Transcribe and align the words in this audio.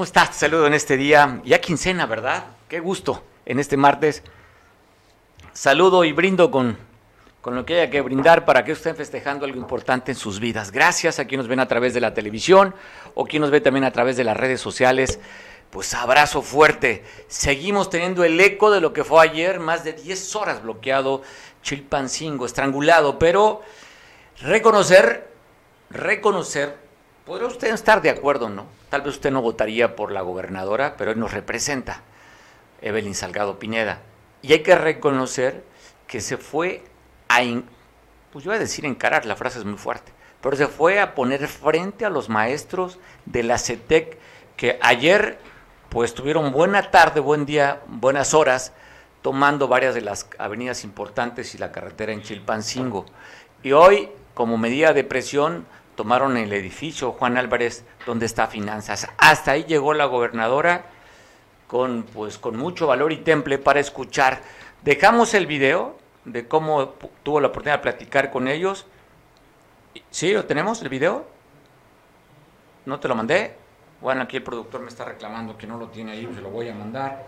¿Cómo 0.00 0.06
estás? 0.06 0.34
Saludo 0.34 0.66
en 0.66 0.72
este 0.72 0.96
día, 0.96 1.42
ya 1.44 1.60
quincena, 1.60 2.06
¿verdad? 2.06 2.44
Qué 2.70 2.80
gusto 2.80 3.22
en 3.44 3.58
este 3.58 3.76
martes. 3.76 4.22
Saludo 5.52 6.04
y 6.04 6.12
brindo 6.12 6.50
con, 6.50 6.78
con 7.42 7.54
lo 7.54 7.66
que 7.66 7.74
haya 7.74 7.90
que 7.90 8.00
brindar 8.00 8.46
para 8.46 8.64
que 8.64 8.72
estén 8.72 8.96
festejando 8.96 9.44
algo 9.44 9.58
importante 9.58 10.12
en 10.12 10.16
sus 10.16 10.40
vidas. 10.40 10.72
Gracias 10.72 11.18
a 11.18 11.26
quienes 11.26 11.44
nos 11.44 11.50
ven 11.50 11.60
a 11.60 11.68
través 11.68 11.92
de 11.92 12.00
la 12.00 12.14
televisión 12.14 12.74
o 13.14 13.26
quien 13.26 13.42
nos 13.42 13.50
ve 13.50 13.60
también 13.60 13.84
a 13.84 13.90
través 13.92 14.16
de 14.16 14.24
las 14.24 14.38
redes 14.38 14.62
sociales. 14.62 15.20
Pues 15.68 15.92
abrazo 15.92 16.40
fuerte. 16.40 17.04
Seguimos 17.28 17.90
teniendo 17.90 18.24
el 18.24 18.40
eco 18.40 18.70
de 18.70 18.80
lo 18.80 18.94
que 18.94 19.04
fue 19.04 19.22
ayer, 19.22 19.60
más 19.60 19.84
de 19.84 19.92
10 19.92 20.34
horas 20.34 20.62
bloqueado 20.62 21.20
Chilpancingo, 21.62 22.46
estrangulado, 22.46 23.18
pero 23.18 23.60
reconocer, 24.40 25.28
reconocer, 25.90 26.78
podrá 27.26 27.48
usted 27.48 27.74
estar 27.74 28.00
de 28.00 28.08
acuerdo, 28.08 28.48
¿no? 28.48 28.79
Tal 28.90 29.02
vez 29.02 29.14
usted 29.14 29.30
no 29.30 29.40
votaría 29.40 29.94
por 29.94 30.10
la 30.10 30.20
gobernadora, 30.20 30.96
pero 30.98 31.12
él 31.12 31.18
nos 31.18 31.32
representa, 31.32 32.02
Evelyn 32.82 33.14
Salgado 33.14 33.58
Pineda. 33.58 34.00
Y 34.42 34.52
hay 34.52 34.62
que 34.62 34.74
reconocer 34.74 35.64
que 36.06 36.20
se 36.20 36.36
fue 36.36 36.82
a, 37.28 37.38
pues 38.32 38.44
yo 38.44 38.50
voy 38.50 38.56
a 38.56 38.60
decir 38.60 38.84
encarar, 38.84 39.26
la 39.26 39.36
frase 39.36 39.60
es 39.60 39.64
muy 39.64 39.78
fuerte, 39.78 40.12
pero 40.40 40.56
se 40.56 40.66
fue 40.66 40.98
a 40.98 41.14
poner 41.14 41.46
frente 41.46 42.04
a 42.04 42.10
los 42.10 42.28
maestros 42.28 42.98
de 43.26 43.44
la 43.44 43.58
CETEC 43.58 44.18
que 44.56 44.78
ayer 44.82 45.38
pues 45.88 46.12
tuvieron 46.12 46.52
buena 46.52 46.90
tarde, 46.90 47.20
buen 47.20 47.46
día, 47.46 47.80
buenas 47.86 48.34
horas, 48.34 48.72
tomando 49.22 49.68
varias 49.68 49.94
de 49.94 50.00
las 50.00 50.28
avenidas 50.38 50.82
importantes 50.82 51.54
y 51.54 51.58
la 51.58 51.72
carretera 51.72 52.12
en 52.12 52.22
Chilpancingo. 52.22 53.06
Y 53.62 53.72
hoy, 53.72 54.08
como 54.34 54.56
medida 54.56 54.92
de 54.92 55.04
presión, 55.04 55.66
tomaron 55.94 56.36
el 56.36 56.52
edificio 56.52 57.12
Juan 57.12 57.36
Álvarez, 57.36 57.84
donde 58.06 58.26
está 58.26 58.46
Finanzas. 58.46 59.08
Hasta 59.18 59.52
ahí 59.52 59.64
llegó 59.64 59.94
la 59.94 60.06
gobernadora 60.06 60.86
con, 61.66 62.04
pues, 62.04 62.38
con 62.38 62.56
mucho 62.56 62.86
valor 62.86 63.12
y 63.12 63.18
temple 63.18 63.58
para 63.58 63.80
escuchar. 63.80 64.42
Dejamos 64.82 65.34
el 65.34 65.46
video 65.46 65.98
de 66.24 66.48
cómo 66.48 66.94
tuvo 67.22 67.40
la 67.40 67.48
oportunidad 67.48 67.78
de 67.78 67.82
platicar 67.82 68.30
con 68.30 68.48
ellos. 68.48 68.86
¿Sí? 70.10 70.32
¿Lo 70.32 70.44
tenemos, 70.44 70.82
el 70.82 70.88
video? 70.88 71.26
¿No 72.86 72.98
te 72.98 73.08
lo 73.08 73.14
mandé? 73.14 73.54
Bueno, 74.00 74.22
aquí 74.22 74.38
el 74.38 74.42
productor 74.42 74.80
me 74.80 74.88
está 74.88 75.04
reclamando 75.04 75.58
que 75.58 75.66
no 75.66 75.76
lo 75.76 75.88
tiene 75.88 76.12
ahí, 76.12 76.28
se 76.34 76.40
lo 76.40 76.50
voy 76.50 76.68
a 76.68 76.74
mandar. 76.74 77.26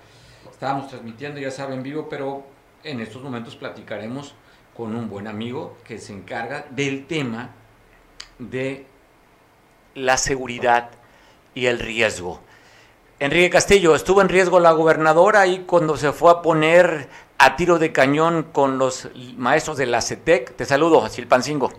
Estábamos 0.50 0.88
transmitiendo, 0.88 1.38
ya 1.38 1.50
saben, 1.50 1.82
vivo, 1.82 2.08
pero 2.08 2.44
en 2.82 3.00
estos 3.00 3.22
momentos 3.22 3.54
platicaremos 3.56 4.34
con 4.74 4.96
un 4.96 5.08
buen 5.08 5.26
amigo 5.26 5.76
que 5.84 5.98
se 5.98 6.12
encarga 6.12 6.64
del 6.70 7.06
tema 7.06 7.50
de 8.38 8.86
la 9.94 10.16
seguridad 10.16 10.90
y 11.54 11.66
el 11.66 11.78
riesgo. 11.78 12.42
Enrique 13.18 13.50
Castillo, 13.50 13.94
estuvo 13.94 14.20
en 14.20 14.28
riesgo 14.28 14.58
la 14.58 14.72
gobernadora 14.72 15.46
y 15.46 15.60
cuando 15.60 15.96
se 15.96 16.12
fue 16.12 16.32
a 16.32 16.42
poner 16.42 17.08
a 17.38 17.56
tiro 17.56 17.78
de 17.78 17.92
cañón 17.92 18.44
con 18.52 18.78
los 18.78 19.08
maestros 19.36 19.76
de 19.76 19.86
la 19.86 20.00
CETEC. 20.00 20.56
Te 20.56 20.64
saludo, 20.64 21.08
Silpancingo. 21.08 21.72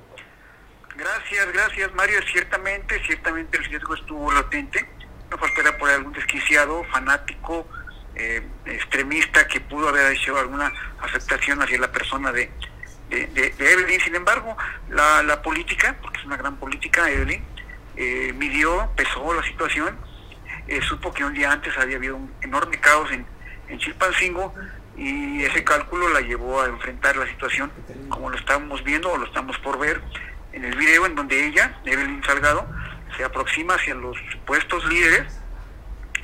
Gracias, 0.95 1.51
gracias 1.51 1.93
Mario. 1.95 2.19
Ciertamente, 2.31 3.01
ciertamente 3.05 3.57
el 3.57 3.65
riesgo 3.65 3.93
estuvo 3.93 4.31
latente. 4.31 4.87
No 5.29 5.37
faltará 5.37 5.77
por 5.77 5.89
algún 5.89 6.13
desquiciado, 6.13 6.83
fanático, 6.85 7.67
eh, 8.15 8.41
extremista 8.65 9.47
que 9.47 9.59
pudo 9.59 9.89
haber 9.89 10.13
hecho 10.13 10.37
alguna 10.37 10.71
afectación 11.01 11.61
hacia 11.61 11.79
la 11.79 11.91
persona 11.91 12.31
de, 12.31 12.51
de, 13.09 13.53
Evelyn. 13.59 13.99
Sin 14.01 14.15
embargo, 14.15 14.55
la, 14.89 15.41
política, 15.41 15.95
porque 16.01 16.19
es 16.19 16.25
una 16.25 16.37
gran 16.37 16.55
política, 16.57 17.09
Evelyn, 17.09 17.43
eh, 17.95 18.33
midió, 18.35 18.89
pesó 18.95 19.33
la 19.33 19.43
situación, 19.43 19.97
eh, 20.67 20.81
supo 20.81 21.13
que 21.13 21.23
un 21.23 21.33
día 21.33 21.51
antes 21.51 21.77
había 21.77 21.97
habido 21.97 22.15
un 22.15 22.33
enorme 22.41 22.79
caos 22.79 23.11
en, 23.11 23.25
en 23.67 23.79
Chilpancingo 23.79 24.53
y 24.95 25.43
ese 25.43 25.63
cálculo 25.63 26.09
la 26.09 26.21
llevó 26.21 26.61
a 26.61 26.67
enfrentar 26.67 27.15
la 27.17 27.27
situación 27.27 27.71
como 28.09 28.29
lo 28.29 28.37
estamos 28.37 28.83
viendo 28.83 29.11
o 29.11 29.17
lo 29.17 29.25
estamos 29.25 29.57
por 29.59 29.79
ver 29.79 30.01
en 30.53 30.63
el 30.63 30.75
video 30.75 31.05
en 31.05 31.15
donde 31.15 31.47
ella, 31.47 31.75
Evelyn 31.83 32.23
Salgado, 32.23 32.67
se 33.17 33.23
aproxima 33.23 33.75
hacia 33.75 33.95
los 33.95 34.15
supuestos 34.31 34.85
líderes 34.85 35.39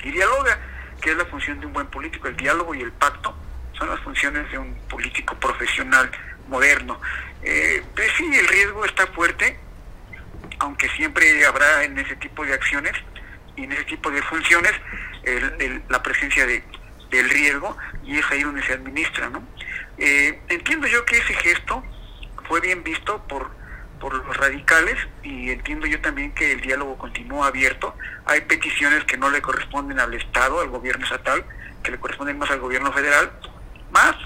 y 0.02 0.10
dialoga, 0.12 0.58
que 1.00 1.10
es 1.10 1.16
la 1.16 1.24
función 1.26 1.60
de 1.60 1.66
un 1.66 1.72
buen 1.72 1.86
político, 1.88 2.28
el 2.28 2.36
diálogo 2.36 2.74
y 2.74 2.80
el 2.80 2.92
pacto 2.92 3.34
son 3.80 3.88
las 3.88 4.00
funciones 4.00 4.50
de 4.50 4.58
un 4.58 4.74
político 4.88 5.34
profesional 5.36 6.10
moderno. 6.50 7.00
Eh, 7.42 7.82
pues 7.94 8.10
sí, 8.18 8.30
el 8.34 8.46
riesgo 8.46 8.84
está 8.84 9.06
fuerte, 9.08 9.58
aunque 10.58 10.88
siempre 10.90 11.46
habrá 11.46 11.84
en 11.84 11.98
ese 11.98 12.16
tipo 12.16 12.44
de 12.44 12.52
acciones 12.52 12.92
y 13.56 13.64
en 13.64 13.72
ese 13.72 13.84
tipo 13.84 14.10
de 14.10 14.20
funciones 14.22 14.72
la 15.88 16.02
presencia 16.02 16.46
de, 16.46 16.62
del 17.10 17.28
riesgo 17.28 17.76
y 18.04 18.18
es 18.18 18.30
ahí 18.30 18.42
donde 18.42 18.62
se 18.62 18.72
administra. 18.72 19.28
¿no? 19.30 19.42
Eh, 19.98 20.40
entiendo 20.48 20.86
yo 20.86 21.04
que 21.04 21.18
ese 21.18 21.34
gesto 21.34 21.82
fue 22.48 22.60
bien 22.60 22.82
visto 22.82 23.22
por, 23.26 23.50
por 24.00 24.14
los 24.14 24.36
radicales 24.36 24.96
y 25.22 25.50
entiendo 25.50 25.86
yo 25.86 26.00
también 26.00 26.32
que 26.32 26.52
el 26.52 26.60
diálogo 26.60 26.96
continúa 26.98 27.48
abierto. 27.48 27.94
Hay 28.26 28.42
peticiones 28.42 29.04
que 29.04 29.16
no 29.16 29.30
le 29.30 29.42
corresponden 29.42 30.00
al 30.00 30.14
Estado, 30.14 30.60
al 30.60 30.68
gobierno 30.68 31.04
estatal, 31.04 31.44
que 31.82 31.92
le 31.92 31.98
corresponden 31.98 32.38
más 32.38 32.50
al 32.50 32.60
gobierno 32.60 32.92
federal, 32.92 33.30
más 33.92 34.16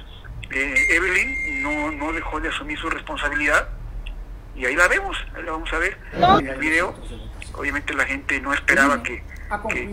eh, 0.54 0.96
Evelyn 0.96 1.62
no, 1.62 1.90
no 1.92 2.12
dejó 2.12 2.40
de 2.40 2.48
asumir 2.48 2.78
su 2.78 2.88
responsabilidad 2.88 3.68
y 4.54 4.66
ahí 4.66 4.76
la 4.76 4.88
vemos, 4.88 5.16
ahí 5.34 5.42
la 5.42 5.52
vamos 5.52 5.72
a 5.72 5.78
ver 5.78 5.98
en 6.12 6.46
el 6.46 6.58
video. 6.58 6.94
Obviamente 7.54 7.94
la 7.94 8.04
gente 8.04 8.40
no 8.40 8.52
esperaba 8.52 9.02
que, 9.02 9.22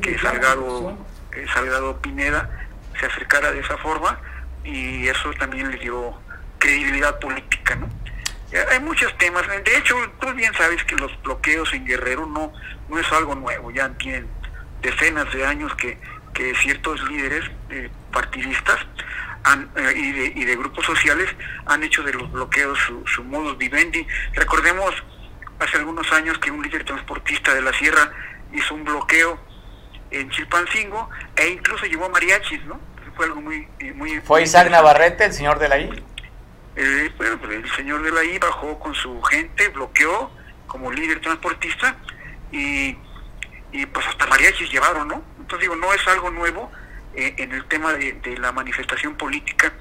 que, 0.02 0.18
Salgado, 0.20 0.98
que 1.32 1.48
Salgado 1.48 2.00
Pineda 2.02 2.50
se 3.00 3.06
acercara 3.06 3.52
de 3.52 3.60
esa 3.60 3.78
forma 3.78 4.20
y 4.64 5.08
eso 5.08 5.32
también 5.40 5.72
le 5.72 5.78
dio 5.78 6.14
credibilidad 6.60 7.20
política, 7.20 7.76
¿no? 7.76 7.90
Hay 8.70 8.82
muchos 8.82 9.18
temas, 9.18 9.48
de 9.48 9.78
hecho, 9.78 9.96
tú 10.20 10.34
bien 10.34 10.54
sabes 10.56 10.84
que 10.84 10.98
los 10.98 11.10
bloqueos 11.24 11.74
en 11.74 11.86
Guerrero 11.86 12.26
no, 12.26 12.52
no 12.90 13.00
es 13.00 13.10
algo 13.14 13.34
nuevo, 13.34 13.72
ya 13.72 13.90
tienen 13.92 14.28
decenas 14.82 15.32
de 15.32 15.46
años 15.46 15.74
que, 15.76 15.98
que 16.34 16.54
ciertos 16.56 17.02
líderes 17.10 17.50
eh, 17.70 17.90
partidistas 18.12 18.78
eh, 19.76 19.94
y, 19.96 20.12
de, 20.12 20.26
y, 20.36 20.46
de, 20.46 20.56
grupos 20.56 20.86
sociales 20.86 21.28
han 21.66 21.84
hecho 21.84 22.04
de 22.04 22.14
los 22.14 22.32
bloqueos 22.32 22.78
su, 22.80 23.06
su 23.08 23.24
modus 23.24 23.58
vivendi. 23.58 24.06
Recordemos 24.34 24.94
hace 25.60 25.78
algunos 25.78 26.12
años 26.12 26.38
que 26.40 26.52
un 26.52 26.62
líder 26.62 26.84
transportista 26.86 27.54
de 27.54 27.62
la 27.62 27.74
sierra 27.74 28.12
hizo 28.54 28.76
un 28.76 28.84
bloqueo 28.84 29.40
en 30.12 30.30
Chilpancingo 30.30 31.10
e 31.36 31.50
incluso 31.50 31.86
llevó 31.86 32.06
a 32.06 32.10
mariachis, 32.10 32.64
¿no? 32.66 32.80
Fue 33.16 33.26
algo 33.26 33.42
muy... 33.42 33.68
Eh, 33.80 33.94
muy 33.94 34.20
¿Fue 34.22 34.44
Isaac 34.44 34.70
Navarrete, 34.70 35.26
el 35.26 35.34
señor 35.34 35.60
de 35.60 35.70
la 35.70 35.80
I? 35.80 36.04
Eh, 36.76 37.12
bueno, 37.18 37.40
el 37.50 37.70
señor 37.72 38.04
de 38.04 38.12
la 38.12 38.24
I 38.24 38.38
bajó 38.38 38.80
con 38.80 38.94
su 38.94 39.22
gente, 39.24 39.68
bloqueó 39.70 40.32
como 40.68 40.92
líder 40.92 41.20
transportista 41.20 41.98
y, 42.52 42.96
y 43.72 43.86
pues 43.88 44.08
hasta 44.08 44.26
mariachis 44.28 44.72
llevaron, 44.72 45.08
¿no? 45.08 45.24
Entonces 45.40 45.62
digo, 45.62 45.76
no 45.76 45.94
es 45.94 46.08
algo 46.08 46.30
nuevo 46.30 46.72
eh, 47.16 47.36
en 47.38 47.52
el 47.52 47.66
tema 47.66 47.94
de, 47.94 48.38
la 48.38 48.52
manifestación 48.52 49.16
política, 49.16 49.74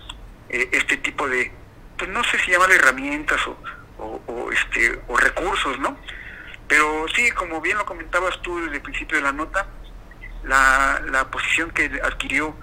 eh, 0.49 0.69
este 0.73 0.97
tipo 0.99 1.29
de, 1.29 1.51
pues 1.97 2.11
no 2.11 2.23
sé 2.25 2.39
si 2.39 2.51
llamarle 2.51 2.77
herramientas 2.77 3.41
o, 3.47 3.57
o, 4.27 4.53
este, 4.53 5.01
o 5.09 5.17
recursos, 5.17 5.79
¿no? 5.79 5.97
Pero 6.69 7.07
sí, 7.15 7.31
como 7.33 7.61
bien 7.61 7.79
lo 7.79 7.85
comentabas 7.85 8.41
tú 8.43 8.61
desde 8.61 8.77
el 8.77 8.83
principio 8.83 9.17
de 9.19 9.25
la 9.25 9.33
nota, 9.33 9.67
la, 10.45 11.03
la 11.11 11.31
posición 11.31 11.71
que 11.71 12.01
adquirió 12.03 12.55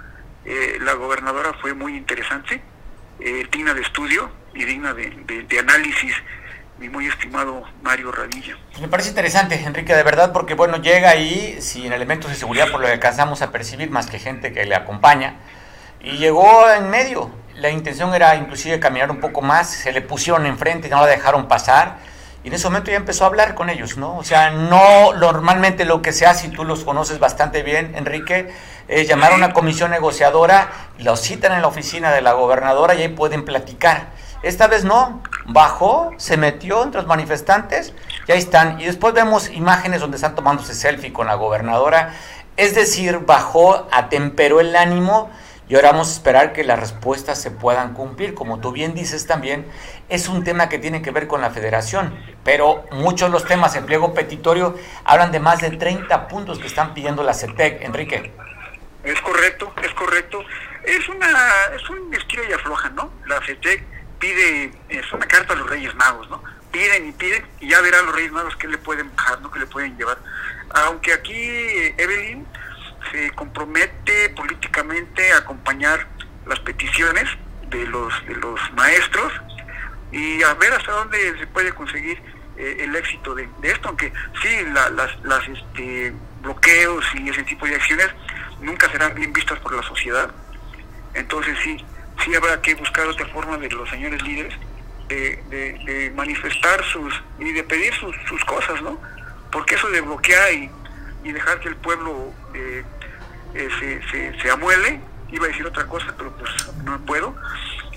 eh, 0.45 0.77
la 0.79 0.93
gobernadora 0.93 1.51
fue 1.61 1.73
muy 1.73 1.97
interesante, 1.97 2.61
eh, 3.19 3.45
digna 3.51 3.73
de 3.73 3.81
estudio 3.81 4.31
y 4.53 4.63
digna 4.63 4.93
de, 4.93 5.59
análisis 5.59 6.15
mi 6.79 6.89
muy 6.89 7.07
estimado 7.07 7.63
Mario 7.81 8.11
Radilla. 8.11 8.57
Me 8.79 8.87
parece 8.87 9.09
interesante, 9.09 9.55
Enrique, 9.55 9.95
de 9.95 10.03
verdad, 10.03 10.31
porque 10.31 10.53
bueno, 10.53 10.77
llega 10.77 11.09
ahí 11.09 11.57
sin 11.59 11.91
elementos 11.91 12.29
de 12.29 12.37
seguridad 12.37 12.69
por 12.71 12.79
lo 12.79 12.87
que 12.87 12.93
alcanzamos 12.93 13.41
a 13.41 13.51
percibir, 13.51 13.89
más 13.89 14.07
que 14.07 14.19
gente 14.19 14.53
que 14.53 14.65
le 14.65 14.75
acompaña, 14.75 15.35
y 16.01 16.17
llegó 16.17 16.69
en 16.69 16.89
medio. 16.89 17.31
La 17.55 17.71
intención 17.71 18.13
era 18.13 18.35
inclusive 18.35 18.79
caminar 18.79 19.09
un 19.09 19.19
poco 19.19 19.41
más, 19.41 19.69
se 19.71 19.91
le 19.91 20.01
pusieron 20.01 20.45
enfrente 20.45 20.89
no 20.89 21.01
la 21.01 21.07
dejaron 21.07 21.47
pasar 21.47 21.97
y 22.43 22.49
en 22.49 22.53
ese 22.53 22.67
momento 22.67 22.91
ya 22.91 22.97
empezó 22.97 23.23
a 23.23 23.27
hablar 23.27 23.55
con 23.55 23.69
ellos, 23.69 23.97
¿no? 23.97 24.15
O 24.15 24.23
sea, 24.23 24.51
no 24.51 25.13
normalmente 25.13 25.85
lo 25.85 26.01
que 26.01 26.13
se 26.13 26.25
hace, 26.25 26.47
y 26.47 26.49
tú 26.51 26.63
los 26.63 26.83
conoces 26.83 27.19
bastante 27.19 27.63
bien, 27.63 27.93
Enrique, 27.95 28.53
es 28.87 29.07
llamar 29.07 29.33
a 29.33 29.35
una 29.35 29.53
comisión 29.53 29.91
negociadora, 29.91 30.69
los 30.99 31.19
citan 31.19 31.51
en 31.53 31.61
la 31.61 31.67
oficina 31.67 32.11
de 32.11 32.21
la 32.21 32.33
gobernadora 32.33 32.93
y 32.95 33.01
ahí 33.01 33.09
pueden 33.09 33.43
platicar. 33.43 34.11
Esta 34.43 34.67
vez 34.67 34.83
no, 34.83 35.21
bajó, 35.47 36.11
se 36.17 36.37
metió 36.37 36.83
entre 36.83 37.01
los 37.01 37.07
manifestantes 37.07 37.93
y 38.27 38.31
ahí 38.31 38.39
están. 38.39 38.79
Y 38.79 38.85
después 38.85 39.13
vemos 39.13 39.49
imágenes 39.49 40.01
donde 40.01 40.17
están 40.17 40.35
tomándose 40.35 40.75
selfie 40.75 41.11
con 41.11 41.27
la 41.27 41.35
gobernadora. 41.35 42.13
Es 42.55 42.75
decir, 42.75 43.19
bajó, 43.19 43.87
atemperó 43.91 44.59
el 44.59 44.75
ánimo 44.75 45.29
y 45.69 45.75
ahora 45.75 45.91
vamos 45.91 46.09
a 46.09 46.13
esperar 46.13 46.53
que 46.53 46.63
las 46.63 46.79
respuestas 46.79 47.41
se 47.41 47.51
puedan 47.51 47.93
cumplir. 47.93 48.33
Como 48.33 48.59
tú 48.59 48.71
bien 48.71 48.93
dices 48.93 49.27
también, 49.27 49.65
es 50.07 50.29
un 50.29 50.43
tema 50.43 50.69
que 50.69 50.79
tiene 50.79 51.01
que 51.01 51.11
ver 51.11 51.27
con 51.27 51.41
la 51.41 51.49
federación, 51.49 52.17
pero 52.43 52.85
muchos 52.91 53.29
de 53.29 53.33
los 53.33 53.45
temas 53.45 53.75
en 53.75 53.85
pliego 53.85 54.13
petitorio 54.13 54.75
hablan 55.03 55.31
de 55.31 55.39
más 55.39 55.59
de 55.61 55.71
30 55.71 56.27
puntos 56.27 56.59
que 56.59 56.67
están 56.67 56.93
pidiendo 56.93 57.23
la 57.23 57.33
CETEC. 57.33 57.81
Enrique. 57.81 58.33
Es 59.03 59.19
correcto, 59.21 59.73
es 59.81 59.93
correcto. 59.93 60.39
Es 60.83 61.09
una 61.09 61.27
es 61.75 61.89
un 61.89 62.13
estilo 62.13 62.43
y 62.49 62.53
afloja, 62.53 62.89
¿no? 62.89 63.11
La 63.25 63.39
CETEC 63.45 63.96
pide, 64.19 64.71
es 64.89 65.11
una 65.13 65.25
carta 65.27 65.53
a 65.53 65.55
los 65.55 65.69
Reyes 65.69 65.93
Magos, 65.95 66.29
¿no? 66.29 66.43
Piden 66.71 67.09
y 67.09 67.11
piden 67.13 67.45
y 67.59 67.69
ya 67.69 67.81
verán 67.81 68.05
los 68.05 68.15
Reyes 68.15 68.31
Magos 68.31 68.55
qué 68.57 68.67
le 68.67 68.77
pueden 68.77 69.13
bajar, 69.15 69.41
¿no? 69.41 69.51
qué 69.51 69.59
le 69.59 69.67
pueden 69.67 69.97
llevar. 69.97 70.17
Aunque 70.69 71.13
aquí 71.13 71.33
Evelyn 71.97 72.45
se 73.11 73.31
compromete 73.31 74.29
políticamente 74.29 75.31
a 75.31 75.37
acompañar 75.37 76.07
las 76.45 76.59
peticiones 76.59 77.25
de 77.69 77.85
los 77.87 78.13
de 78.27 78.35
los 78.35 78.59
maestros 78.73 79.33
y 80.11 80.41
a 80.43 80.53
ver 80.55 80.73
hasta 80.73 80.91
dónde 80.91 81.37
se 81.39 81.47
puede 81.47 81.73
conseguir 81.73 82.21
eh, 82.57 82.77
el 82.79 82.95
éxito 82.95 83.35
de, 83.35 83.47
esto, 83.63 83.89
aunque 83.89 84.11
sí, 84.41 84.49
las, 84.73 84.91
las 85.23 85.47
este, 85.47 86.13
bloqueos 86.41 87.05
y 87.15 87.29
ese 87.29 87.43
tipo 87.43 87.67
de 87.67 87.75
acciones 87.75 88.09
nunca 88.61 88.89
serán 88.91 89.13
bien 89.13 89.31
vistas 89.31 89.59
por 89.59 89.75
la 89.75 89.83
sociedad. 89.83 90.31
Entonces 91.13 91.57
sí, 91.63 91.83
sí 92.23 92.35
habrá 92.35 92.61
que 92.61 92.75
buscar 92.75 93.07
otra 93.07 93.25
forma 93.27 93.57
de 93.57 93.69
los 93.69 93.89
señores 93.89 94.21
líderes 94.23 94.53
de, 95.07 96.11
manifestar 96.15 96.83
sus 96.85 97.13
y 97.39 97.51
de 97.51 97.63
pedir 97.63 97.93
sus, 97.95 98.15
sus, 98.27 98.43
cosas, 98.45 98.81
¿no? 98.81 98.99
Porque 99.51 99.75
eso 99.75 99.87
de 99.89 100.01
bloquear 100.01 100.53
y, 100.53 100.69
dejar 101.31 101.59
que 101.59 101.67
el 101.67 101.75
pueblo 101.75 102.31
eh, 102.53 102.83
eh, 103.53 103.69
se, 103.79 104.01
se, 104.09 104.41
se, 104.41 104.49
amuele, 104.49 105.01
iba 105.29 105.45
a 105.45 105.49
decir 105.49 105.65
otra 105.65 105.85
cosa, 105.85 106.13
pero 106.17 106.31
pues 106.37 106.49
no 106.85 106.97
puedo. 107.05 107.35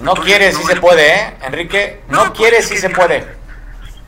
No 0.00 0.14
quiere 0.14 0.52
si 0.52 0.62
se 0.64 0.74
puede, 0.76 1.14
¿eh, 1.14 1.36
Enrique? 1.42 2.00
No, 2.08 2.24
no 2.24 2.32
quiere 2.32 2.60
si 2.60 2.76
se 2.76 2.90
puede. 2.90 3.24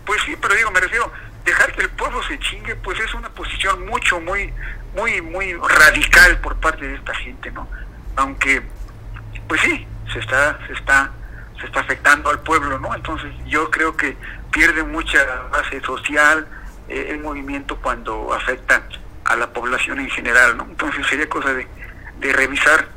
Pues 0.04 0.20
sí, 0.26 0.34
pero 0.40 0.54
digo, 0.56 0.72
me 0.72 0.80
refiero, 0.80 1.12
dejar 1.44 1.72
que 1.72 1.82
el 1.82 1.90
pueblo 1.90 2.20
se 2.24 2.36
chingue, 2.40 2.74
pues 2.76 2.98
es 2.98 3.14
una 3.14 3.28
posición 3.28 3.86
mucho, 3.86 4.20
muy, 4.20 4.52
muy, 4.96 5.20
muy 5.20 5.52
radical 5.54 6.40
por 6.40 6.56
parte 6.56 6.86
de 6.88 6.96
esta 6.96 7.14
gente, 7.14 7.52
¿no? 7.52 7.68
Aunque, 8.16 8.60
pues 9.46 9.60
sí, 9.60 9.86
se 10.12 10.18
está, 10.18 10.58
se 10.66 10.72
está, 10.72 11.10
se 11.60 11.66
está 11.66 11.80
afectando 11.80 12.30
al 12.30 12.40
pueblo, 12.40 12.78
¿no? 12.78 12.94
Entonces 12.94 13.32
yo 13.46 13.70
creo 13.70 13.96
que 13.96 14.16
pierde 14.50 14.82
mucha 14.82 15.24
base 15.50 15.80
social 15.82 16.46
eh, 16.88 17.08
el 17.10 17.20
movimiento 17.20 17.76
cuando 17.76 18.32
afecta 18.32 18.82
a 19.24 19.36
la 19.36 19.52
población 19.52 20.00
en 20.00 20.10
general, 20.10 20.56
¿no? 20.56 20.64
Entonces 20.64 21.06
sería 21.06 21.28
cosa 21.28 21.52
de, 21.54 21.66
de 22.18 22.32
revisar, 22.32 22.88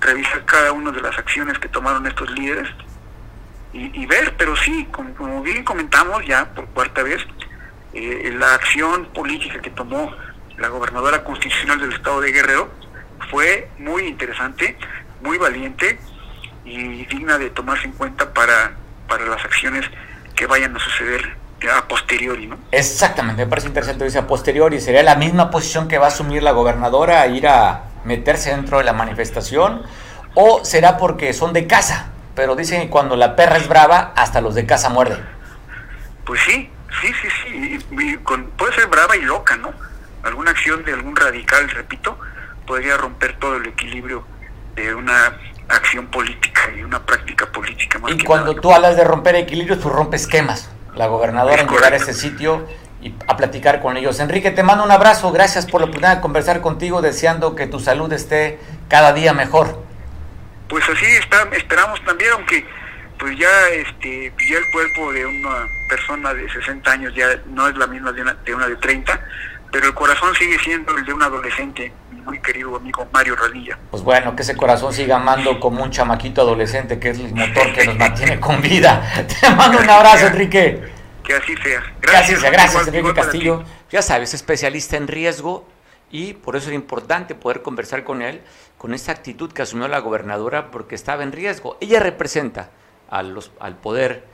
revisar 0.00 0.44
cada 0.44 0.72
una 0.72 0.90
de 0.90 1.00
las 1.00 1.16
acciones 1.18 1.58
que 1.58 1.68
tomaron 1.68 2.06
estos 2.06 2.30
líderes 2.30 2.68
y, 3.72 4.06
ver, 4.06 4.34
pero 4.38 4.56
sí, 4.56 4.88
como, 4.90 5.42
bien 5.42 5.62
comentamos 5.62 6.24
ya 6.26 6.46
por 6.54 6.66
cuarta 6.68 7.02
vez, 7.02 7.24
eh, 7.92 8.34
la 8.36 8.54
acción 8.54 9.06
política 9.12 9.60
que 9.60 9.70
tomó 9.70 10.14
la 10.56 10.68
gobernadora 10.68 11.22
constitucional 11.22 11.78
del 11.78 11.92
estado 11.92 12.20
de 12.20 12.32
Guerrero 12.32 12.70
fue 13.30 13.68
muy 13.78 14.04
interesante, 14.04 14.76
muy 15.22 15.36
valiente 15.36 16.00
y 16.68 17.06
digna 17.06 17.38
de 17.38 17.50
tomarse 17.50 17.86
en 17.86 17.92
cuenta 17.92 18.32
para, 18.32 18.72
para 19.08 19.26
las 19.26 19.44
acciones 19.44 19.84
que 20.34 20.46
vayan 20.46 20.76
a 20.76 20.78
suceder 20.78 21.36
a 21.74 21.88
posteriori, 21.88 22.46
¿no? 22.46 22.58
Exactamente, 22.70 23.44
me 23.44 23.48
parece 23.48 23.68
interesante 23.68 24.04
dice 24.04 24.18
a 24.18 24.26
posteriori, 24.26 24.80
sería 24.80 25.02
la 25.02 25.16
misma 25.16 25.50
posición 25.50 25.88
que 25.88 25.98
va 25.98 26.06
a 26.06 26.08
asumir 26.08 26.42
la 26.42 26.52
gobernadora 26.52 27.20
a 27.20 27.26
ir 27.26 27.48
a 27.48 27.84
meterse 28.04 28.50
dentro 28.50 28.78
de 28.78 28.84
la 28.84 28.92
manifestación 28.92 29.82
o 30.34 30.64
será 30.64 30.98
porque 30.98 31.32
son 31.32 31.52
de 31.52 31.66
casa, 31.66 32.10
pero 32.36 32.54
dicen 32.54 32.82
que 32.82 32.90
cuando 32.90 33.16
la 33.16 33.34
perra 33.34 33.56
es 33.56 33.68
brava, 33.68 34.12
hasta 34.14 34.40
los 34.40 34.54
de 34.54 34.66
casa 34.66 34.88
muerden. 34.88 35.18
Pues 36.24 36.40
sí, 36.42 36.70
sí, 37.00 37.12
sí, 37.22 37.78
sí, 37.90 38.18
puede 38.56 38.74
ser 38.74 38.86
brava 38.86 39.16
y 39.16 39.22
loca, 39.22 39.56
¿no? 39.56 39.72
alguna 40.22 40.50
acción 40.50 40.84
de 40.84 40.92
algún 40.92 41.16
radical, 41.16 41.68
repito, 41.70 42.18
podría 42.66 42.96
romper 42.96 43.36
todo 43.38 43.56
el 43.56 43.66
equilibrio 43.66 44.24
de 44.74 44.94
una 44.94 45.36
acción 45.68 46.06
política 46.06 46.62
y 46.76 46.82
una 46.82 47.04
práctica 47.04 47.46
política. 47.46 48.00
y 48.08 48.24
cuando 48.24 48.54
tú 48.54 48.72
hablas 48.72 48.96
de 48.96 49.04
romper 49.04 49.36
equilibrios, 49.36 49.80
tú 49.80 49.88
rompes 49.88 50.22
esquemas. 50.22 50.70
La 50.94 51.06
gobernadora 51.06 51.62
en 51.62 51.68
llegar 51.68 51.92
a 51.92 51.96
ese 51.96 52.12
sitio 52.12 52.66
y 53.00 53.14
a 53.28 53.36
platicar 53.36 53.80
con 53.80 53.96
ellos. 53.96 54.18
Enrique, 54.18 54.50
te 54.50 54.62
mando 54.62 54.84
un 54.84 54.90
abrazo, 54.90 55.30
gracias 55.30 55.66
por 55.66 55.80
la 55.80 55.86
oportunidad 55.86 56.16
de 56.16 56.22
conversar 56.22 56.60
contigo, 56.60 57.02
deseando 57.02 57.54
que 57.54 57.66
tu 57.66 57.78
salud 57.78 58.12
esté 58.12 58.58
cada 58.88 59.12
día 59.12 59.32
mejor. 59.32 59.84
Pues 60.68 60.84
así 60.88 61.06
está, 61.06 61.48
esperamos 61.52 62.02
también, 62.04 62.32
aunque 62.32 62.66
pues 63.18 63.36
ya 63.36 63.68
este 63.70 64.32
ya 64.48 64.58
el 64.58 64.70
cuerpo 64.72 65.12
de 65.12 65.26
una 65.26 65.66
persona 65.88 66.32
de 66.34 66.48
60 66.50 66.90
años 66.90 67.14
ya 67.14 67.26
no 67.46 67.66
es 67.68 67.76
la 67.76 67.86
misma 67.86 68.12
de 68.12 68.22
una 68.22 68.34
de, 68.34 68.54
una 68.54 68.68
de 68.68 68.76
30, 68.76 69.20
pero 69.72 69.86
el 69.86 69.94
corazón 69.94 70.34
sigue 70.34 70.58
siendo 70.60 70.96
el 70.96 71.04
de 71.04 71.12
un 71.12 71.22
adolescente, 71.22 71.92
muy 72.28 72.40
querido 72.40 72.76
amigo 72.76 73.08
Mario 73.10 73.36
Radilla. 73.36 73.78
Pues 73.90 74.02
bueno, 74.02 74.36
que 74.36 74.42
ese 74.42 74.54
corazón 74.54 74.92
siga 74.92 75.16
amando 75.16 75.58
como 75.58 75.82
un 75.82 75.90
chamaquito 75.90 76.42
adolescente, 76.42 76.98
que 76.98 77.10
es 77.10 77.18
el 77.18 77.34
motor 77.34 77.72
que 77.72 77.86
nos 77.86 77.96
mantiene 77.96 78.38
con 78.38 78.60
vida. 78.60 79.02
Te 79.40 79.48
mando 79.54 79.78
un 79.78 79.88
abrazo, 79.88 80.26
Enrique. 80.26 80.92
Que 81.24 81.34
así 81.34 81.56
sea. 81.56 81.82
Gracias, 82.02 82.42
gracias, 82.42 82.86
Enrique 82.88 83.14
Castillo. 83.14 83.64
Ya 83.90 84.02
sabes, 84.02 84.34
especialista 84.34 84.98
en 84.98 85.08
riesgo 85.08 85.66
y 86.10 86.34
por 86.34 86.56
eso 86.56 86.68
es 86.68 86.74
importante 86.74 87.34
poder 87.34 87.62
conversar 87.62 88.04
con 88.04 88.20
él 88.20 88.42
con 88.76 88.92
esta 88.92 89.12
actitud 89.12 89.50
que 89.50 89.62
asumió 89.62 89.88
la 89.88 89.98
gobernadora 89.98 90.70
porque 90.70 90.94
estaba 90.94 91.22
en 91.22 91.32
riesgo. 91.32 91.78
Ella 91.80 91.98
representa 91.98 92.68
a 93.08 93.22
los, 93.22 93.52
al 93.58 93.76
poder 93.76 94.24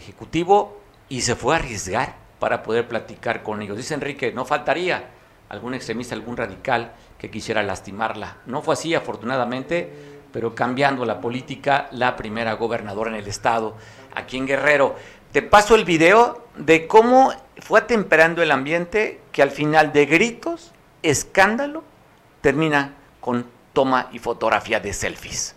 ejecutivo 0.00 0.80
y 1.08 1.20
se 1.20 1.36
fue 1.36 1.54
a 1.54 1.58
arriesgar 1.58 2.16
para 2.40 2.64
poder 2.64 2.88
platicar 2.88 3.44
con 3.44 3.62
ellos. 3.62 3.76
Dice 3.76 3.94
Enrique, 3.94 4.32
no 4.32 4.44
faltaría 4.44 5.04
algún 5.48 5.74
extremista, 5.74 6.14
algún 6.14 6.36
radical 6.36 6.92
que 7.24 7.30
quisiera 7.30 7.62
lastimarla. 7.62 8.36
No 8.44 8.60
fue 8.60 8.74
así, 8.74 8.94
afortunadamente, 8.94 9.90
pero 10.30 10.54
cambiando 10.54 11.06
la 11.06 11.22
política, 11.22 11.88
la 11.92 12.16
primera 12.16 12.52
gobernadora 12.52 13.08
en 13.08 13.16
el 13.16 13.26
estado, 13.26 13.76
aquí 14.14 14.36
en 14.36 14.46
Guerrero. 14.46 14.94
Te 15.32 15.40
paso 15.40 15.74
el 15.74 15.86
video 15.86 16.46
de 16.58 16.86
cómo 16.86 17.32
fue 17.60 17.80
atemperando 17.80 18.42
el 18.42 18.50
ambiente 18.50 19.22
que 19.32 19.40
al 19.40 19.50
final 19.50 19.90
de 19.94 20.04
gritos, 20.04 20.72
escándalo, 21.02 21.82
termina 22.42 22.92
con 23.20 23.46
toma 23.72 24.10
y 24.12 24.18
fotografía 24.18 24.80
de 24.80 24.92
selfies. 24.92 25.56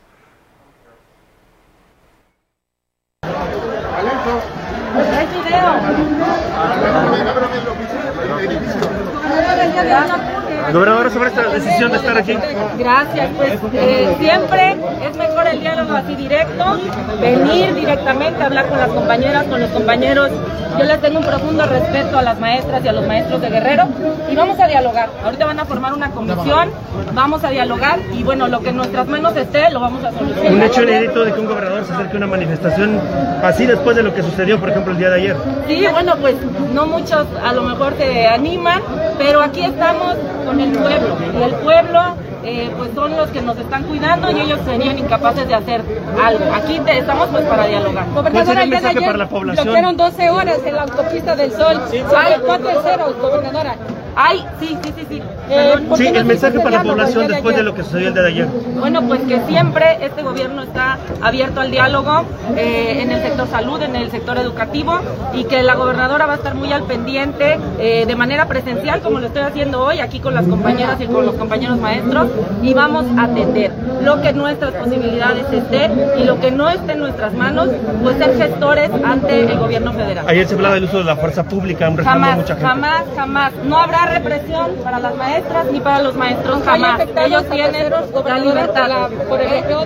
Gobernadora, 10.72 11.10
sobre 11.10 11.30
esta 11.30 11.50
decisión 11.50 11.92
de 11.92 11.98
estar 11.98 12.18
aquí. 12.18 12.38
Gracias, 12.78 13.30
pues 13.38 13.60
eh, 13.74 14.16
siempre 14.20 14.76
es 15.08 15.18
mejor 15.18 15.48
el 15.48 15.60
diálogo 15.62 15.94
así 15.94 16.16
directo, 16.16 16.78
venir 17.22 17.74
directamente 17.74 18.44
a 18.44 18.48
hablar 18.48 18.68
con 18.68 18.78
las 18.78 18.90
compañeras, 18.90 19.44
con 19.46 19.62
los 19.62 19.70
compañeros. 19.72 20.30
Yo 20.78 20.84
les 20.84 21.02
tengo 21.02 21.20
un 21.20 21.26
profundo 21.26 21.66
respeto 21.66 22.20
a 22.20 22.22
las 22.22 22.40
maestras 22.40 22.84
y 22.84 22.88
a 22.88 22.92
los 22.92 23.08
maestros 23.08 23.42
de 23.42 23.50
Guerrero 23.50 23.86
y 24.30 24.36
vamos 24.36 24.60
a 24.60 24.68
dialogar. 24.68 25.10
Ahorita 25.24 25.46
van 25.46 25.60
a 25.60 25.66
formar 25.66 25.94
una 25.94 26.12
comisión, 26.12 26.70
vamos 27.14 27.44
a 27.44 27.50
dialogar 27.50 28.00
y 28.14 28.22
bueno, 28.22 28.48
lo 28.48 28.60
que 28.60 28.70
en 28.70 28.78
nuestras 28.78 29.08
manos 29.08 29.36
esté 29.36 29.72
lo 29.72 29.80
vamos 29.80 30.04
a 30.04 30.12
solucionar. 30.12 30.52
Un 30.52 30.62
hecho 30.62 30.84
inédito 30.84 31.24
de 31.24 31.34
que 31.34 31.40
un 31.40 31.48
gobernador 31.48 31.86
se 31.86 31.94
acerque 31.94 32.14
a 32.14 32.18
una 32.18 32.28
manifestación 32.28 33.00
así 33.42 33.66
después 33.66 33.96
de 33.96 34.04
lo 34.04 34.14
que 34.14 34.22
sucedió, 34.22 34.60
por 34.60 34.70
ejemplo, 34.70 34.92
el 34.92 35.00
día 35.00 35.10
de 35.10 35.16
ayer. 35.16 35.36
Sí, 35.68 35.84
bueno, 35.92 36.16
pues 36.22 36.36
no 36.74 36.86
muchos 36.86 37.26
a 37.44 37.54
lo 37.54 37.64
mejor 37.64 37.94
se 37.98 38.28
animan, 38.28 38.82
pero 39.18 39.42
aquí 39.42 39.62
estamos 39.62 40.16
con 40.46 40.57
el 40.62 40.72
pueblo. 40.72 41.18
Y 41.40 41.44
el 41.44 41.56
pueblo 41.56 42.02
eh, 42.44 42.72
pues 42.78 42.92
son 42.96 43.18
los 43.18 43.30
que 43.30 43.42
nos 43.42 43.58
están 43.58 43.84
cuidando 43.84 44.32
y 44.32 44.40
ellos 44.40 44.60
serían 44.66 44.98
incapaces 44.98 45.48
de 45.48 45.54
hacer 45.54 45.82
algo. 46.24 46.46
Aquí 46.54 46.80
estamos 46.88 47.28
pues 47.30 47.44
para 47.46 47.68
dialogar. 47.68 48.06
Gobernadora, 48.14 48.64
el 48.64 48.70
mensaje 48.70 49.02
para 49.02 49.18
la 49.18 49.30
población? 49.30 49.66
Bloquearon 49.66 49.98
12 49.98 50.30
horas 50.30 50.60
en 50.66 50.76
la 50.76 50.84
autopista 50.84 51.36
del 51.36 51.52
Sol. 51.52 51.82
Sí, 51.92 52.02
Hay 52.16 52.36
cuatro 52.46 52.82
ceros, 52.84 53.18
gobernadora. 53.18 53.76
Ay, 54.20 54.44
sí, 54.60 54.76
sí, 54.84 54.94
sí, 54.98 55.06
sí. 55.08 55.22
Eh, 55.50 55.76
sí, 55.96 56.08
el 56.08 56.26
mensaje 56.26 56.60
para 56.60 56.78
la 56.78 56.84
población 56.84 57.28
después 57.28 57.56
de 57.56 57.62
lo 57.62 57.76
que 57.76 57.84
sucedió 57.84 58.08
el 58.08 58.14
día 58.16 58.24
de 58.24 58.30
ayer. 58.30 58.48
Bueno, 58.80 59.04
pues 59.04 59.22
que 59.22 59.40
siempre 59.48 60.00
este 60.02 60.24
gobierno 60.24 60.64
está 60.64 60.98
abierto 61.22 61.62
al 61.62 61.70
diálogo 61.70 62.26
eh, 62.56 63.04
en 63.04 63.12
el 63.12 63.22
sector 63.22 63.48
salud, 63.48 63.80
en 63.84 63.96
el 63.96 64.10
sector 64.10 64.40
educativo 64.40 65.00
y 65.34 65.44
que 65.44 65.62
la 65.62 65.76
gobernadora 65.76 66.26
va 66.26 66.34
a 66.34 66.36
estar 66.38 66.56
muy 66.56 66.74
al 66.74 66.84
pendiente 66.84 67.60
eh, 67.80 68.06
de 68.08 68.16
manera 68.16 68.48
presencial, 68.48 69.02
como 69.02 69.20
lo 69.20 69.28
estoy 69.28 69.44
haciendo 69.44 69.84
hoy, 69.84 70.00
aquí 70.00 70.20
con 70.20 70.34
las 70.34 70.48
compañeras 70.48 71.00
y 71.00 71.06
con 71.06 71.24
los 71.24 71.36
compañeros 71.36 71.78
maestros, 71.78 72.28
y 72.64 72.74
vamos 72.74 73.06
a 73.20 73.26
atender 73.26 73.72
lo 74.02 74.20
que 74.22 74.34
nuestras 74.34 74.74
posibilidades 74.74 75.46
estén 75.54 75.92
y 76.18 76.24
lo 76.24 76.40
que 76.40 76.50
no 76.50 76.70
esté 76.70 76.94
en 76.94 77.00
nuestras 77.00 77.34
manos, 77.36 77.70
pues 78.02 78.18
ser 78.18 78.36
gestores 78.36 78.90
ante 79.06 79.44
el 79.52 79.60
gobierno 79.60 79.94
federal. 79.94 80.26
Ayer 80.28 80.48
se 80.48 80.56
hablaba 80.56 80.76
del 80.76 80.86
uso 80.86 80.98
de 80.98 81.04
la 81.04 81.16
fuerza 81.16 81.44
pública, 81.44 81.92
jamás, 82.04 82.38
mucha 82.38 82.56
gente. 82.56 82.68
Jamás, 82.68 83.04
jamás. 83.16 83.54
No 83.66 83.78
habrá 83.78 84.07
represión 84.10 84.76
para 84.84 85.00
las 85.00 85.16
maestras 85.16 85.66
ni 85.72 85.80
para 85.80 86.02
los 86.02 86.16
maestros 86.16 86.62
jamás. 86.64 87.02
Ellos 87.16 87.46
tienen 87.50 87.92
la 87.92 88.40
libertad. 88.40 89.10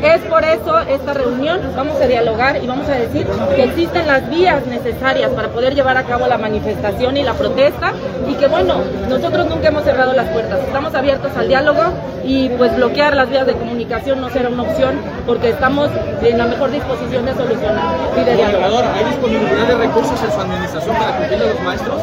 Es 0.03 0.21
por 0.21 0.43
eso 0.43 0.79
esta 0.79 1.13
reunión, 1.13 1.59
vamos 1.75 1.99
a 2.01 2.07
dialogar 2.07 2.63
y 2.63 2.67
vamos 2.67 2.87
a 2.89 2.93
decir 2.93 3.27
que 3.55 3.63
existen 3.63 4.07
las 4.07 4.29
vías 4.29 4.65
necesarias 4.67 5.31
para 5.31 5.49
poder 5.49 5.75
llevar 5.75 5.97
a 5.97 6.03
cabo 6.03 6.27
la 6.27 6.37
manifestación 6.37 7.17
y 7.17 7.23
la 7.23 7.33
protesta 7.33 7.93
y 8.27 8.33
que 8.35 8.47
bueno, 8.47 8.75
nosotros 9.09 9.47
nunca 9.47 9.67
hemos 9.69 9.83
cerrado 9.83 10.13
las 10.13 10.27
puertas, 10.29 10.59
estamos 10.65 10.93
abiertos 10.95 11.31
al 11.35 11.47
diálogo 11.47 11.81
y 12.23 12.49
pues 12.49 12.75
bloquear 12.75 13.15
las 13.15 13.29
vías 13.29 13.45
de 13.45 13.53
comunicación 13.53 14.21
no 14.21 14.29
será 14.29 14.49
una 14.49 14.63
opción 14.63 14.99
porque 15.25 15.49
estamos 15.49 15.89
en 16.21 16.37
la 16.37 16.45
mejor 16.45 16.71
disposición 16.71 17.25
de 17.25 17.33
solucionar 17.33 17.95
y 18.15 18.23
de 18.23 18.35
dialogar. 18.35 18.85
¿Hay 18.95 19.05
disponibilidad 19.05 19.67
de 19.67 19.75
recursos 19.75 20.23
en 20.23 20.31
su 20.31 20.39
administración 20.39 20.95
para 20.95 21.17
cumplir 21.17 21.41
a 21.41 21.45
los 21.45 21.61
maestros? 21.61 22.01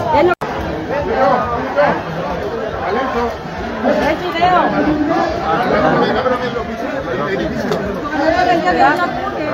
video. 1.09 1.49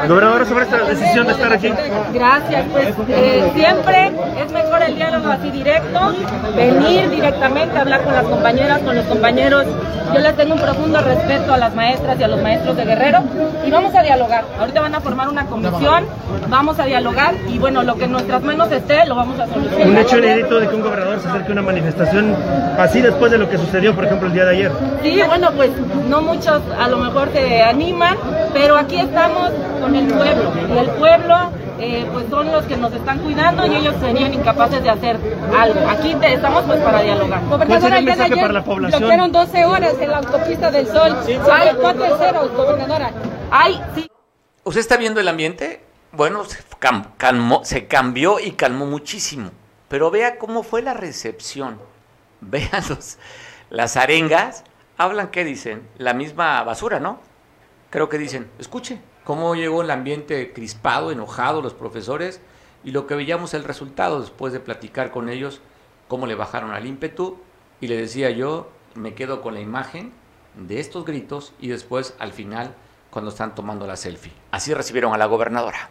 Gobernador, 0.08 0.46
sobre 0.46 0.64
esta 0.64 0.84
decisión 0.84 1.26
de 1.26 1.32
estar 1.32 1.52
aquí. 1.52 1.72
Gracias, 2.12 2.64
pues 2.72 2.94
eh, 3.08 3.50
siempre 3.54 4.12
es 4.44 4.52
mejor 4.52 4.82
el 4.82 4.96
diálogo 4.96 5.28
así 5.28 5.50
directo, 5.50 6.14
venir 6.54 7.08
directamente 7.10 7.78
a 7.78 7.80
hablar 7.80 8.02
con 8.02 8.14
las 8.14 8.24
compañeras, 8.24 8.80
con 8.80 8.96
los 8.96 9.06
compañeros. 9.06 9.64
Yo 10.12 10.20
les 10.20 10.36
tengo 10.36 10.54
un 10.54 10.60
profundo 10.60 11.00
respeto 11.00 11.54
a 11.54 11.56
las 11.56 11.74
maestras 11.74 12.20
y 12.20 12.22
a 12.22 12.28
los 12.28 12.40
maestros 12.42 12.76
de 12.76 12.84
Guerrero 12.84 13.20
y 13.66 13.70
vamos 13.70 13.94
a 13.94 14.02
dialogar. 14.02 14.44
Ahorita 14.60 14.80
van 14.82 14.94
a 14.94 15.00
formar 15.00 15.28
una 15.28 15.46
comisión, 15.46 16.04
vamos 16.48 16.78
a 16.78 16.84
dialogar 16.84 17.34
y 17.48 17.58
bueno, 17.58 17.82
lo 17.82 17.96
que 17.96 18.04
en 18.04 18.12
nuestras 18.12 18.42
manos 18.42 18.70
esté 18.70 19.06
lo 19.06 19.16
vamos 19.16 19.40
a 19.40 19.46
solucionar. 19.46 19.88
Un 19.88 19.96
hecho 19.96 20.18
inédito 20.18 20.60
de 20.60 20.68
que 20.68 20.74
un 20.74 20.82
gobernador 20.82 21.18
se 21.20 21.28
acerque 21.28 21.48
a 21.48 21.52
una 21.52 21.62
manifestación 21.62 22.36
así 22.78 23.00
después 23.00 23.32
de 23.32 23.38
lo 23.38 23.48
que 23.48 23.56
sucedió, 23.56 23.94
por 23.94 24.04
ejemplo, 24.04 24.28
el 24.28 24.34
día 24.34 24.44
de 24.44 24.50
ayer. 24.50 24.72
Sí, 25.02 25.20
bueno, 25.26 25.50
pues 25.56 25.70
no 26.08 26.20
muchos 26.20 26.60
a 26.78 26.88
lo 26.88 26.98
mejor 26.98 27.30
se 27.32 27.62
animan, 27.62 28.16
pero 28.52 28.76
aquí 28.76 29.00
estamos 29.00 29.50
con 29.84 29.94
el 29.94 30.06
pueblo 30.08 30.52
y 30.74 30.78
el 30.78 30.90
pueblo 30.92 31.36
eh, 31.78 32.06
pues 32.12 32.26
son 32.30 32.50
los 32.50 32.64
que 32.64 32.76
nos 32.76 32.92
están 32.92 33.18
cuidando 33.18 33.66
y 33.66 33.74
ellos 33.76 33.94
serían 34.00 34.32
incapaces 34.32 34.82
de 34.82 34.88
hacer 34.88 35.18
algo. 35.58 35.88
Aquí 35.88 36.14
te- 36.14 36.34
estamos 36.34 36.64
pues 36.64 36.80
para 36.80 37.02
dialogar. 37.02 37.42
¿Cuál 37.42 37.80
sería 37.82 37.98
el 37.98 38.04
mensaje 38.04 38.36
para 38.36 38.52
la 38.52 38.64
población? 38.64 39.00
Bloquearon 39.00 39.32
12 39.32 39.64
horas 39.66 39.94
en 40.00 40.10
la 40.10 40.18
autopista 40.18 40.70
del 40.70 40.86
Sol. 40.86 41.16
Ay, 41.52 41.70
cuatro 41.80 42.16
ceros, 42.16 42.50
gobernadora. 42.52 43.10
Ay, 43.50 43.80
sí. 43.94 44.10
¿Usted 44.64 44.80
está 44.80 44.96
viendo 44.96 45.20
el 45.20 45.28
ambiente? 45.28 45.82
Bueno, 46.12 46.44
se, 46.44 46.58
cam- 46.80 47.08
calmó- 47.18 47.64
se 47.64 47.86
cambió 47.86 48.38
y 48.40 48.52
calmó 48.52 48.86
muchísimo. 48.86 49.50
Pero 49.88 50.10
vea 50.10 50.38
cómo 50.38 50.62
fue 50.62 50.80
la 50.80 50.94
recepción. 50.94 51.78
Vean 52.40 52.82
los- 52.88 53.18
las 53.68 53.96
arengas. 53.98 54.64
Hablan, 54.96 55.28
¿qué 55.28 55.44
dicen? 55.44 55.86
La 55.98 56.14
misma 56.14 56.62
basura, 56.62 57.00
¿no? 57.00 57.18
Creo 57.90 58.08
que 58.08 58.16
dicen, 58.16 58.48
escuche, 58.58 59.00
cómo 59.24 59.54
llegó 59.54 59.82
el 59.82 59.90
ambiente 59.90 60.52
crispado, 60.52 61.10
enojado 61.10 61.62
los 61.62 61.74
profesores 61.74 62.40
y 62.84 62.90
lo 62.92 63.06
que 63.06 63.14
veíamos 63.14 63.54
el 63.54 63.64
resultado 63.64 64.20
después 64.20 64.52
de 64.52 64.60
platicar 64.60 65.10
con 65.10 65.28
ellos, 65.28 65.60
cómo 66.08 66.26
le 66.26 66.34
bajaron 66.34 66.70
al 66.72 66.86
ímpetu 66.86 67.38
y 67.80 67.88
le 67.88 67.96
decía 67.96 68.30
yo, 68.30 68.70
me 68.94 69.14
quedo 69.14 69.42
con 69.42 69.54
la 69.54 69.60
imagen 69.60 70.12
de 70.54 70.78
estos 70.80 71.04
gritos 71.04 71.52
y 71.58 71.68
después 71.68 72.14
al 72.18 72.32
final 72.32 72.74
cuando 73.10 73.30
están 73.30 73.54
tomando 73.54 73.86
la 73.86 73.96
selfie. 73.96 74.32
Así 74.50 74.74
recibieron 74.74 75.14
a 75.14 75.18
la 75.18 75.26
gobernadora. 75.26 75.90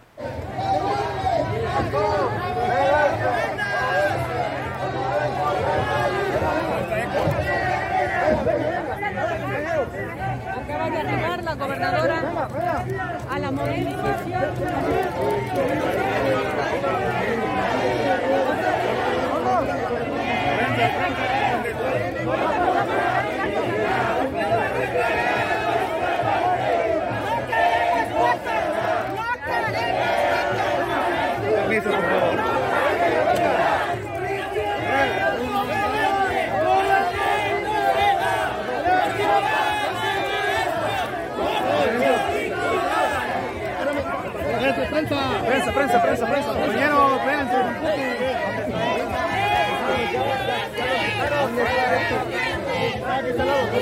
Gobernadora 11.56 13.13
a 13.34 13.40
la 13.40 13.52
movilización. 13.52 14.44
Prensa, 45.74 46.02
prensa, 46.02 46.26
prensa. 46.28 46.50
Compañero, 46.54 47.20
prensa. 47.24 47.74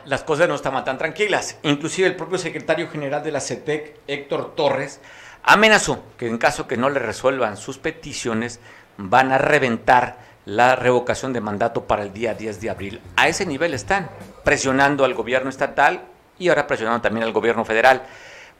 las 0.06 0.22
cosas 0.22 0.48
no 0.48 0.54
estaban 0.54 0.84
tan 0.84 0.98
tranquilas. 0.98 1.58
Inclusive 1.62 2.08
el 2.08 2.16
propio 2.16 2.38
secretario 2.38 2.88
general 2.88 3.22
de 3.22 3.32
la 3.32 3.40
CETEC, 3.40 3.96
Héctor 4.06 4.54
Torres, 4.54 5.00
amenazó 5.42 6.02
que 6.16 6.26
en 6.28 6.38
caso 6.38 6.66
que 6.66 6.76
no 6.76 6.90
le 6.90 6.98
resuelvan 6.98 7.56
sus 7.56 7.78
peticiones, 7.78 8.60
van 8.96 9.32
a 9.32 9.38
reventar 9.38 10.18
la 10.46 10.76
revocación 10.76 11.32
de 11.32 11.40
mandato 11.40 11.84
para 11.84 12.02
el 12.02 12.12
día 12.12 12.34
10 12.34 12.60
de 12.60 12.70
abril. 12.70 13.00
A 13.16 13.28
ese 13.28 13.46
nivel 13.46 13.74
están, 13.74 14.10
presionando 14.44 15.04
al 15.04 15.14
gobierno 15.14 15.48
estatal 15.48 16.02
y 16.38 16.48
ahora 16.48 16.66
presionando 16.66 17.00
también 17.00 17.24
al 17.24 17.32
gobierno 17.32 17.64
federal. 17.64 18.02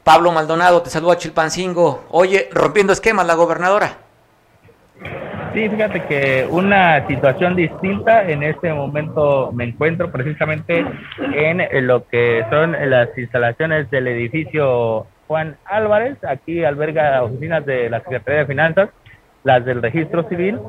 Pablo 0.03 0.31
Maldonado, 0.31 0.81
te 0.81 0.89
saluda 0.89 1.17
Chilpancingo. 1.17 2.05
Oye, 2.09 2.49
rompiendo 2.51 2.93
esquemas 2.93 3.25
la 3.25 3.33
gobernadora. 3.35 3.97
Sí, 5.55 5.69
fíjate 5.69 6.01
que 6.01 6.45
una 6.51 7.07
situación 7.07 7.55
distinta 7.55 8.29
en 8.29 8.43
este 8.43 8.73
momento 8.73 9.53
me 9.53 9.63
encuentro 9.63 10.11
precisamente 10.11 10.85
en 11.33 11.87
lo 11.87 12.05
que 12.09 12.43
son 12.49 12.75
las 12.89 13.17
instalaciones 13.17 13.89
del 13.89 14.09
edificio 14.09 15.07
Juan 15.27 15.55
Álvarez. 15.63 16.17
Aquí 16.25 16.65
alberga 16.65 17.23
oficinas 17.23 17.65
de 17.65 17.89
la 17.89 18.01
Secretaría 18.01 18.41
de 18.41 18.47
Finanzas, 18.47 18.89
las 19.45 19.63
del 19.63 19.81
Registro 19.81 20.27
Civil 20.27 20.59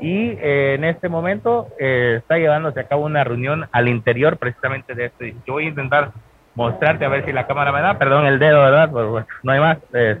y 0.00 0.30
eh, 0.30 0.74
en 0.74 0.82
este 0.82 1.08
momento 1.08 1.68
eh, 1.78 2.16
está 2.18 2.36
llevándose 2.36 2.80
a 2.80 2.88
cabo 2.88 3.04
una 3.04 3.22
reunión 3.22 3.68
al 3.70 3.86
interior 3.86 4.38
precisamente 4.38 4.96
de 4.96 5.04
este. 5.04 5.36
Yo 5.46 5.52
voy 5.52 5.66
a 5.66 5.68
intentar 5.68 6.10
mostrarte 6.56 7.04
a 7.04 7.08
ver 7.08 7.24
si 7.24 7.32
la 7.32 7.46
cámara 7.46 7.70
me 7.70 7.80
da, 7.80 7.96
perdón 7.96 8.26
el 8.26 8.40
dedo, 8.40 8.60
¿verdad? 8.60 8.90
Pero 8.92 9.24
no 9.44 9.52
hay 9.52 9.60
más. 9.60 9.78
Eh, 9.94 10.18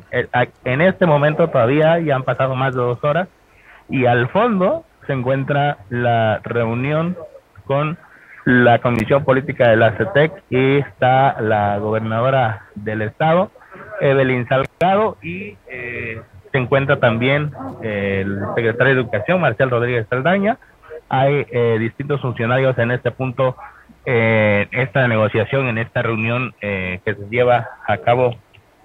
en 0.64 0.80
este 0.80 1.06
momento 1.06 1.48
todavía 1.48 1.98
ya 1.98 2.14
han 2.14 2.22
pasado 2.22 2.54
más 2.54 2.72
de 2.72 2.82
dos 2.82 3.02
horas 3.02 3.26
y 3.92 4.06
al 4.06 4.28
fondo 4.30 4.84
se 5.06 5.12
encuentra 5.12 5.76
la 5.90 6.40
reunión 6.42 7.16
con 7.66 7.98
la 8.44 8.78
Comisión 8.78 9.22
Política 9.22 9.68
de 9.68 9.76
la 9.76 9.92
CETEC 9.92 10.32
y 10.48 10.78
está 10.78 11.40
la 11.40 11.78
gobernadora 11.78 12.66
del 12.74 13.02
estado, 13.02 13.52
Evelyn 14.00 14.48
Salgado, 14.48 15.18
y 15.22 15.58
eh, 15.68 16.22
se 16.50 16.58
encuentra 16.58 16.98
también 16.98 17.52
el 17.82 18.40
secretario 18.56 18.94
de 18.94 19.00
Educación, 19.02 19.40
Marcial 19.42 19.70
Rodríguez 19.70 20.06
Saldaña, 20.08 20.58
hay 21.10 21.46
eh, 21.50 21.76
distintos 21.78 22.22
funcionarios 22.22 22.76
en 22.78 22.92
este 22.92 23.10
punto, 23.10 23.56
en 24.06 24.68
esta 24.72 25.06
negociación, 25.06 25.68
en 25.68 25.78
esta 25.78 26.00
reunión 26.02 26.54
que 26.60 27.00
se 27.04 27.28
lleva 27.30 27.68
a 27.86 27.98
cabo 27.98 28.34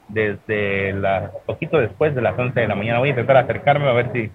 desde 0.10 0.94
la 0.94 1.32
poquito 1.46 1.80
después 1.80 2.14
de 2.14 2.22
las 2.22 2.38
11 2.38 2.60
de 2.60 2.68
la 2.68 2.76
mañana. 2.76 3.00
Voy 3.00 3.10
a 3.10 3.12
intentar 3.12 3.38
acercarme 3.38 3.90
a 3.90 3.94
ver 3.94 4.12
si 4.14 4.32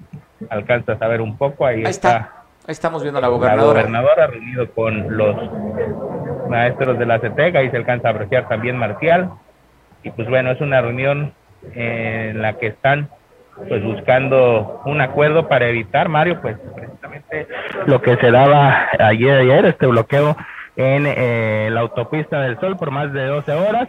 alcanza 0.50 0.92
a 0.92 0.98
saber 0.98 1.20
un 1.20 1.36
poco. 1.36 1.66
Ahí, 1.66 1.82
está. 1.82 2.44
Ahí 2.66 2.72
estamos 2.72 3.02
viendo 3.02 3.18
a 3.18 3.22
la 3.22 3.28
gobernadora. 3.28 3.82
La 3.82 3.86
gobernadora 3.86 4.26
reunido 4.26 4.70
con 4.72 5.16
los 5.16 5.36
maestros 6.48 6.98
de 6.98 7.06
la 7.06 7.18
CETEC, 7.18 7.56
ahí 7.56 7.70
se 7.70 7.76
alcanza 7.76 8.08
a 8.08 8.10
apreciar 8.12 8.48
también 8.48 8.76
Marcial. 8.76 9.30
Y 10.02 10.10
pues 10.10 10.28
bueno, 10.28 10.50
es 10.50 10.60
una 10.60 10.80
reunión 10.80 11.32
en 11.74 12.42
la 12.42 12.58
que 12.58 12.68
están 12.68 13.08
pues 13.68 13.82
buscando 13.82 14.82
un 14.86 15.00
acuerdo 15.00 15.48
para 15.48 15.68
evitar, 15.68 16.08
Mario, 16.08 16.40
pues 16.40 16.56
precisamente 16.74 17.46
lo 17.86 18.00
que 18.00 18.16
se 18.16 18.30
daba 18.30 18.88
ayer, 18.98 19.40
ayer 19.40 19.66
este 19.66 19.86
bloqueo 19.86 20.36
en 20.76 21.04
eh, 21.06 21.68
la 21.70 21.80
autopista 21.80 22.40
del 22.40 22.58
Sol 22.58 22.76
por 22.76 22.90
más 22.90 23.12
de 23.12 23.26
12 23.26 23.52
horas. 23.52 23.88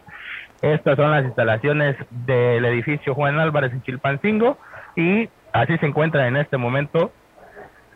Estas 0.61 0.95
son 0.95 1.11
las 1.11 1.25
instalaciones 1.25 1.95
del 2.09 2.63
edificio 2.65 3.13
Juan 3.13 3.39
Álvarez 3.39 3.73
en 3.73 3.83
Chilpancingo 3.83 4.57
y 4.95 5.29
así 5.53 5.77
se 5.77 5.85
encuentra 5.85 6.27
en 6.27 6.35
este 6.37 6.57
momento 6.57 7.11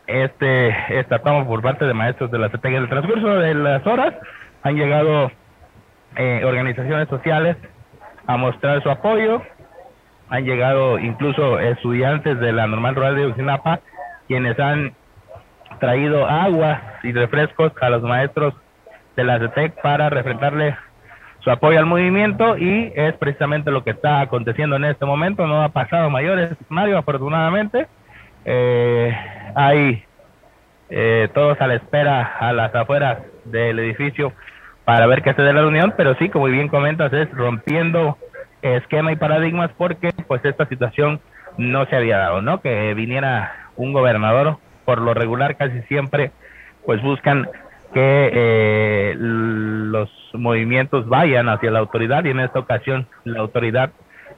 este 0.06 1.00
esta 1.00 1.20
toma 1.20 1.46
por 1.46 1.62
parte 1.62 1.86
de 1.86 1.94
maestros 1.94 2.32
de 2.32 2.40
la 2.40 2.50
CETEC. 2.50 2.74
En 2.74 2.84
el 2.84 2.90
transcurso 2.90 3.28
de 3.28 3.54
las 3.54 3.86
horas 3.86 4.14
han 4.64 4.76
llegado 4.76 5.32
eh, 6.16 6.42
organizaciones 6.46 7.10
sociales 7.10 7.58
a 8.26 8.38
mostrar 8.38 8.82
su 8.82 8.90
apoyo, 8.90 9.42
han 10.30 10.46
llegado 10.46 11.00
incluso 11.00 11.60
estudiantes 11.60 12.40
de 12.40 12.54
la 12.54 12.68
Normal 12.68 12.96
Rural 12.96 13.16
de 13.16 13.28
Ucinapa, 13.28 13.82
quienes 14.28 14.58
han 14.60 14.94
traído 15.80 16.28
agua 16.28 16.82
y 17.04 17.12
refrescos 17.12 17.72
a 17.82 17.90
los 17.90 18.02
maestros 18.04 18.54
de 19.16 19.24
la 19.24 19.40
CETEC 19.40 19.82
para 19.82 20.10
refrendarle 20.10 20.78
su 21.48 21.52
apoyo 21.52 21.80
al 21.80 21.86
movimiento 21.86 22.58
y 22.58 22.92
es 22.94 23.14
precisamente 23.14 23.72
lo 23.72 23.82
que 23.82 23.92
está 23.92 24.20
aconteciendo 24.20 24.76
en 24.76 24.84
este 24.84 25.06
momento. 25.06 25.48
No 25.48 25.64
ha 25.64 25.70
pasado 25.70 26.10
mayores, 26.10 26.50
Mario, 26.68 26.98
afortunadamente. 26.98 27.88
Eh, 28.44 29.18
hay 29.56 30.04
eh, 30.90 31.30
todos 31.34 31.62
a 31.62 31.68
la 31.68 31.76
espera 31.76 32.36
a 32.38 32.52
las 32.52 32.76
afueras 32.76 33.20
del 33.46 33.80
edificio 33.80 34.34
para 34.84 35.08
ver 35.08 35.22
qué 35.22 35.34
se 35.36 35.42
dé 35.42 35.54
la 35.54 35.62
reunión, 35.62 35.94
pero 35.96 36.16
sí, 36.16 36.28
como 36.28 36.48
bien 36.48 36.68
comentas, 36.68 37.14
es 37.14 37.32
rompiendo 37.32 38.18
esquema 38.62 39.14
y 39.14 39.16
paradigmas 39.16 39.72
porque 39.78 40.12
pues 40.28 40.44
esta 40.44 40.66
situación 40.66 41.22
no 41.58 41.86
se 41.86 41.96
había 41.96 42.18
dado, 42.18 42.42
¿no? 42.42 42.60
Que 42.60 42.94
viniera 42.94 43.70
un 43.78 43.94
gobernador, 43.94 44.58
por 44.84 45.00
lo 45.00 45.14
regular 45.14 45.56
casi 45.56 45.82
siempre 45.84 46.32
pues 46.86 47.02
buscan 47.02 47.48
que 47.98 48.30
eh, 48.32 49.16
los 49.18 50.08
movimientos 50.34 51.08
vayan 51.08 51.50
hacia 51.50 51.72
la 51.72 51.80
autoridad 51.80 52.24
y 52.26 52.30
en 52.30 52.40
esta 52.40 52.60
ocasión 52.60 53.08
la 53.24 53.40
autoridad 53.40 53.90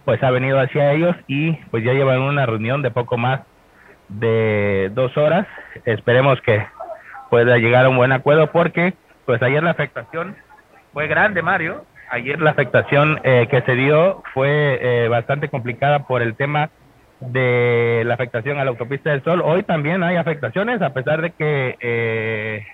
pues 0.06 0.24
ha 0.24 0.32
venido 0.32 0.62
hacia 0.62 0.94
ellos 0.94 1.14
y 1.28 1.52
pues 1.70 1.84
ya 1.84 1.92
llevan 1.92 2.22
una 2.22 2.46
reunión 2.46 2.82
de 2.82 2.90
poco 2.90 3.18
más 3.18 3.42
de 4.08 4.90
dos 4.94 5.18
horas. 5.18 5.46
Esperemos 5.84 6.40
que 6.40 6.66
pueda 7.30 7.58
llegar 7.58 7.86
a 7.86 7.90
un 7.90 7.98
buen 7.98 8.14
acuerdo 8.14 8.50
porque 8.50 8.94
pues 9.26 9.42
ayer 9.42 9.62
la 9.62 9.72
afectación 9.72 10.38
fue 10.94 11.08
grande, 11.08 11.42
Mario. 11.42 11.84
Ayer 12.12 12.40
la 12.40 12.52
afectación 12.52 13.20
eh, 13.26 13.50
que 13.52 13.62
se 13.64 13.76
dio 13.76 14.24
fue 14.34 14.80
eh, 14.82 15.10
bastante 15.10 15.50
complicada 15.50 16.08
por 16.08 16.22
el 16.22 16.36
tema 16.36 16.70
de 17.20 18.04
la 18.06 18.14
afectación 18.14 18.58
a 18.58 18.64
la 18.64 18.70
autopista 18.70 19.10
del 19.10 19.22
Sol. 19.22 19.42
Hoy 19.44 19.64
también 19.64 20.02
hay 20.02 20.16
afectaciones, 20.16 20.82
a 20.82 20.94
pesar 20.94 21.22
de 21.22 21.32
que 21.32 21.76
eh, 21.82 22.66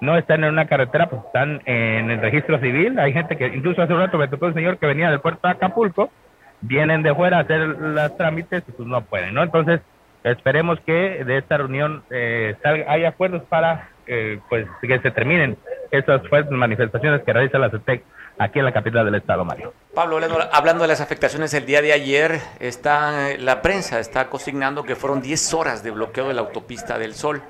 no 0.00 0.16
están 0.16 0.44
en 0.44 0.50
una 0.50 0.66
carretera, 0.66 1.08
pues 1.08 1.22
están 1.26 1.60
en 1.64 2.10
el 2.10 2.20
registro 2.20 2.58
civil. 2.60 2.98
Hay 2.98 3.12
gente 3.12 3.36
que, 3.36 3.46
incluso 3.46 3.82
hace 3.82 3.92
un 3.92 4.00
rato 4.00 4.18
me 4.18 4.28
tocó 4.28 4.46
un 4.46 4.54
señor 4.54 4.78
que 4.78 4.86
venía 4.86 5.10
del 5.10 5.20
puerto 5.20 5.46
de 5.46 5.54
Acapulco, 5.54 6.10
vienen 6.60 7.02
de 7.02 7.14
fuera 7.14 7.38
a 7.38 7.40
hacer 7.40 7.60
los 7.60 8.16
trámites 8.16 8.62
y 8.68 8.72
pues 8.72 8.88
no 8.88 9.02
pueden, 9.02 9.34
¿no? 9.34 9.42
Entonces, 9.42 9.80
esperemos 10.24 10.78
que 10.80 11.24
de 11.24 11.38
esta 11.38 11.56
reunión 11.56 12.02
eh, 12.10 12.56
salga, 12.62 12.90
hay 12.92 13.04
acuerdos 13.04 13.42
para 13.44 13.90
eh, 14.06 14.40
pues 14.48 14.66
que 14.80 14.98
se 15.00 15.10
terminen 15.10 15.56
esas 15.90 16.26
fuertes 16.28 16.52
manifestaciones 16.52 17.22
que 17.22 17.32
realiza 17.32 17.58
la 17.58 17.70
CETEC 17.70 18.02
aquí 18.38 18.58
en 18.58 18.64
la 18.64 18.72
capital 18.72 19.04
del 19.04 19.16
estado, 19.16 19.44
Mario. 19.44 19.74
Pablo, 19.94 20.18
hablando 20.52 20.82
de 20.82 20.88
las 20.88 21.00
afectaciones 21.00 21.52
el 21.54 21.66
día 21.66 21.82
de 21.82 21.92
ayer, 21.92 22.40
está 22.60 23.36
la 23.38 23.62
prensa 23.62 23.98
está 23.98 24.28
consignando 24.28 24.84
que 24.84 24.96
fueron 24.96 25.20
10 25.20 25.54
horas 25.54 25.82
de 25.82 25.90
bloqueo 25.90 26.28
de 26.28 26.34
la 26.34 26.42
autopista 26.42 26.98
del 26.98 27.14
Sol. 27.14 27.42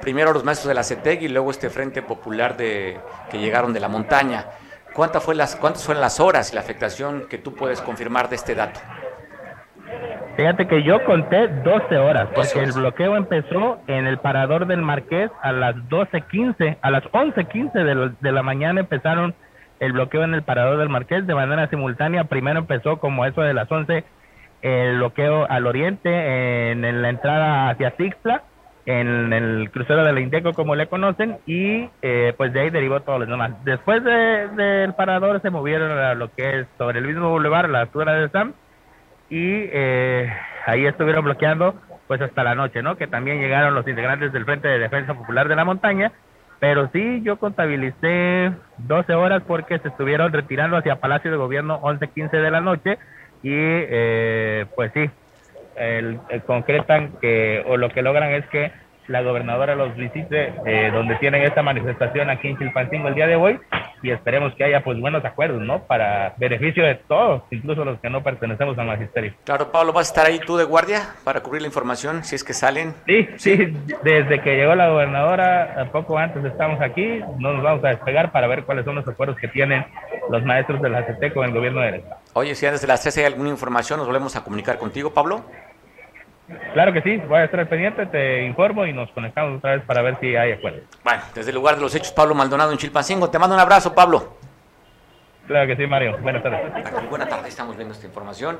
Primero 0.00 0.32
los 0.32 0.44
maestros 0.44 0.68
de 0.68 0.74
la 0.74 0.82
CETEC 0.82 1.22
y 1.22 1.28
luego 1.28 1.50
este 1.50 1.70
Frente 1.70 2.02
Popular 2.02 2.56
de, 2.56 2.98
que 3.30 3.38
llegaron 3.38 3.72
de 3.72 3.80
la 3.80 3.88
montaña. 3.88 4.46
¿Cuántas, 4.92 5.24
fue 5.24 5.34
las, 5.34 5.56
¿Cuántas 5.56 5.84
fueron 5.84 6.00
las 6.00 6.20
horas 6.20 6.52
y 6.52 6.54
la 6.54 6.60
afectación 6.60 7.26
que 7.28 7.38
tú 7.38 7.54
puedes 7.54 7.80
confirmar 7.80 8.28
de 8.28 8.36
este 8.36 8.54
dato? 8.54 8.80
Fíjate 10.36 10.66
que 10.66 10.82
yo 10.82 11.04
conté 11.04 11.48
12 11.48 11.96
horas, 11.96 12.28
porque 12.34 12.60
el 12.60 12.72
bloqueo 12.72 13.16
empezó 13.16 13.78
en 13.86 14.06
el 14.06 14.18
parador 14.18 14.66
del 14.66 14.82
Marqués 14.82 15.30
a 15.42 15.52
las 15.52 15.76
12.15, 15.76 16.78
a 16.80 16.90
las 16.90 17.04
11.15 17.04 17.72
de, 17.72 18.12
de 18.20 18.32
la 18.32 18.42
mañana 18.42 18.80
empezaron 18.80 19.34
el 19.80 19.92
bloqueo 19.92 20.24
en 20.24 20.34
el 20.34 20.42
parador 20.42 20.78
del 20.78 20.88
Marqués 20.88 21.26
de 21.26 21.34
manera 21.34 21.68
simultánea. 21.68 22.24
Primero 22.24 22.60
empezó 22.60 22.98
como 22.98 23.24
eso 23.24 23.42
de 23.42 23.54
las 23.54 23.70
11 23.70 24.04
el 24.64 24.96
bloqueo 24.96 25.46
al 25.48 25.66
oriente 25.66 26.70
en, 26.70 27.02
la 27.02 27.10
entrada 27.10 27.68
hacia 27.68 27.90
Tixla, 27.90 28.44
en 28.86 29.32
el 29.32 29.70
crucero 29.70 30.04
de 30.04 30.12
la 30.12 30.20
Indeco 30.20 30.52
como 30.52 30.74
le 30.74 30.86
conocen 30.88 31.38
y 31.46 31.88
eh, 32.02 32.34
pues 32.36 32.52
de 32.52 32.60
ahí 32.60 32.70
derivó 32.70 33.00
todo 33.00 33.18
lo 33.18 33.26
demás. 33.26 33.52
Después 33.64 34.04
del 34.04 34.94
parador 34.94 35.40
se 35.40 35.50
movieron 35.50 35.90
a 35.98 36.14
lo 36.14 36.30
que 36.34 36.60
es 36.60 36.66
sobre 36.76 36.98
el 36.98 37.06
mismo 37.06 37.30
boulevard, 37.30 37.70
la 37.70 37.80
altura 37.80 38.14
de 38.14 38.28
Sam 38.28 38.52
y 39.30 39.68
eh, 39.72 40.30
ahí 40.66 40.84
estuvieron 40.86 41.24
bloqueando 41.24 41.74
pues 42.06 42.20
hasta 42.20 42.44
la 42.44 42.54
noche, 42.54 42.82
¿no? 42.82 42.96
Que 42.96 43.06
también 43.06 43.40
llegaron 43.40 43.74
los 43.74 43.88
integrantes 43.88 44.32
del 44.32 44.44
Frente 44.44 44.68
de 44.68 44.78
Defensa 44.78 45.14
Popular 45.14 45.48
de 45.48 45.56
la 45.56 45.64
Montaña, 45.64 46.12
pero 46.60 46.90
sí 46.92 47.22
yo 47.22 47.38
contabilicé 47.38 48.52
12 48.78 49.14
horas 49.14 49.42
porque 49.46 49.78
se 49.78 49.88
estuvieron 49.88 50.32
retirando 50.32 50.76
hacia 50.76 51.00
Palacio 51.00 51.30
de 51.30 51.38
Gobierno 51.38 51.78
11, 51.82 52.08
15 52.08 52.36
de 52.36 52.50
la 52.50 52.60
noche 52.60 52.98
y 53.42 53.50
eh, 53.52 54.66
pues 54.76 54.92
sí, 54.92 55.10
el, 55.76 56.20
concretan 56.46 57.12
que 57.20 57.62
o 57.66 57.76
lo 57.76 57.88
que 57.88 58.02
logran 58.02 58.30
es 58.32 58.46
que 58.46 58.72
la 59.06 59.22
gobernadora 59.22 59.74
los 59.74 59.94
visite 59.96 60.54
eh, 60.66 60.90
donde 60.92 61.16
tienen 61.16 61.42
esta 61.42 61.62
manifestación 61.62 62.30
aquí 62.30 62.48
en 62.48 62.58
Chilpancingo. 62.58 63.08
El 63.08 63.14
día 63.14 63.26
de 63.26 63.36
hoy 63.36 63.58
y 64.04 64.10
esperemos 64.10 64.54
que 64.54 64.64
haya 64.64 64.84
pues 64.84 65.00
buenos 65.00 65.24
acuerdos, 65.24 65.62
¿no? 65.62 65.82
Para 65.84 66.34
beneficio 66.36 66.84
de 66.84 66.94
todos, 66.94 67.42
incluso 67.50 67.84
los 67.84 67.98
que 68.00 68.10
no 68.10 68.22
pertenecemos 68.22 68.78
al 68.78 68.86
magisterio. 68.86 69.32
Claro, 69.44 69.72
Pablo, 69.72 69.92
¿vas 69.92 70.08
a 70.08 70.10
estar 70.10 70.26
ahí 70.26 70.38
tú 70.38 70.56
de 70.56 70.64
guardia 70.64 71.14
para 71.24 71.40
cubrir 71.40 71.62
la 71.62 71.68
información 71.68 72.22
si 72.22 72.36
es 72.36 72.44
que 72.44 72.52
salen? 72.52 72.94
Sí, 73.06 73.28
sí, 73.36 73.76
desde 74.02 74.42
que 74.42 74.56
llegó 74.56 74.74
la 74.74 74.90
gobernadora, 74.90 75.88
poco 75.90 76.18
antes 76.18 76.44
estamos 76.44 76.80
aquí, 76.82 77.20
nos 77.38 77.62
vamos 77.62 77.82
a 77.84 77.88
despegar 77.88 78.30
para 78.30 78.46
ver 78.46 78.64
cuáles 78.64 78.84
son 78.84 78.96
los 78.96 79.08
acuerdos 79.08 79.38
que 79.38 79.48
tienen 79.48 79.84
los 80.28 80.44
maestros 80.44 80.82
de 80.82 80.90
la 80.90 81.06
CT 81.06 81.32
con 81.32 81.46
el 81.46 81.54
gobierno 81.54 81.80
del 81.80 81.94
Estado. 81.94 82.20
Oye, 82.34 82.54
si 82.54 82.66
antes 82.66 82.82
de 82.82 82.86
la 82.86 82.98
CC 82.98 83.20
hay 83.20 83.26
alguna 83.26 83.48
información, 83.48 83.98
nos 83.98 84.06
volvemos 84.06 84.36
a 84.36 84.44
comunicar 84.44 84.76
contigo, 84.76 85.14
Pablo. 85.14 85.44
Claro 86.74 86.92
que 86.92 87.00
sí, 87.00 87.16
voy 87.26 87.38
a 87.38 87.44
estar 87.44 87.66
pendiente, 87.68 88.04
te 88.06 88.44
informo 88.44 88.84
y 88.84 88.92
nos 88.92 89.10
conectamos 89.12 89.58
otra 89.58 89.76
vez 89.76 89.84
para 89.84 90.02
ver 90.02 90.18
si 90.20 90.36
hay 90.36 90.52
acuerdo. 90.52 90.80
Bueno, 91.02 91.22
desde 91.34 91.50
el 91.50 91.54
lugar 91.54 91.76
de 91.76 91.80
los 91.80 91.94
hechos, 91.94 92.12
Pablo 92.12 92.34
Maldonado 92.34 92.70
en 92.70 92.78
Chilpancingo. 92.78 93.30
Te 93.30 93.38
mando 93.38 93.54
un 93.54 93.60
abrazo, 93.60 93.94
Pablo. 93.94 94.36
Claro 95.46 95.66
que 95.66 95.76
sí, 95.76 95.86
Mario. 95.86 96.18
Buenas 96.20 96.42
tardes. 96.42 96.60
buenas 97.08 97.28
tardes, 97.28 97.48
estamos 97.48 97.76
viendo 97.76 97.94
esta 97.94 98.06
información. 98.06 98.58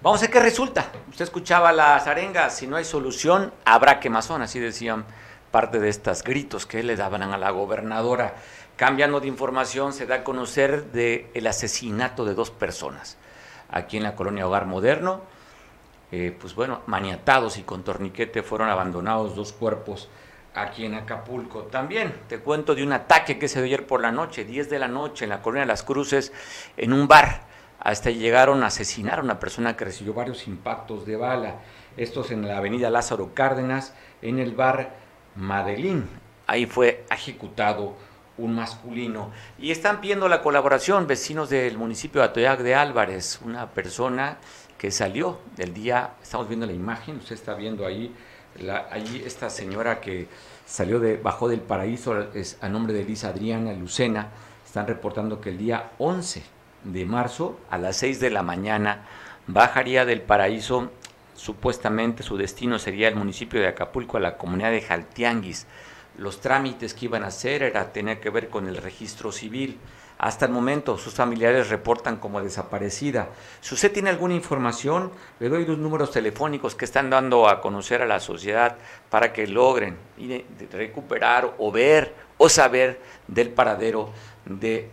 Vamos 0.00 0.20
a 0.20 0.22
ver 0.22 0.30
qué 0.30 0.40
resulta. 0.40 0.86
Usted 1.10 1.24
escuchaba 1.24 1.72
las 1.72 2.06
arengas, 2.06 2.56
si 2.56 2.66
no 2.66 2.76
hay 2.76 2.84
solución, 2.84 3.52
habrá 3.66 4.00
quemazón, 4.00 4.40
así 4.40 4.58
decían 4.58 5.04
parte 5.50 5.78
de 5.78 5.90
estos 5.90 6.22
gritos 6.22 6.64
que 6.64 6.82
le 6.82 6.96
daban 6.96 7.22
a 7.22 7.36
la 7.36 7.50
gobernadora. 7.50 8.34
Cambiando 8.76 9.20
de 9.20 9.28
información, 9.28 9.92
se 9.92 10.06
da 10.06 10.16
a 10.16 10.24
conocer 10.24 10.84
del 10.84 11.26
el 11.34 11.46
asesinato 11.46 12.24
de 12.24 12.32
dos 12.32 12.50
personas 12.50 13.18
aquí 13.68 13.98
en 13.98 14.04
la 14.04 14.14
colonia 14.14 14.46
Hogar 14.46 14.64
Moderno 14.64 15.22
eh, 16.12 16.36
pues 16.38 16.54
bueno, 16.54 16.80
maniatados 16.86 17.58
y 17.58 17.62
con 17.62 17.84
torniquete 17.84 18.42
fueron 18.42 18.68
abandonados 18.68 19.36
dos 19.36 19.52
cuerpos 19.52 20.08
aquí 20.54 20.84
en 20.84 20.94
Acapulco. 20.94 21.62
También 21.64 22.12
te 22.28 22.38
cuento 22.38 22.74
de 22.74 22.82
un 22.82 22.92
ataque 22.92 23.38
que 23.38 23.48
se 23.48 23.60
dio 23.60 23.66
ayer 23.66 23.86
por 23.86 24.00
la 24.00 24.10
noche, 24.12 24.44
10 24.44 24.70
de 24.70 24.78
la 24.78 24.88
noche, 24.88 25.24
en 25.24 25.30
la 25.30 25.42
colonia 25.42 25.62
de 25.62 25.68
las 25.68 25.82
Cruces, 25.82 26.32
en 26.76 26.92
un 26.92 27.06
bar. 27.06 27.42
Hasta 27.78 28.10
llegaron 28.10 28.62
a 28.62 28.66
asesinar 28.66 29.20
a 29.20 29.22
una 29.22 29.40
persona 29.40 29.76
que 29.76 29.86
recibió 29.86 30.12
varios 30.12 30.46
impactos 30.46 31.06
de 31.06 31.16
bala. 31.16 31.60
Estos 31.96 32.30
en 32.30 32.46
la 32.46 32.58
avenida 32.58 32.90
Lázaro 32.90 33.32
Cárdenas, 33.34 33.94
en 34.20 34.38
el 34.38 34.54
bar 34.54 34.96
Madelín. 35.34 36.08
Ahí 36.46 36.66
fue 36.66 37.04
ejecutado 37.10 37.94
un 38.36 38.54
masculino. 38.54 39.30
Y 39.58 39.70
están 39.70 40.00
pidiendo 40.00 40.28
la 40.28 40.42
colaboración 40.42 41.06
vecinos 41.06 41.50
del 41.50 41.78
municipio 41.78 42.20
de 42.20 42.28
Atoyac 42.28 42.60
de 42.60 42.74
Álvarez, 42.74 43.40
una 43.44 43.70
persona 43.70 44.38
que 44.80 44.90
salió 44.90 45.38
del 45.56 45.74
día, 45.74 46.14
estamos 46.22 46.48
viendo 46.48 46.64
la 46.64 46.72
imagen, 46.72 47.18
usted 47.18 47.34
está 47.34 47.52
viendo 47.52 47.84
ahí 47.84 48.14
La, 48.60 48.88
allí 48.90 49.22
esta 49.26 49.50
señora 49.50 50.00
que 50.00 50.26
salió 50.64 50.98
de, 50.98 51.18
bajó 51.18 51.50
del 51.50 51.60
paraíso 51.60 52.32
es 52.32 52.56
a 52.62 52.68
nombre 52.70 52.94
de 52.94 53.02
Elisa 53.02 53.28
Adriana 53.28 53.74
Lucena, 53.74 54.28
están 54.64 54.86
reportando 54.86 55.38
que 55.38 55.50
el 55.50 55.58
día 55.58 55.90
11 55.98 56.42
de 56.84 57.04
marzo 57.04 57.60
a 57.68 57.76
las 57.76 57.96
6 57.96 58.20
de 58.20 58.30
la 58.30 58.42
mañana 58.42 59.04
bajaría 59.46 60.06
del 60.06 60.22
paraíso, 60.22 60.90
supuestamente 61.36 62.22
su 62.22 62.38
destino 62.38 62.78
sería 62.78 63.08
el 63.08 63.16
municipio 63.16 63.60
de 63.60 63.68
Acapulco, 63.68 64.16
a 64.16 64.20
la 64.20 64.38
comunidad 64.38 64.70
de 64.70 64.80
Jaltianguis. 64.80 65.66
Los 66.16 66.40
trámites 66.40 66.94
que 66.94 67.04
iban 67.04 67.22
a 67.22 67.26
hacer 67.26 67.62
era 67.62 67.92
tener 67.92 68.18
que 68.18 68.30
ver 68.30 68.48
con 68.48 68.66
el 68.66 68.78
registro 68.78 69.30
civil. 69.30 69.78
Hasta 70.20 70.44
el 70.44 70.52
momento 70.52 70.98
sus 70.98 71.14
familiares 71.14 71.70
reportan 71.70 72.18
como 72.18 72.42
desaparecida. 72.42 73.30
Si 73.62 73.74
usted 73.74 73.90
tiene 73.90 74.10
alguna 74.10 74.34
información, 74.34 75.10
le 75.38 75.48
doy 75.48 75.64
los 75.64 75.78
números 75.78 76.10
telefónicos 76.10 76.74
que 76.74 76.84
están 76.84 77.08
dando 77.08 77.48
a 77.48 77.62
conocer 77.62 78.02
a 78.02 78.06
la 78.06 78.20
sociedad 78.20 78.76
para 79.08 79.32
que 79.32 79.46
logren 79.46 79.96
recuperar 80.72 81.54
o 81.56 81.72
ver 81.72 82.14
o 82.36 82.50
saber 82.50 83.00
del 83.28 83.48
paradero 83.48 84.10
de 84.44 84.90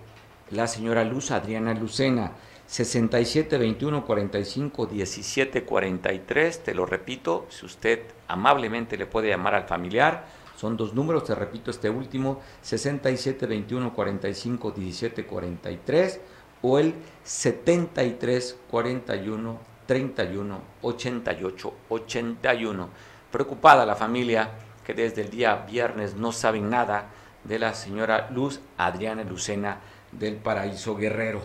la 0.51 0.65
señora 0.65 1.03
Luz 1.03 1.31
Adriana 1.31 1.73
Lucena. 1.73 2.31
67 2.65 3.57
21 3.57 4.05
45 4.05 4.85
17 4.85 5.63
43, 5.63 6.63
te 6.63 6.73
lo 6.73 6.85
repito, 6.85 7.47
si 7.49 7.65
usted 7.65 7.99
amablemente 8.29 8.97
le 8.97 9.05
puede 9.05 9.27
llamar 9.27 9.55
al 9.55 9.63
familiar 9.65 10.25
son 10.57 10.75
dos 10.75 10.95
números, 10.95 11.23
te 11.23 11.35
repito 11.35 11.69
este 11.69 11.87
último, 11.87 12.41
67 12.63 13.45
21 13.45 13.93
45 13.93 14.71
17 14.71 15.25
43 15.27 16.19
o 16.63 16.79
el 16.79 16.95
73 17.23 18.57
41 18.67 19.59
31 19.85 20.61
88 20.81 21.73
81. 21.89 22.89
Preocupada 23.31 23.85
la 23.85 23.95
familia 23.95 24.49
que 24.83 24.95
desde 24.95 25.21
el 25.21 25.29
día 25.29 25.57
viernes 25.57 26.15
no 26.15 26.31
saben 26.31 26.71
nada 26.71 27.11
de 27.43 27.59
la 27.59 27.75
señora 27.75 28.27
Luz 28.31 28.59
Adriana 28.79 29.23
Lucena 29.23 29.77
del 30.11 30.37
Paraíso 30.37 30.95
Guerrero. 30.95 31.43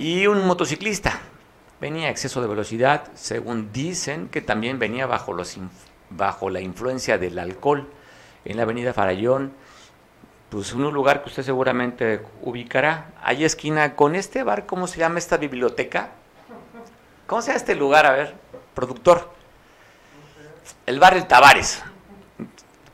Y 0.00 0.26
un 0.26 0.44
motociclista 0.44 1.20
venía 1.80 2.08
a 2.08 2.10
exceso 2.10 2.42
de 2.42 2.48
velocidad, 2.48 3.12
según 3.14 3.70
dicen 3.72 4.28
que 4.28 4.42
también 4.42 4.80
venía 4.80 5.06
bajo 5.06 5.32
los 5.32 5.56
bajo 6.10 6.50
la 6.50 6.60
influencia 6.60 7.18
del 7.18 7.38
alcohol 7.38 7.88
en 8.44 8.56
la 8.56 8.62
avenida 8.62 8.92
Farallón, 8.92 9.52
pues 10.50 10.72
un 10.72 10.82
lugar 10.92 11.22
que 11.22 11.28
usted 11.28 11.42
seguramente 11.42 12.22
ubicará. 12.42 13.12
Hay 13.22 13.44
esquina 13.44 13.94
con 13.94 14.14
este 14.14 14.42
bar, 14.42 14.66
¿cómo 14.66 14.86
se 14.86 14.98
llama 14.98 15.18
esta 15.18 15.36
biblioteca? 15.36 16.10
¿Cómo 17.26 17.42
se 17.42 17.48
llama 17.48 17.58
este 17.58 17.74
lugar? 17.74 18.06
A 18.06 18.12
ver, 18.12 18.34
productor. 18.74 19.30
El 20.86 20.98
bar 20.98 21.14
El 21.14 21.26
Tavares. 21.26 21.82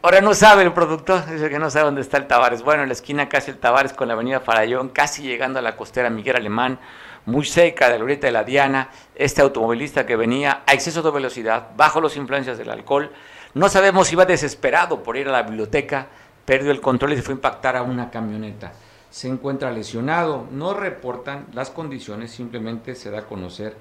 Ahora 0.03 0.20
no 0.20 0.35
sabe 0.35 0.64
el 0.64 0.72
productor, 0.72 1.24
dice 1.27 1.48
que 1.48 1.59
no 1.59 1.70
sabe 1.70 1.87
dónde 1.87 2.00
está 2.00 2.18
el 2.18 2.27
Tavares. 2.27 2.62
Bueno, 2.62 2.83
en 2.83 2.88
la 2.88 2.92
esquina 2.92 3.29
casi 3.29 3.53
el 3.53 3.59
Tavares 3.59 3.92
con 3.92 4.09
la 4.09 4.14
avenida 4.14 4.40
Farallón, 4.40 4.88
casi 4.88 5.22
llegando 5.22 5.61
a 5.61 5.62
la 5.62 5.77
costera 5.77 6.11
Miguel 6.11 6.37
Alemán, 6.37 6.79
muy 7.26 7.44
cerca 7.44 7.88
de 7.88 7.98
la 7.98 8.04
orilla 8.04 8.20
de 8.20 8.32
la 8.32 8.44
Diana, 8.44 8.90
este 9.14 9.40
automovilista 9.40 10.04
que 10.04 10.16
venía 10.16 10.62
a 10.66 10.74
exceso 10.74 11.02
de 11.02 11.10
velocidad, 11.10 11.70
bajo 11.76 12.00
las 12.00 12.16
influencias 12.16 12.58
del 12.58 12.70
alcohol, 12.70 13.10
no 13.54 13.68
sabemos 13.68 14.08
si 14.08 14.14
iba 14.14 14.26
desesperado 14.26 15.02
por 15.02 15.16
ir 15.16 15.28
a 15.28 15.32
la 15.32 15.42
biblioteca, 15.42 16.08
perdió 16.44 16.70
el 16.70 16.80
control 16.80 17.12
y 17.12 17.16
se 17.16 17.22
fue 17.22 17.34
a 17.34 17.37
impactar 17.37 17.76
a 17.76 17.82
una 17.82 18.10
camioneta. 18.10 18.72
Se 19.10 19.28
encuentra 19.28 19.70
lesionado, 19.70 20.46
no 20.50 20.74
reportan 20.74 21.46
las 21.52 21.70
condiciones, 21.70 22.32
simplemente 22.32 22.94
se 22.94 23.10
da 23.10 23.20
a 23.20 23.26
conocer 23.26 23.76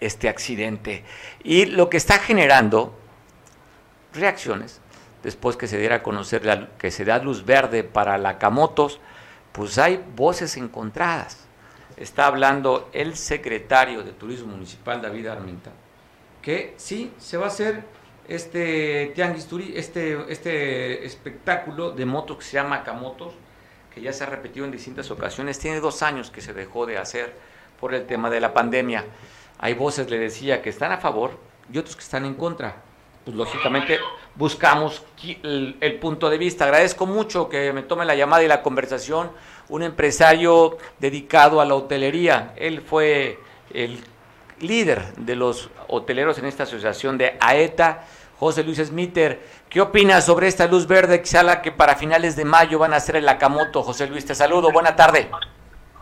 este 0.00 0.28
accidente. 0.28 1.04
Y 1.42 1.66
lo 1.66 1.90
que 1.90 1.96
está 1.96 2.18
generando 2.18 2.94
reacciones, 4.14 4.80
después 5.22 5.56
que 5.56 5.66
se 5.66 5.78
diera 5.78 5.96
a 5.96 6.02
conocer 6.02 6.68
que 6.78 6.90
se 6.90 7.04
da 7.04 7.18
luz 7.18 7.44
verde 7.44 7.82
para 7.82 8.16
la 8.16 8.38
Camotos, 8.38 9.00
pues 9.52 9.76
hay 9.78 10.02
voces 10.14 10.56
encontradas 10.56 11.45
está 11.96 12.26
hablando 12.26 12.88
el 12.92 13.16
secretario 13.16 14.02
de 14.02 14.12
Turismo 14.12 14.52
Municipal, 14.52 15.00
David 15.00 15.28
Armenta, 15.28 15.72
que 16.42 16.74
sí, 16.76 17.12
se 17.18 17.36
va 17.36 17.46
a 17.46 17.48
hacer 17.48 17.82
este 18.28 19.12
tianguis 19.14 19.48
este, 19.74 20.32
este 20.32 21.06
espectáculo 21.06 21.92
de 21.92 22.04
motos 22.06 22.38
que 22.38 22.44
se 22.44 22.52
llama 22.54 22.82
Camotos, 22.82 23.34
que 23.94 24.00
ya 24.00 24.12
se 24.12 24.24
ha 24.24 24.26
repetido 24.26 24.66
en 24.66 24.72
distintas 24.72 25.10
ocasiones, 25.10 25.58
tiene 25.58 25.80
dos 25.80 26.02
años 26.02 26.30
que 26.30 26.40
se 26.40 26.52
dejó 26.52 26.86
de 26.86 26.98
hacer 26.98 27.34
por 27.80 27.94
el 27.94 28.06
tema 28.06 28.30
de 28.30 28.40
la 28.40 28.52
pandemia. 28.52 29.04
Hay 29.58 29.74
voces, 29.74 30.10
le 30.10 30.18
decía, 30.18 30.60
que 30.60 30.70
están 30.70 30.92
a 30.92 30.98
favor 30.98 31.38
y 31.72 31.78
otros 31.78 31.96
que 31.96 32.02
están 32.02 32.24
en 32.24 32.34
contra. 32.34 32.82
Pues 33.24 33.36
lógicamente 33.36 33.98
buscamos 34.34 35.02
el, 35.42 35.76
el 35.80 35.98
punto 35.98 36.30
de 36.30 36.38
vista. 36.38 36.64
Agradezco 36.64 37.06
mucho 37.06 37.48
que 37.48 37.72
me 37.72 37.82
tome 37.82 38.04
la 38.04 38.14
llamada 38.14 38.44
y 38.44 38.48
la 38.48 38.62
conversación 38.62 39.30
un 39.68 39.82
empresario 39.82 40.78
dedicado 40.98 41.60
a 41.60 41.64
la 41.64 41.74
hotelería. 41.74 42.52
Él 42.56 42.82
fue 42.82 43.40
el 43.72 44.02
líder 44.60 45.14
de 45.16 45.36
los 45.36 45.70
hoteleros 45.88 46.38
en 46.38 46.46
esta 46.46 46.64
asociación 46.64 47.18
de 47.18 47.36
AETA, 47.40 48.04
José 48.38 48.62
Luis 48.62 48.78
Smiter. 48.78 49.40
¿Qué 49.68 49.80
opinas 49.80 50.24
sobre 50.24 50.46
esta 50.46 50.66
luz 50.66 50.86
verde 50.86 51.22
que 51.22 51.60
que 51.62 51.72
para 51.72 51.96
finales 51.96 52.36
de 52.36 52.44
mayo 52.44 52.78
van 52.78 52.92
a 52.94 52.96
hacer 52.96 53.16
el 53.16 53.28
Akamoto? 53.28 53.82
José 53.82 54.06
Luis, 54.06 54.24
te 54.24 54.34
saludo, 54.34 54.70
buena 54.70 54.94
tarde. 54.94 55.30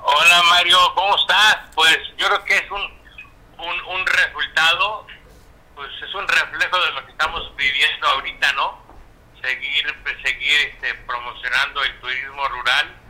Hola 0.02 0.42
Mario, 0.50 0.78
¿cómo 0.94 1.16
estás? 1.16 1.56
Pues 1.74 1.98
yo 2.18 2.26
creo 2.26 2.44
que 2.44 2.56
es 2.56 2.70
un, 2.70 2.82
un, 3.58 3.96
un 3.96 4.06
resultado, 4.06 5.06
pues 5.74 5.88
es 6.06 6.14
un 6.14 6.28
reflejo 6.28 6.78
de 6.78 6.90
lo 6.92 7.06
que 7.06 7.12
estamos 7.12 7.56
viviendo 7.56 8.06
ahorita, 8.08 8.52
¿no? 8.52 8.78
Seguir, 9.40 9.86
seguir 10.22 10.60
este, 10.72 10.94
promocionando 11.06 11.82
el 11.82 12.00
turismo 12.00 12.48
rural 12.48 13.03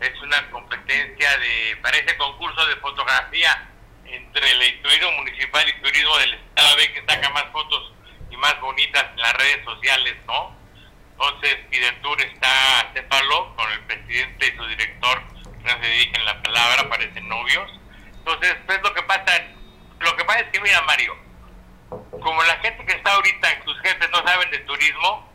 es 0.00 0.22
una 0.22 0.50
competencia 0.50 1.38
de, 1.38 1.76
parece 1.82 2.16
concurso 2.16 2.66
de 2.66 2.76
fotografía 2.76 3.68
entre 4.04 4.50
el 4.50 4.82
turismo 4.82 5.12
municipal 5.12 5.68
y 5.68 5.82
turismo 5.82 6.16
del 6.18 6.34
estado, 6.34 6.68
a 6.68 6.76
ver 6.76 6.92
que 6.92 7.04
saca 7.06 7.30
más 7.30 7.44
fotos 7.52 7.92
y 8.30 8.36
más 8.36 8.60
bonitas 8.60 9.04
en 9.12 9.20
las 9.20 9.32
redes 9.34 9.64
sociales, 9.64 10.16
¿no? 10.26 10.54
Entonces, 11.12 11.56
Pidentur 11.70 12.20
está 12.20 12.92
céfalo 12.94 13.56
con 13.56 13.72
el 13.72 13.80
presidente 13.84 14.46
y 14.46 14.56
su 14.56 14.66
director, 14.66 15.22
no 15.62 15.82
se 15.82 15.88
dirigen 15.88 16.24
la 16.24 16.42
palabra, 16.42 16.88
parecen 16.88 17.26
novios. 17.28 17.70
Entonces, 18.18 18.54
pues 18.66 18.80
lo 18.82 18.92
que 18.92 19.02
pasa, 19.02 19.44
lo 20.00 20.16
que 20.16 20.24
pasa 20.24 20.40
es 20.40 20.48
que, 20.50 20.60
mira, 20.60 20.82
Mario, 20.82 21.16
como 21.88 22.42
la 22.42 22.58
gente 22.58 22.84
que 22.84 22.92
está 22.92 23.12
ahorita, 23.12 23.64
sus 23.64 23.80
jefes 23.80 24.10
no 24.10 24.22
saben 24.26 24.50
de 24.50 24.58
turismo, 24.58 25.32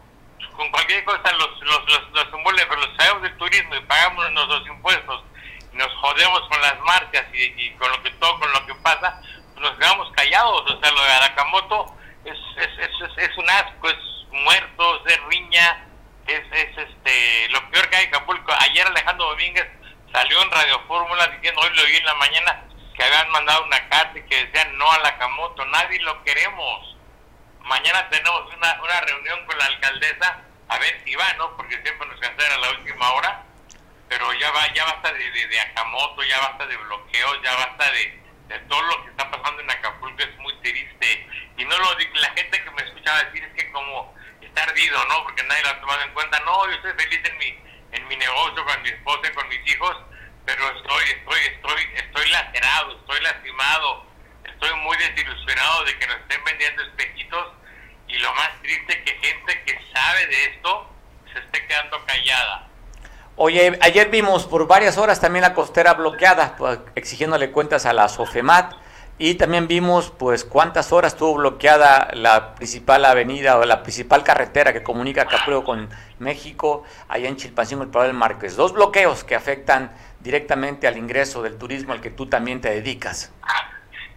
con 0.56 0.70
cualquier 0.72 1.04
cosa 1.04 1.32
los, 1.34 1.60
los, 1.62 1.90
los, 1.90 2.12
los 2.12 2.28
pero 2.68 2.82
los 2.82 2.96
sabemos 2.98 3.24
del 3.24 3.38
turismo 3.38 3.76
y 3.76 3.82
pagamos 3.82 4.32
nuestros 4.32 4.68
impuestos 4.68 5.24
y 5.74 5.78
nos 5.78 5.94
jodemos 5.96 6.42
con 6.50 6.62
las 6.62 6.80
marcas 6.82 7.26
y, 7.34 7.72
con 7.72 7.90
lo 7.92 8.04
que 8.04 8.12
todo, 8.12 8.40
con 8.40 8.52
lo 8.52 8.66
que 8.66 8.76
pasa, 8.76 9.22
pues 9.54 9.62
nos 9.62 9.78
quedamos 9.78 10.12
callados. 10.12 10.70
O 10.70 10.80
sea, 10.80 10.92
lo 10.92 11.04
de 11.04 11.12
Arakamoto 11.12 11.96
es, 12.26 12.38
es, 12.58 12.80
es, 12.80 13.18
es, 13.18 13.38
un 13.38 13.50
asco, 13.50 13.90
es 13.90 13.98
muertos, 14.32 15.02
es 15.08 15.24
riña, 15.26 15.88
es, 16.28 16.44
es 16.52 16.78
este 16.78 17.50
lo 17.50 17.70
peor 17.72 17.90
que 17.90 17.96
hay 17.96 18.04
en 18.06 18.16
Acapulco. 18.16 18.54
Ayer 18.60 18.86
Alejandro 18.88 19.30
Domínguez 19.30 19.68
salió 20.12 20.42
en 20.42 20.52
Radio 20.52 20.80
Fórmula 20.88 21.28
diciendo, 21.28 21.62
hoy 21.62 21.76
lo 21.76 21.86
vi 21.86 21.96
en 21.96 22.06
la 22.06 22.16
mañana, 22.16 22.64
que 22.96 23.04
habían 23.04 23.30
mandado 23.32 23.64
una 23.66 23.90
carta 23.90 24.18
y 24.20 24.24
que 24.24 24.46
decían 24.46 24.78
no 24.78 24.92
a 24.92 25.00
la 25.00 25.18
Camoto, 25.18 25.66
nadie 25.66 26.00
lo 26.02 26.24
queremos. 26.24 26.98
Mañana 27.64 28.10
tenemos 28.10 28.54
una, 28.56 28.82
una 28.82 29.02
reunión 29.02 29.46
con 29.46 29.58
la 29.58 29.66
alcaldesa 29.66 30.42
a 30.68 30.78
ver 30.80 31.02
si 31.04 31.16
va, 31.16 31.34
¿no? 31.34 31.56
Porque 31.58 31.82
siempre 31.82 32.08
nos 32.08 32.20
cancela 32.20 32.56
a 32.56 32.60
la 32.60 32.70
última 32.72 33.12
hora, 33.12 33.44
pero 34.08 34.32
ya 34.34 34.52
va, 34.52 34.74
ya 34.74 34.86
basta 34.86 35.12
de, 35.14 35.32
de, 35.32 35.48
de 35.48 35.60
Akamoto, 35.60 36.24
ya 36.24 36.40
basta 36.40 36.66
de 36.66 36.78
bloqueos, 36.78 37.42
ya 37.44 37.56
basta 37.56 37.92
de, 37.92 38.22
de 38.48 38.60
todo 38.68 38.82
lo 38.84 39.04
que 39.04 39.10
está 39.12 39.30
pasando 39.30 39.62
en 39.62 39.72
Acapulco, 39.72 40.22
es 40.24 40.38
muy 40.38 40.54
triste. 40.62 41.28
Y 41.58 41.66
no 41.66 41.78
lo 41.78 41.96
digo, 41.96 42.12
la 42.16 42.30
gente 42.32 42.64
que 42.64 42.72
me 42.72 42.84
escuchaba 42.84 43.24
decir 43.24 43.44
es 43.44 43.54
que 43.54 43.72
como 43.72 44.14
está 44.42 44.64
ardido, 44.64 45.04
¿no? 45.06 45.24
Porque 45.24 45.44
nadie 45.44 45.64
lo 45.64 45.70
ha 45.70 45.80
tomado 45.80 46.02
en 46.02 46.14
cuenta. 46.14 46.40
No, 46.42 46.68
yo 46.68 46.76
estoy 46.76 46.94
feliz 46.94 47.22
en 47.24 47.38
mi, 47.38 47.60
en 47.92 48.08
mi 48.08 48.16
negocio, 48.16 48.66
con 48.66 48.82
mi 48.82 48.90
esposa 48.90 49.32
con 49.34 49.48
mis 49.48 49.66
hijos, 49.72 49.98
pero 50.46 50.68
estoy, 50.78 51.04
estoy, 51.10 51.40
estoy, 51.40 51.90
estoy 51.96 52.30
lacerado, 52.30 52.98
estoy 52.98 53.22
lastimado, 53.22 54.06
estoy 54.62 54.80
muy 54.82 54.96
desilusionado 54.98 55.86
de 55.86 55.98
que 55.98 56.08
nos 56.08 56.18
estén 56.18 56.44
vendiendo 56.46 56.84
espejitos 56.84 57.48
y 58.08 58.18
lo 58.20 58.34
más 58.36 58.50
triste 58.62 59.04
que 59.04 59.12
gente 59.12 59.64
que 59.66 59.74
sabe 59.92 60.28
de 60.28 60.46
esto 60.46 60.90
se 61.34 61.40
esté 61.40 61.68
quedando 61.68 61.98
callada. 62.06 62.68
Oye, 63.38 63.80
ayer 63.82 64.10
vimos 64.10 64.46
por 64.46 64.68
varias 64.68 64.98
horas 64.98 65.20
también 65.20 65.42
la 65.42 65.54
costera 65.56 65.94
bloqueada, 65.96 66.56
pues, 66.58 66.80
exigiéndole 66.94 67.50
cuentas 67.50 67.86
a 67.88 67.94
la 67.94 68.08
SOFEMAT, 68.08 68.76
y 69.18 69.36
también 69.36 69.68
vimos 69.68 70.12
pues 70.18 70.44
cuántas 70.44 70.92
horas 70.92 71.14
estuvo 71.14 71.36
bloqueada 71.36 72.10
la 72.14 72.56
principal 72.56 73.06
avenida 73.06 73.58
o 73.58 73.66
la 73.66 73.84
principal 73.84 74.24
carretera 74.24 74.74
que 74.74 74.82
comunica 74.84 75.26
Caprio 75.26 75.64
con 75.64 75.90
México, 76.18 76.84
allá 77.08 77.30
en 77.30 77.36
Chilpancingo, 77.36 77.84
el 77.84 77.92
del 77.92 78.14
Márquez. 78.14 78.56
Dos 78.56 78.74
bloqueos 78.74 79.24
que 79.24 79.36
afectan 79.36 79.92
directamente 80.20 80.88
al 80.88 80.98
ingreso 80.98 81.44
del 81.44 81.58
turismo 81.58 81.94
al 81.94 82.02
que 82.02 82.10
tú 82.10 82.28
también 82.28 82.62
te 82.62 82.70
dedicas. 82.70 83.32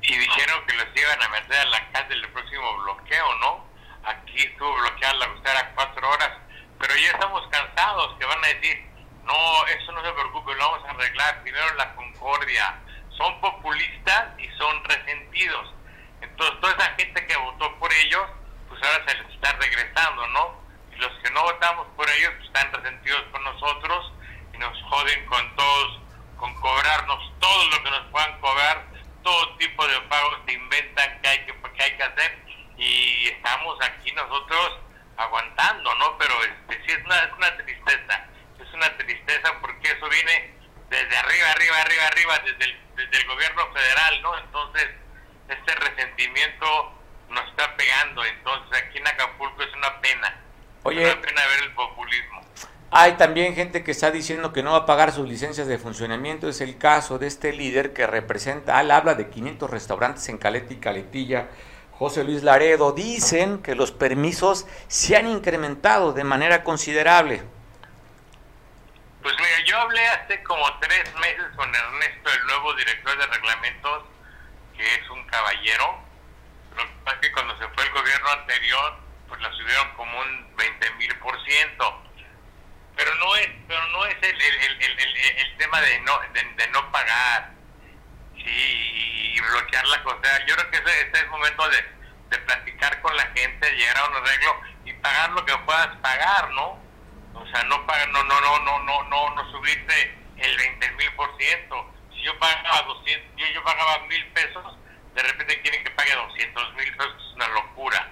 Y 0.06 0.18
dijeron 0.18 0.66
que 0.66 0.74
los 0.74 0.86
iban 0.94 1.22
a 1.22 1.28
meter 1.30 1.58
a 1.60 1.64
la 1.66 1.90
cárcel 1.90 2.22
el 2.22 2.30
próximo 2.30 2.76
bloqueo, 2.82 3.34
¿no? 3.36 3.66
Aquí 4.04 4.38
estuvo 4.38 4.74
bloqueada 4.74 5.14
la 5.14 5.28
costera 5.28 5.72
cuatro 5.74 6.10
horas, 6.10 6.30
pero 6.78 6.94
ya 6.96 7.10
estamos 7.10 7.46
cansados 7.48 8.14
que 8.18 8.26
van 8.26 8.44
a 8.44 8.48
decir, 8.48 8.84
no, 9.24 9.66
eso 9.66 9.92
no 9.92 10.04
se 10.04 10.12
preocupe, 10.12 10.54
lo 10.54 10.70
vamos 10.70 10.86
a 10.86 10.90
arreglar. 10.90 11.42
Primero 11.42 11.74
la 11.74 11.94
concordia. 11.94 12.78
Son 13.16 13.40
populistas 13.40 14.38
y 14.38 14.48
son 14.58 14.84
resentidos. 14.84 15.72
Entonces, 16.20 16.60
toda 16.60 16.72
esa 16.74 16.94
gente 16.96 17.26
que 17.26 17.36
votó 17.36 17.78
por 17.78 17.92
ellos, 17.92 18.28
pues 18.68 18.82
ahora 18.82 19.04
se 19.06 19.16
les 19.16 19.34
está 19.34 19.52
regresando, 19.52 20.26
¿no? 20.28 20.60
Y 20.92 20.96
los 20.96 21.12
que 21.22 21.30
no 21.30 21.42
votamos 21.42 21.86
por 21.96 22.10
ellos, 22.10 22.32
pues 22.36 22.46
están 22.46 22.72
resentidos 22.72 23.22
con 23.30 23.42
nosotros 23.44 24.12
y 24.52 24.58
nos 24.58 24.82
joden 24.82 25.26
con 25.26 25.56
todos, 25.56 26.00
con 26.36 26.54
cobrarnos 26.60 27.32
todo 27.38 27.70
lo 27.70 27.82
que 27.84 27.90
nos 27.90 28.06
puedan 28.10 28.40
cobrar, 28.40 28.84
todo 29.24 29.56
tipo 29.56 29.86
de 29.88 30.00
pagos 30.02 30.38
se 30.46 30.52
inventan 30.52 31.20
que 31.20 31.28
hay 31.28 31.38
que, 31.46 31.52
que, 31.52 31.82
hay 31.82 31.96
que 31.96 32.02
hacer 32.02 32.38
y 32.76 33.28
estamos 33.28 33.76
aquí 33.82 34.12
nosotros 34.12 34.78
aguantando, 35.16 35.92
¿no? 35.96 36.16
Pero 36.18 36.34
este, 36.44 36.84
sí 36.86 36.92
es 36.92 37.04
una, 37.04 37.18
es 37.24 37.32
una 37.32 37.56
tristeza 37.56 38.28
una 38.74 38.96
tristeza 38.96 39.60
porque 39.60 39.90
eso 39.90 40.08
viene 40.08 40.54
desde 40.90 41.16
arriba, 41.16 41.50
arriba, 41.52 41.80
arriba, 41.80 42.06
arriba, 42.06 42.38
desde 42.40 42.64
el, 42.64 42.80
desde 42.96 43.22
el 43.22 43.28
gobierno 43.28 43.72
federal, 43.72 44.22
¿no? 44.22 44.38
Entonces, 44.38 44.90
este 45.48 45.74
resentimiento 45.76 46.92
nos 47.30 47.48
está 47.48 47.74
pegando. 47.76 48.24
Entonces, 48.24 48.82
aquí 48.82 48.98
en 48.98 49.06
Acapulco 49.06 49.62
es 49.62 49.72
una 49.74 50.00
pena. 50.00 50.40
Oye, 50.82 51.02
es 51.02 51.14
una 51.14 51.22
pena 51.22 51.46
ver 51.46 51.62
el. 51.62 51.74
Hay 52.96 53.14
también 53.14 53.56
gente 53.56 53.82
que 53.82 53.90
está 53.90 54.12
diciendo 54.12 54.52
que 54.52 54.62
no 54.62 54.70
va 54.70 54.76
a 54.76 54.86
pagar 54.86 55.10
sus 55.10 55.28
licencias 55.28 55.66
de 55.66 55.78
funcionamiento. 55.78 56.48
Es 56.48 56.60
el 56.60 56.78
caso 56.78 57.18
de 57.18 57.26
este 57.26 57.52
líder 57.52 57.92
que 57.92 58.06
representa, 58.06 58.80
él 58.80 58.92
habla 58.92 59.16
de 59.16 59.28
500 59.28 59.68
restaurantes 59.68 60.28
en 60.28 60.38
Caleta 60.38 60.72
y 60.72 60.76
Caletilla. 60.76 61.48
José 61.90 62.22
Luis 62.22 62.44
Laredo, 62.44 62.92
dicen 62.92 63.60
que 63.64 63.74
los 63.74 63.90
permisos 63.90 64.68
se 64.86 65.16
han 65.16 65.26
incrementado 65.26 66.12
de 66.12 66.22
manera 66.22 66.62
considerable. 66.62 67.42
Pues 69.24 69.34
mira, 69.38 69.64
yo 69.66 69.76
hablé 69.76 70.06
hace 70.06 70.40
como 70.44 70.64
tres 70.78 71.12
meses 71.16 71.46
con 71.56 71.74
Ernesto, 71.74 72.30
el 72.30 72.46
nuevo 72.46 72.74
director 72.74 73.18
de 73.18 73.26
reglamentos, 73.26 74.04
que 74.76 74.84
es 74.84 75.10
un 75.10 75.26
caballero. 75.26 75.98
Lo 76.76 76.84
que 76.84 76.92
pasa 77.02 77.16
es 77.16 77.26
que 77.26 77.32
cuando 77.32 77.58
se 77.58 77.66
fue 77.74 77.82
el 77.82 77.90
gobierno 77.90 78.28
anterior, 78.38 78.94
pues 79.26 79.40
la 79.40 79.50
subieron 79.50 79.88
como 79.96 80.16
un 80.16 80.56
20 80.56 80.90
mil 80.92 81.18
por 81.18 81.44
ciento. 81.44 82.03
Pero 82.96 83.14
no 83.16 83.36
es, 83.36 83.48
pero 83.66 83.84
no 83.88 84.06
es 84.06 84.16
el, 84.22 84.40
el, 84.40 84.82
el, 84.82 85.16
el 85.38 85.56
tema 85.56 85.80
de 85.80 86.00
no, 86.00 86.20
de, 86.32 86.68
no 86.68 86.90
pagar 86.92 87.52
sí, 88.36 88.42
y 89.34 89.40
bloquear 89.40 89.86
la 89.86 90.02
cosa. 90.02 90.46
Yo 90.46 90.54
creo 90.56 90.70
que 90.70 90.76
ese, 90.78 91.00
es 91.12 91.20
el 91.22 91.28
momento 91.28 91.68
de, 91.68 91.84
de 92.30 92.38
platicar 92.38 93.00
con 93.02 93.16
la 93.16 93.24
gente, 93.34 93.76
llegar 93.76 93.98
a 93.98 94.08
un 94.08 94.16
arreglo 94.16 94.60
y 94.84 94.92
pagar 94.94 95.30
lo 95.30 95.44
que 95.44 95.56
puedas 95.58 95.96
pagar, 95.96 96.50
¿no? 96.50 96.78
O 97.34 97.46
sea, 97.46 97.64
no 97.64 97.84
paga, 97.86 98.06
no, 98.06 98.22
no, 98.24 98.40
no, 98.40 98.58
no, 98.60 98.78
no, 98.84 99.04
no, 99.04 99.34
no 99.34 99.50
subirte 99.50 100.16
el 100.36 100.56
20 100.56 100.90
mil 100.92 101.12
por 101.14 101.36
ciento. 101.36 101.92
Si 102.12 102.22
yo 102.22 102.38
pagaba 102.38 102.82
200, 102.82 103.36
yo, 103.36 103.46
yo 103.48 103.64
pagaba 103.64 103.98
mil 104.06 104.24
pesos, 104.26 104.78
de 105.14 105.22
repente 105.22 105.60
quieren 105.62 105.82
que 105.82 105.90
pague 105.90 106.14
200 106.14 106.74
mil 106.74 106.96
pesos, 106.96 107.14
es 107.16 107.34
una 107.34 107.48
locura. 107.48 108.08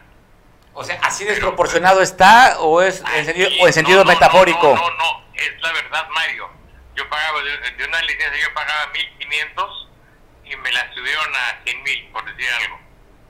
O 0.75 0.85
sea, 0.85 0.99
¿así 1.03 1.25
desproporcionado 1.25 2.01
está 2.01 2.61
o 2.61 2.81
es 2.81 3.03
en 3.15 3.25
sentido, 3.27 3.49
o 3.61 3.67
en 3.67 3.73
sentido 3.73 4.05
metafórico? 4.05 4.75
No, 4.75 4.75
no, 4.75 4.91
no, 4.91 5.25
es 5.35 5.53
la 5.61 5.73
verdad, 5.73 6.09
Mario. 6.15 6.49
Yo 6.95 7.09
pagaba, 7.09 7.41
de, 7.43 7.85
una 7.85 8.01
licencia 8.03 8.41
yo 8.41 8.55
pagaba 8.55 8.91
1500 8.93 9.89
y 10.45 10.57
me 10.57 10.73
la 10.73 10.93
subieron 10.95 11.35
a 11.35 11.65
100 11.65 11.83
mil, 11.83 12.09
por 12.13 12.25
decir 12.25 12.47
algo. 12.63 12.79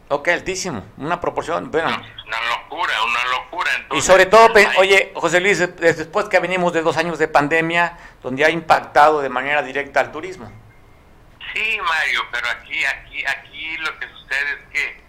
Ok, 0.09 0.29
altísimo, 0.29 0.85
una 0.99 1.21
proporción, 1.21 1.71
bueno. 1.71 1.89
Una, 1.89 2.41
locura, 2.49 2.95
una 3.03 3.25
locura. 3.25 3.71
y 3.93 4.03
sobre 4.03 4.27
todo, 4.27 4.49
oye, 4.79 5.13
José 5.15 5.41
Luis, 5.41 5.59
después 5.59 6.27
que 6.27 6.39
venimos 6.39 6.73
de 6.73 6.83
dos 6.83 6.97
años 6.97 7.19
de 7.19 7.29
pandemia, 7.29 7.97
donde 8.23 8.45
ha 8.45 8.51
impactado 8.51 9.21
de 9.21 9.29
manera 9.29 9.63
directa 9.63 10.01
al 10.01 10.13
turismo. 10.13 10.51
Sí, 11.55 11.79
Mario, 11.83 12.23
pero 12.31 12.49
aquí, 12.51 12.85
aquí, 12.85 13.25
aquí 13.27 13.77
lo 13.79 13.99
que 13.99 14.09
sucede 14.09 14.53
es 14.53 14.69
que 14.73 15.03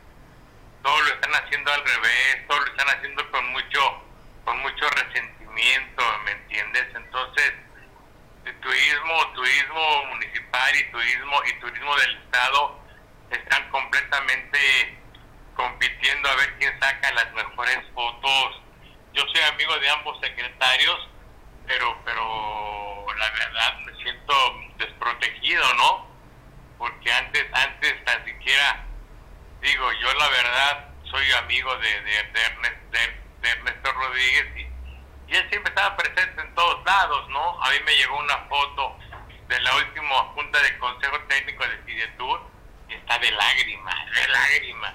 todo 0.83 1.01
lo 1.01 1.13
están 1.13 1.33
haciendo 1.33 1.71
al 1.71 1.83
revés, 1.83 2.47
todo 2.47 2.59
lo 2.59 2.65
están 2.67 2.89
haciendo 2.89 3.31
con 3.31 3.47
mucho, 3.47 4.03
con 4.43 4.59
mucho 4.59 4.89
resentimiento, 4.89 6.03
¿me 6.25 6.31
entiendes? 6.31 6.87
Entonces, 6.93 7.53
el 8.45 8.59
turismo, 8.59 9.27
turismo 9.33 10.05
municipal 10.09 10.75
y 10.75 10.91
turismo 10.91 11.41
y 11.45 11.59
turismo 11.59 11.95
del 11.95 12.17
estado 12.17 12.79
están 13.31 13.69
completamente 13.69 14.97
compitiendo 15.55 16.29
a 16.29 16.35
ver 16.35 16.53
quién 16.59 16.77
saca 16.79 17.11
las 17.13 17.31
mejores 17.31 17.79
fotos. 17.93 18.61
Yo 19.13 19.23
soy 19.33 19.41
amigo 19.43 19.77
de 19.79 19.89
ambos 19.89 20.19
secretarios, 20.19 21.07
pero 21.65 21.97
pero 22.03 23.05
la 23.17 23.29
verdad 23.29 23.77
me 23.85 24.03
siento 24.03 24.33
desprotegido, 24.77 25.73
¿no? 25.75 26.07
Porque 26.77 27.13
antes 27.13 27.45
antes 27.53 28.03
tan 28.03 28.25
siquiera 28.25 28.85
digo, 29.63 29.91
yo 29.93 30.13
la 30.13 30.29
verdad 30.29 30.89
soy 31.09 31.31
amigo 31.31 31.75
de, 31.77 32.01
de, 32.01 33.49
Ernesto 33.49 33.91
Rodríguez 33.91 34.45
y, 34.55 34.61
y 35.31 35.35
él 35.35 35.49
siempre 35.49 35.69
estaba 35.69 35.97
presente 35.97 36.41
en 36.41 36.55
todos 36.55 36.85
lados, 36.85 37.29
¿no? 37.29 37.63
A 37.63 37.69
mí 37.71 37.77
me 37.85 37.95
llegó 37.95 38.17
una 38.19 38.37
foto 38.49 38.97
de 39.47 39.59
la 39.61 39.75
última 39.75 40.15
junta 40.33 40.61
de 40.61 40.77
Consejo 40.77 41.19
Técnico 41.27 41.65
de 41.67 41.77
Fidetur 41.79 42.53
está 42.89 43.17
de 43.19 43.31
lágrimas, 43.31 43.95
de 44.13 44.27
lágrimas. 44.27 44.93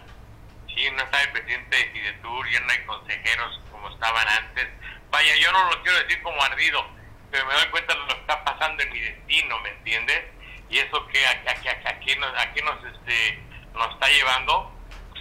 Sí, 0.68 0.88
no 0.92 1.02
está 1.02 1.22
el 1.22 1.30
presidente 1.32 1.76
de 1.76 1.90
Fidetur, 1.90 2.50
ya 2.50 2.60
no 2.60 2.70
hay 2.70 2.84
consejeros 2.84 3.60
como 3.70 3.88
estaban 3.90 4.28
antes. 4.28 4.68
Vaya, 5.10 5.36
yo 5.36 5.52
no 5.52 5.70
lo 5.70 5.82
quiero 5.82 5.98
decir 5.98 6.22
como 6.22 6.42
ardido, 6.42 6.86
pero 7.30 7.46
me 7.46 7.54
doy 7.54 7.66
cuenta 7.66 7.94
de 7.94 8.00
lo 8.00 8.06
que 8.06 8.20
está 8.20 8.44
pasando 8.44 8.82
en 8.82 8.92
mi 8.92 9.00
destino, 9.00 9.58
¿me 9.60 9.70
entiendes? 9.70 10.24
Y 10.70 10.78
eso 10.78 11.06
que 11.08 11.26
aquí, 11.26 11.68
aquí, 11.68 12.16
nos, 12.16 12.38
aquí 12.38 12.60
nos, 12.62 12.84
este, 12.84 13.40
nos 13.74 13.90
está 13.92 14.08
llevando 14.08 14.72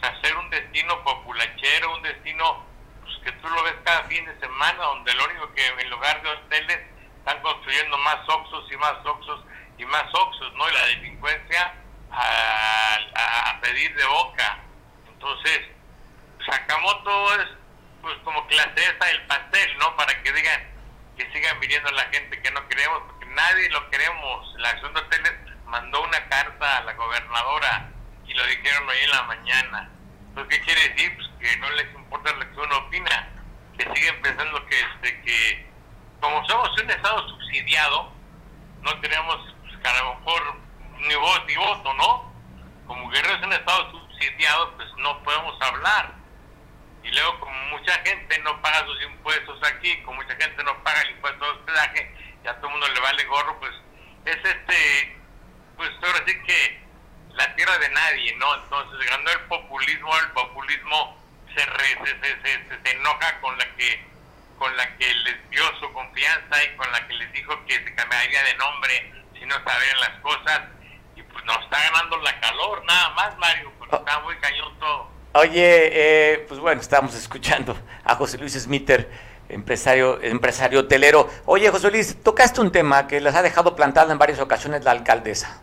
a 0.01 0.21
ser 0.21 0.35
un 0.37 0.49
destino 0.49 1.03
populachero, 1.03 1.95
un 1.95 2.01
destino 2.03 2.63
pues, 3.03 3.17
que 3.23 3.31
tú 3.33 3.49
lo 3.49 3.63
ves 3.63 3.75
cada 3.83 4.03
fin 4.03 4.25
de 4.25 4.39
semana, 4.39 4.83
donde 4.83 5.13
lo 5.13 5.25
único 5.25 5.53
que 5.53 5.67
en 5.67 5.89
lugar 5.89 6.21
de 6.21 6.29
hoteles 6.29 6.79
están 7.19 7.41
construyendo 7.41 7.97
más 7.99 8.17
oxos 8.27 8.71
y 8.71 8.77
más 8.77 9.05
oxos 9.05 9.43
y 9.77 9.85
más 9.85 10.05
oxos, 10.13 10.53
¿no? 10.53 10.69
Y 10.69 10.73
la 10.73 10.85
delincuencia 10.85 11.73
a, 12.11 13.59
pedir 13.61 13.93
de 13.95 14.05
boca. 14.05 14.59
Entonces, 15.07 15.61
Sakamoto 16.45 17.41
es 17.41 17.47
pues 18.01 18.15
como 18.23 18.47
que 18.47 18.55
la 18.55 18.65
del 18.67 19.27
pastel, 19.27 19.77
¿no? 19.79 19.95
Para 19.97 20.21
que 20.23 20.31
digan 20.31 20.77
que 21.17 21.29
sigan 21.33 21.59
viniendo 21.59 21.89
la 21.91 22.03
gente 22.03 22.41
que 22.41 22.51
no 22.51 22.65
queremos, 22.67 23.01
porque 23.07 23.25
nadie 23.25 23.69
lo 23.71 23.89
queremos. 23.89 24.53
La 24.59 24.69
acción 24.69 24.93
de 24.93 25.01
hoteles 25.01 25.33
mandó 25.65 26.03
una 26.03 26.29
carta 26.29 26.77
a 26.77 26.83
la 26.83 26.93
gobernadora 26.93 27.89
y 28.27 28.33
lo 28.33 28.45
dijeron 28.45 28.89
hoy 28.89 28.97
en 29.03 29.09
la 29.09 29.23
mañana. 29.23 29.89
Entonces, 30.29 30.57
¿qué 30.57 30.65
quiere 30.65 30.89
decir? 30.89 31.15
Pues 31.15 31.27
que 31.39 31.57
no 31.57 31.69
les 31.71 31.93
importa 31.93 32.33
lo 32.33 32.51
que 32.51 32.59
uno 32.59 32.77
opina, 32.77 33.29
que 33.77 33.83
siguen 33.93 34.21
pensando 34.21 34.65
que, 34.67 34.79
este, 34.79 35.21
que 35.21 35.67
como 36.19 36.45
somos 36.47 36.69
un 36.81 36.89
Estado 36.89 37.29
subsidiado, 37.29 38.11
no 38.81 38.99
tenemos, 38.99 39.55
pues, 39.61 39.85
a 39.85 40.03
lo 40.03 40.15
mejor 40.15 40.57
ni 40.99 41.15
voz 41.15 41.45
ni 41.47 41.55
voto, 41.55 41.93
¿no? 41.93 42.33
Como 42.87 43.09
Guerrero 43.09 43.35
es 43.35 43.45
un 43.45 43.53
estado 43.53 43.91
subsidiado, 43.91 44.75
pues 44.77 44.87
no 44.97 45.21
podemos 45.23 45.61
hablar. 45.61 46.13
Y 47.03 47.11
luego, 47.11 47.39
como 47.39 47.77
mucha 47.77 47.93
gente 48.03 48.39
no 48.39 48.61
paga 48.61 48.85
sus 48.85 49.01
impuestos 49.03 49.59
aquí, 49.63 50.01
como 50.03 50.21
mucha 50.21 50.35
gente 50.35 50.63
no 50.63 50.83
paga 50.83 51.01
el 51.01 51.11
impuesto 51.11 51.45
de 51.45 51.51
hospedaje, 51.51 52.15
ya 52.43 52.51
a 52.51 52.55
todo 52.55 52.67
el 52.67 52.71
mundo 52.71 52.87
le 52.87 52.99
vale 52.99 53.23
gorro, 53.25 53.59
pues 53.59 53.71
es 54.25 54.37
este, 54.37 55.17
pues 55.75 55.89
ahora 56.03 56.23
sí 56.25 56.33
que 56.43 56.86
la 57.37 57.55
tierra 57.55 57.77
de 57.77 57.89
nadie, 57.89 58.35
¿no? 58.37 58.55
Entonces, 58.55 59.09
ganó 59.09 59.29
el 59.29 59.41
populismo, 59.47 60.17
el 60.17 60.31
populismo 60.31 61.17
se, 61.55 61.61
se, 61.61 62.21
se, 62.21 62.83
se, 62.83 62.91
enoja 62.91 63.39
con 63.39 63.57
la 63.57 63.65
que 63.75 64.05
con 64.59 64.75
la 64.75 64.97
que 64.97 65.13
les 65.13 65.49
dio 65.51 65.63
su 65.79 65.91
confianza 65.93 66.63
y 66.63 66.75
con 66.75 66.91
la 66.91 67.07
que 67.07 67.13
les 67.13 67.31
dijo 67.31 67.53
que 67.67 67.75
se 67.75 67.93
cambiaría 67.93 68.43
de 68.43 68.55
nombre 68.55 69.13
si 69.37 69.45
no 69.45 69.55
sabían 69.63 69.99
las 69.99 70.19
cosas 70.21 70.61
pues 71.37 71.45
nos 71.45 71.63
está 71.63 71.77
ganando 71.79 72.17
la 72.17 72.39
calor, 72.39 72.83
nada 72.85 73.09
más, 73.11 73.37
Mario, 73.37 73.71
porque 73.77 73.95
oh. 73.95 73.99
está 73.99 74.19
muy 74.21 74.35
cañón 74.37 74.79
todo. 74.79 75.07
Oye, 75.33 75.89
eh, 75.91 76.45
pues 76.47 76.59
bueno, 76.59 76.81
estamos 76.81 77.13
escuchando 77.13 77.77
a 78.03 78.15
José 78.15 78.37
Luis 78.37 78.53
Smiter, 78.53 79.09
empresario, 79.49 80.19
empresario 80.21 80.79
hotelero. 80.79 81.29
Oye, 81.45 81.69
José 81.69 81.91
Luis, 81.91 82.23
tocaste 82.23 82.59
un 82.61 82.71
tema 82.71 83.07
que 83.07 83.21
les 83.21 83.35
ha 83.35 83.43
dejado 83.43 83.75
plantado 83.75 84.11
en 84.11 84.17
varias 84.17 84.39
ocasiones 84.39 84.83
la 84.83 84.91
alcaldesa. 84.91 85.61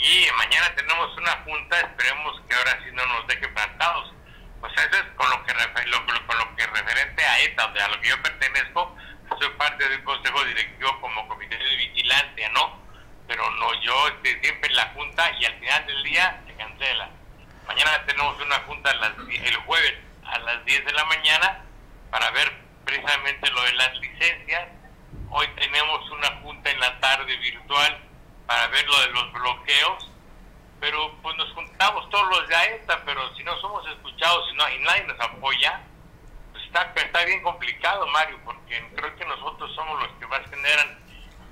Sí, 0.00 0.26
mañana 0.36 0.74
tenemos 0.76 1.16
una 1.16 1.32
junta, 1.44 1.80
esperemos 1.80 2.40
que 2.48 2.54
ahora 2.54 2.78
sí 2.84 2.90
no 2.92 3.04
nos 3.06 3.26
deje 3.26 3.48
plantados. 3.48 4.12
Pues 4.60 4.72
eso 4.72 4.96
es 4.96 5.04
con 5.16 5.28
lo 5.30 5.44
que, 5.44 5.52
lo, 5.86 6.06
con 6.26 6.38
lo 6.38 6.56
que 6.56 6.66
referente 6.66 7.24
a 7.24 7.40
ETA, 7.42 7.64
a 7.64 7.88
lo 7.88 8.00
que 8.00 8.08
yo 8.08 8.22
pertenezco, 8.22 8.96
soy 9.38 9.50
parte 9.50 9.88
del 9.88 10.02
consejo 10.04 10.44
directivo 10.44 11.00
como 11.00 11.28
comité 11.28 11.56
de 11.56 11.76
vigilancia, 11.76 12.48
¿no? 12.50 12.88
pero 13.28 13.48
no, 13.50 13.74
yo 13.82 14.08
este, 14.08 14.40
siempre 14.40 14.70
en 14.70 14.76
la 14.76 14.86
junta 14.94 15.30
y 15.38 15.44
al 15.44 15.54
final 15.60 15.86
del 15.86 16.02
día 16.02 16.40
se 16.46 16.54
cancela. 16.54 17.10
Mañana 17.66 18.02
tenemos 18.06 18.40
una 18.40 18.56
junta 18.60 18.90
el 18.90 19.56
jueves 19.56 19.94
a 20.24 20.38
las 20.38 20.64
10 20.64 20.86
de 20.86 20.92
la 20.92 21.04
mañana 21.04 21.62
para 22.10 22.30
ver 22.30 22.50
precisamente 22.86 23.50
lo 23.50 23.62
de 23.62 23.72
las 23.74 23.94
licencias. 23.98 24.68
Hoy 25.30 25.46
tenemos 25.56 26.10
una 26.10 26.28
junta 26.40 26.70
en 26.70 26.80
la 26.80 26.98
tarde 27.00 27.36
virtual 27.36 28.07
para 28.48 28.66
ver 28.68 28.88
lo 28.88 29.00
de 29.00 29.06
los 29.08 29.32
bloqueos, 29.32 30.10
pero 30.80 31.14
pues 31.20 31.36
nos 31.36 31.52
juntamos 31.52 32.08
todos 32.08 32.26
los 32.30 32.48
de 32.48 32.56
AETA, 32.56 33.02
pero 33.04 33.36
si 33.36 33.44
no 33.44 33.54
somos 33.60 33.86
escuchados 33.88 34.48
y, 34.50 34.56
no, 34.56 34.70
y 34.70 34.78
nadie 34.78 35.04
nos 35.04 35.20
apoya, 35.20 35.82
pues 36.52 36.64
está, 36.64 36.90
está 36.96 37.24
bien 37.26 37.42
complicado, 37.42 38.06
Mario, 38.06 38.38
porque 38.46 38.82
creo 38.96 39.14
que 39.16 39.24
nosotros 39.26 39.70
somos 39.74 40.00
los 40.00 40.12
que 40.18 40.26
más 40.28 40.40
generan 40.48 40.98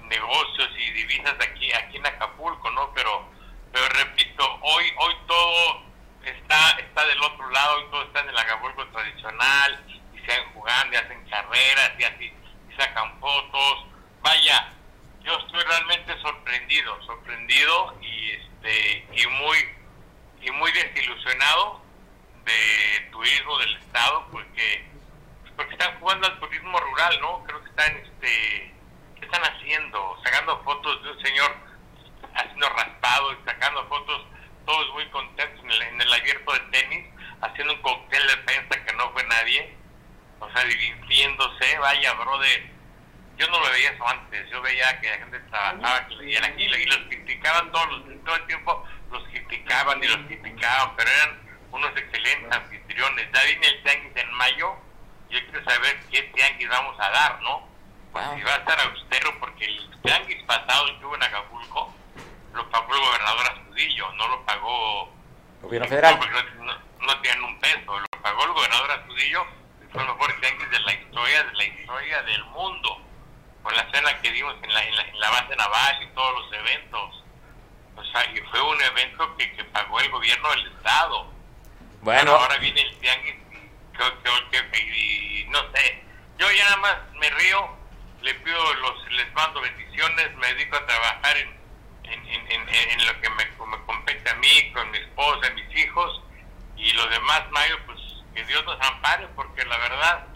negocios 0.09 0.71
y 0.79 0.91
divisas 0.93 1.35
aquí 1.35 1.71
aquí 1.75 1.99
en 1.99 2.07
Acapulco, 2.07 2.71
¿no? 2.71 2.91
Pero 2.95 3.29
pero 3.73 3.87
repito, 3.91 4.59
hoy 4.63 4.87
hoy 4.97 5.15
todo 5.27 5.83
está 6.25 6.79
está 6.79 7.05
del 7.05 7.21
otro 7.21 7.51
lado, 7.51 7.77
hoy 7.77 7.85
todo 7.91 8.03
está 8.05 8.21
en 8.21 8.31
el 8.31 8.39
Acapulco 8.39 8.87
tradicional 8.87 9.85
y 10.15 10.19
se 10.21 10.45
jugando 10.55 10.95
y 10.95 10.97
hacen 10.97 11.29
carreras 11.29 11.93
y 11.99 12.05
así 12.05 12.33
y 12.71 12.75
sacan 12.81 13.21
fotos. 13.21 13.85
Vaya, 14.23 14.73
yo 15.27 15.37
estoy 15.39 15.61
realmente 15.65 16.17
sorprendido, 16.23 17.03
sorprendido 17.03 17.99
y 18.01 18.31
este 18.31 19.07
y 19.13 19.27
muy 19.27 19.57
y 20.41 20.51
muy 20.53 20.71
desilusionado 20.71 21.83
de 22.45 23.09
turismo 23.11 23.59
del 23.59 23.77
estado 23.77 24.29
porque 24.31 24.85
porque 25.57 25.73
están 25.73 25.99
jugando 25.99 26.29
al 26.29 26.39
turismo 26.39 26.79
rural, 26.79 27.21
¿no? 27.21 27.43
Creo 27.45 27.61
que 27.65 27.71
están 27.71 27.97
este 27.97 28.73
¿qué 29.19 29.25
están 29.25 29.43
haciendo? 29.43 30.17
Sacando 30.23 30.63
fotos 30.63 31.03
de 31.03 31.11
un 31.11 31.21
señor 31.21 31.57
haciendo 32.35 32.69
raspado 32.69 33.33
y 33.33 33.45
sacando 33.45 33.85
fotos 33.89 34.23
todos 34.65 34.93
muy 34.93 35.09
contentos 35.09 35.65
en 35.65 35.71
el, 35.73 35.83
en 35.83 36.01
el 36.03 36.13
abierto 36.13 36.53
de 36.53 36.61
tenis, 36.71 37.05
haciendo 37.41 37.75
un 37.75 37.83
cóctel 37.83 38.25
de 38.29 38.37
prensa 38.39 38.85
que 38.85 38.93
no 38.95 39.11
fue 39.13 39.25
nadie, 39.25 39.77
o 40.41 40.51
sea, 40.53 40.65
divirtiéndose, 40.65 41.79
vaya, 41.79 42.13
brother 42.15 42.76
yo 43.37 43.47
no 43.49 43.61
lo 43.61 43.71
veía 43.71 43.91
eso 43.91 44.09
antes, 44.09 44.51
yo 44.51 44.63
veía 44.63 44.99
que 45.01 45.11
la 45.11 45.19
gente 45.19 45.41
trabajaba, 45.41 46.07
que 46.09 46.15
leían 46.17 46.45
aquí 46.45 46.65
y 46.65 46.87
los 46.87 46.99
criticaban 47.09 47.71
todos 47.71 47.89
los, 47.91 48.25
todo 48.25 48.35
el 48.35 48.47
tiempo, 48.47 48.85
los 49.11 49.23
criticaban 49.25 50.03
y 50.03 50.07
los 50.07 50.19
criticaban, 50.27 50.97
pero 50.97 51.11
eran 51.11 51.41
unos 51.71 51.91
excelentes 51.97 52.53
anfitriones. 52.53 53.29
Ya 53.33 53.45
viene 53.45 53.67
el 53.67 53.83
tianguis 53.83 54.17
en 54.17 54.33
mayo, 54.33 54.77
yo 55.29 55.39
quiero 55.51 55.65
saber 55.71 56.01
qué 56.11 56.23
tianguis 56.23 56.69
vamos 56.69 56.99
a 56.99 57.11
dar, 57.11 57.43
¿no? 57.43 57.69
Pues 58.13 58.25
si 58.35 58.43
va 58.43 58.55
a 58.55 58.57
estar 58.57 58.81
austero, 58.81 59.39
porque 59.39 59.67
el 59.67 59.91
tianguis 60.03 60.43
pasado 60.45 60.99
que 60.99 61.05
hubo 61.05 61.15
en 61.17 61.23
Acapulco, 61.23 61.95
lo 62.55 62.71
pagó 62.71 62.95
el 62.95 63.01
gobernador 63.01 63.47
Astudillo, 63.49 64.13
no 64.13 64.29
lo 64.29 64.47
pagó... 64.47 65.13
Gobierno 65.61 65.89
federal. 65.89 66.19
No, 66.19 66.65
no, 66.65 66.79
no 67.01 67.21
tienen 67.21 67.45
un 67.45 67.61
peso, 67.61 68.01
lo 68.01 68.23
pagó 68.23 68.45
el 68.45 68.53
gobernador 68.53 68.91
Astudillo, 68.93 69.45
fue 69.93 70.01
el 70.01 70.09
mejor 70.09 70.41
tianguis 70.41 70.71
de 70.71 70.81
la 70.81 70.93
historia, 70.95 71.45
de 71.45 71.53
la 71.53 71.65
historia 71.65 72.23
del 72.23 72.45
mundo 72.45 73.06
con 73.67 73.75
la 73.75 73.91
cena 73.91 74.17
que 74.23 74.31
dimos 74.31 74.55
en 74.63 74.73
la, 74.73 74.81
en 74.81 74.95
la, 74.95 75.03
en 75.03 75.19
la 75.19 75.29
base 75.29 75.57
naval 75.57 76.01
y 76.01 76.07
todos 76.15 76.35
los 76.41 76.53
eventos. 76.53 77.25
O 77.97 78.05
sea, 78.05 78.25
y 78.33 78.39
fue 78.43 78.63
un 78.63 78.81
evento 78.81 79.37
que, 79.37 79.53
que 79.57 79.65
pagó 79.65 79.99
el 79.99 80.09
gobierno 80.09 80.51
del 80.51 80.67
Estado. 80.69 81.33
Bueno. 82.01 82.31
ahora 82.31 82.59
viene 82.59 82.81
el 82.81 82.97
tianguis 82.99 83.35
y 84.85 85.47
no 85.49 85.59
sé. 85.75 86.05
Yo 86.39 86.49
ya 86.53 86.65
nada 86.65 86.77
más 86.77 86.97
me 87.15 87.29
río, 87.29 87.77
le 88.23 88.35
pido, 88.35 88.75
los, 88.75 89.11
les 89.11 89.35
mando 89.35 89.61
bendiciones, 89.61 90.37
me 90.37 90.47
dedico 90.55 90.77
a 90.77 90.87
trabajar 90.87 91.37
en, 91.37 91.59
en, 92.05 92.29
en, 92.29 92.69
en 92.69 93.07
lo 93.07 93.21
que 93.21 93.31
me, 93.31 93.45
me, 93.47 93.85
compete 93.85 94.31
a 94.31 94.35
mí, 94.35 94.73
con 94.75 94.89
mi 94.93 94.99
esposa, 94.99 95.51
mis 95.51 95.77
hijos 95.77 96.23
y 96.77 96.93
los 96.93 97.11
demás, 97.11 97.51
Mayo, 97.51 97.79
pues 97.87 97.99
que 98.33 98.45
Dios 98.45 98.65
nos 98.65 98.81
ampare, 98.81 99.27
porque 99.35 99.65
la 99.65 99.79
verdad 99.79 100.36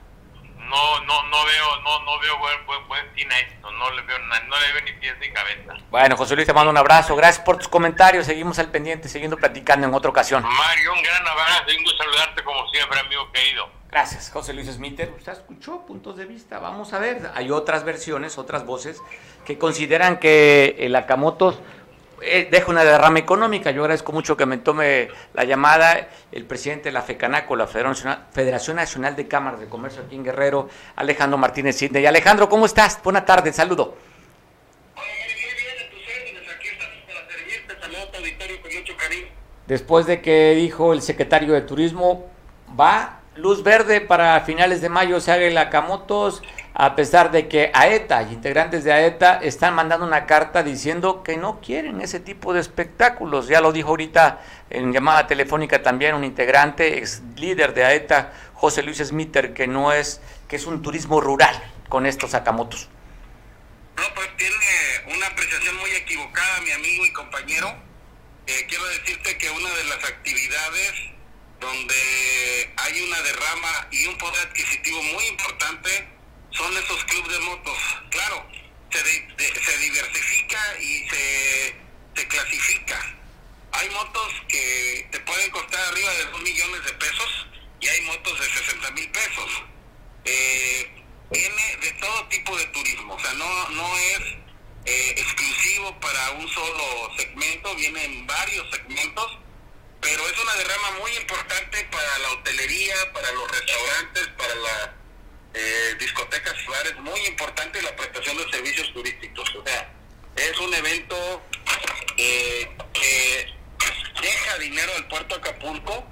no 0.68 1.01
no 1.01 1.23
no 1.25 1.44
veo 1.44 1.81
no 1.83 2.05
no 2.05 2.20
veo 2.20 2.38
buen 2.38 2.66
buen, 2.66 2.88
buen 2.88 3.14
fin 3.14 3.31
a 3.33 3.38
esto 3.38 3.70
no 3.73 3.90
le 3.90 4.03
veo 4.03 4.18
no 4.18 4.59
le 4.59 4.73
veo 4.73 4.83
ni 4.85 4.92
pies 4.92 5.14
ni 5.20 5.31
cabeza. 5.31 5.75
Bueno 5.90 6.16
José 6.16 6.35
Luis 6.35 6.46
te 6.46 6.53
mando 6.53 6.70
un 6.70 6.77
abrazo. 6.77 7.16
Gracias 7.16 7.44
por 7.44 7.57
tus 7.57 7.68
comentarios. 7.68 8.27
Seguimos 8.27 8.59
al 8.59 8.70
pendiente 8.70 9.09
siguiendo 9.09 9.37
platicando 9.37 9.87
en 9.87 9.94
otra 9.94 10.11
ocasión. 10.11 10.42
Mario 10.42 10.92
un 10.92 11.03
gran 11.03 11.27
abrazo 11.27 11.64
un 11.77 11.85
gusto 11.85 12.03
saludarte 12.03 12.44
como 12.44 12.68
siempre 12.68 13.01
amigo 13.01 13.31
querido. 13.33 13.68
Gracias 13.90 14.31
José 14.31 14.53
Luis 14.53 14.70
Smiter 14.70 15.12
usted 15.16 15.33
escuchó 15.33 15.85
puntos 15.87 16.16
de 16.16 16.27
vista. 16.27 16.59
Vamos 16.59 16.92
a 16.92 16.99
ver 16.99 17.31
hay 17.35 17.51
otras 17.51 17.85
versiones 17.85 18.38
otras 18.38 18.64
voces 18.64 19.03
que 19.44 19.59
consideran 19.59 20.18
que 20.18 20.77
el 20.81 20.94
Acamotos 20.94 21.59
deja 22.20 22.70
una 22.70 22.85
derrama 22.85 23.18
económica. 23.18 23.70
Yo 23.70 23.83
agradezco 23.83 24.12
mucho 24.12 24.37
que 24.37 24.46
me 24.46 24.59
tome 24.59 25.09
la 25.35 25.44
llamada 25.44 26.09
el 26.33 26.44
presidente 26.44 26.90
de 26.90 26.92
la 26.92 27.02
FECANACO, 27.02 27.56
la 27.56 27.66
Federación 27.66 28.76
Nacional 28.76 29.16
de 29.16 29.26
Cámaras 29.28 29.61
de 29.61 29.66
Comercio 29.68 30.02
aquí 30.06 30.16
en 30.16 30.24
Guerrero, 30.24 30.68
Alejandro 30.96 31.38
Martínez 31.38 31.76
Sidney. 31.76 32.06
Alejandro, 32.06 32.48
¿cómo 32.48 32.66
estás? 32.66 33.00
Buena 33.02 33.24
tarde, 33.24 33.52
saludo. 33.52 33.96
Después 39.66 40.06
de 40.06 40.20
que 40.20 40.54
dijo 40.56 40.92
el 40.92 41.00
secretario 41.00 41.54
de 41.54 41.61
Turismo, 41.61 42.28
va 42.78 43.20
luz 43.37 43.62
verde 43.62 44.00
para 44.00 44.40
finales 44.40 44.80
de 44.80 44.88
mayo 44.88 45.20
se 45.20 45.33
haga 45.33 45.44
el 45.44 45.56
Acamotos, 45.56 46.42
a 46.74 46.94
pesar 46.94 47.30
de 47.30 47.48
que 47.48 47.70
AETA 47.74 48.22
y 48.22 48.33
integrantes 48.33 48.85
de 48.85 48.92
AETA 48.92 49.40
están 49.42 49.74
mandando 49.74 50.06
una 50.06 50.26
carta 50.26 50.62
diciendo 50.62 51.22
que 51.22 51.37
no 51.37 51.61
quieren 51.61 52.00
ese 52.00 52.20
tipo 52.20 52.52
de 52.52 52.61
espectáculos. 52.61 53.48
Ya 53.48 53.61
lo 53.61 53.72
dijo 53.72 53.88
ahorita 53.90 54.40
en 54.70 54.92
llamada 54.92 55.26
telefónica 55.26 55.83
también 55.83 56.14
un 56.14 56.24
integrante, 56.24 56.98
ex 56.98 57.22
líder 57.37 57.74
de 57.74 57.85
AETA, 57.85 58.33
José 58.54 58.83
Luis 58.83 58.98
Smiter, 58.98 59.52
que 59.52 59.66
no 59.66 59.92
es, 59.92 60.20
que 60.48 60.56
es 60.56 60.66
un 60.66 60.83
turismo 60.83 61.20
rural 61.20 61.54
con 61.88 62.06
estos 62.06 62.35
Acamotos. 62.35 62.88
No, 63.96 64.02
pues 64.14 64.28
tiene 64.37 65.16
una 65.16 65.26
apreciación 65.26 65.76
muy 65.76 65.90
equivocada, 65.90 66.61
mi 66.61 66.70
amigo 66.70 67.04
y 67.04 67.12
compañero. 67.12 67.74
Eh, 68.46 68.66
quiero 68.68 68.87
decirte 68.87 69.37
que 69.37 69.50
una 69.50 69.70
de 69.70 69.85
las 69.85 70.04
actividades 70.04 70.92
donde 71.61 72.72
hay 72.76 73.02
una 73.02 73.20
derrama 73.20 73.88
y 73.90 74.06
un 74.06 74.16
poder 74.18 74.46
adquisitivo 74.48 75.02
muy 75.02 75.26
importante 75.26 76.19
son 76.52 76.76
esos 76.76 77.04
clubes 77.04 77.32
de 77.32 77.40
motos. 77.40 77.78
Claro, 78.10 78.46
se, 78.90 79.02
de, 79.02 79.62
se 79.64 79.78
diversifica 79.78 80.78
y 80.80 81.08
se, 81.08 81.76
se 82.16 82.28
clasifica. 82.28 83.16
Hay 83.72 83.88
motos 83.90 84.32
que 84.48 85.08
te 85.10 85.20
pueden 85.20 85.50
costar 85.50 85.80
arriba 85.88 86.12
de 86.14 86.24
2 86.26 86.42
millones 86.42 86.84
de 86.84 86.92
pesos 86.94 87.46
y 87.80 87.88
hay 87.88 88.00
motos 88.02 88.40
de 88.40 88.46
60 88.46 88.90
mil 88.92 89.10
pesos. 89.10 89.62
Eh, 90.24 91.04
viene 91.30 91.76
de 91.80 91.92
todo 91.92 92.26
tipo 92.28 92.56
de 92.56 92.66
turismo, 92.66 93.14
o 93.14 93.20
sea, 93.20 93.32
no, 93.34 93.68
no 93.70 93.96
es 93.96 94.20
eh, 94.84 95.14
exclusivo 95.16 95.98
para 96.00 96.32
un 96.32 96.48
solo 96.48 97.10
segmento, 97.16 97.74
viene 97.76 98.04
en 98.04 98.26
varios 98.26 98.68
segmentos 98.70 99.38
pero 100.00 100.26
es 100.26 100.38
una 100.38 100.54
derrama 100.54 100.90
muy 101.00 101.10
importante 101.12 101.84
para 101.90 102.18
la 102.18 102.32
hotelería, 102.32 103.12
para 103.12 103.32
los 103.32 103.50
restaurantes, 103.50 104.28
para 104.28 104.54
las 104.54 104.90
eh, 105.54 105.96
discotecas 105.98 106.54
y 106.64 106.70
bares, 106.70 106.96
muy 106.96 107.20
importante 107.26 107.82
la 107.82 107.94
prestación 107.96 108.36
de 108.36 108.50
servicios 108.50 108.92
turísticos. 108.92 109.54
O 109.56 109.64
sea, 109.64 109.92
es 110.36 110.58
un 110.58 110.72
evento 110.74 111.42
eh, 112.16 112.70
que 112.92 113.54
deja 114.20 114.58
dinero 114.58 114.92
al 114.96 115.08
puerto 115.08 115.34
Acapulco, 115.34 116.06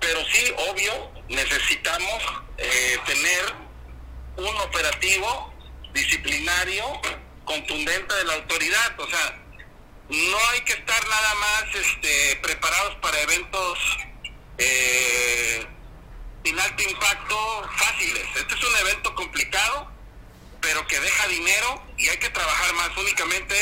pero 0.00 0.20
sí, 0.26 0.52
obvio, 0.70 1.12
necesitamos 1.28 2.22
eh, 2.58 2.98
tener 3.06 3.54
un 4.36 4.56
operativo 4.58 5.54
disciplinario 5.92 6.84
contundente 7.44 8.14
de 8.14 8.24
la 8.24 8.34
autoridad. 8.34 9.00
O 9.00 9.06
sea, 9.08 9.42
no 10.08 10.38
hay 10.52 10.60
que 10.62 10.74
estar 10.74 11.08
nada 11.08 11.34
más 11.34 11.64
este, 11.74 12.36
preparados 12.42 12.96
para 12.96 13.20
eventos 13.22 13.78
eh, 14.58 15.66
sin 16.44 16.60
alto 16.60 16.82
impacto 16.82 17.36
fáciles. 17.76 18.24
Este 18.36 18.54
es 18.54 18.62
un 18.62 18.86
evento 18.86 19.14
complicado, 19.14 19.88
pero 20.60 20.86
que 20.86 21.00
deja 21.00 21.28
dinero 21.28 21.82
y 21.96 22.08
hay 22.08 22.18
que 22.18 22.28
trabajar 22.30 22.74
más 22.74 22.90
únicamente, 22.98 23.54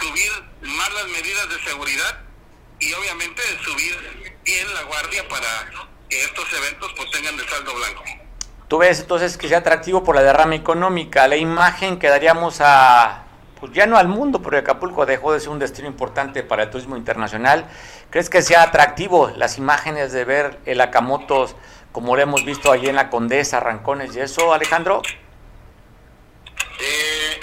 subir 0.00 0.32
más 0.62 0.92
las 0.94 1.06
medidas 1.08 1.48
de 1.48 1.70
seguridad 1.70 2.18
y 2.80 2.92
obviamente 2.92 3.42
subir 3.64 4.38
bien 4.44 4.74
la 4.74 4.82
guardia 4.82 5.26
para 5.28 5.70
que 6.08 6.22
estos 6.22 6.52
eventos 6.52 6.92
pues 6.96 7.10
tengan 7.12 7.36
de 7.36 7.48
saldo 7.48 7.74
blanco. 7.74 8.02
¿Tú 8.66 8.78
ves 8.78 9.00
entonces 9.00 9.36
que 9.36 9.48
sea 9.48 9.58
atractivo 9.58 10.02
por 10.02 10.16
la 10.16 10.22
derrama 10.22 10.56
económica? 10.56 11.28
La 11.28 11.36
imagen 11.36 11.98
que 11.98 12.08
daríamos 12.08 12.60
a 12.60 13.24
pues 13.60 13.72
ya 13.72 13.86
no 13.86 13.96
al 13.96 14.08
mundo, 14.08 14.42
porque 14.42 14.58
Acapulco 14.58 15.06
dejó 15.06 15.32
de 15.32 15.40
ser 15.40 15.48
un 15.48 15.58
destino 15.58 15.88
importante 15.88 16.42
para 16.42 16.64
el 16.64 16.70
turismo 16.70 16.98
internacional. 16.98 17.66
¿Crees 18.10 18.28
que 18.28 18.42
sea 18.42 18.62
atractivo 18.62 19.30
las 19.36 19.56
imágenes 19.56 20.12
de 20.12 20.24
ver 20.26 20.58
el 20.66 20.82
Acamotos 20.82 21.56
como 21.94 22.16
lo 22.16 22.22
hemos 22.22 22.44
visto 22.44 22.72
allí 22.72 22.88
en 22.88 22.96
la 22.96 23.08
Condesa, 23.08 23.60
Rancones 23.60 24.16
y 24.16 24.20
eso, 24.20 24.52
Alejandro? 24.52 25.00
Eh, 26.80 27.40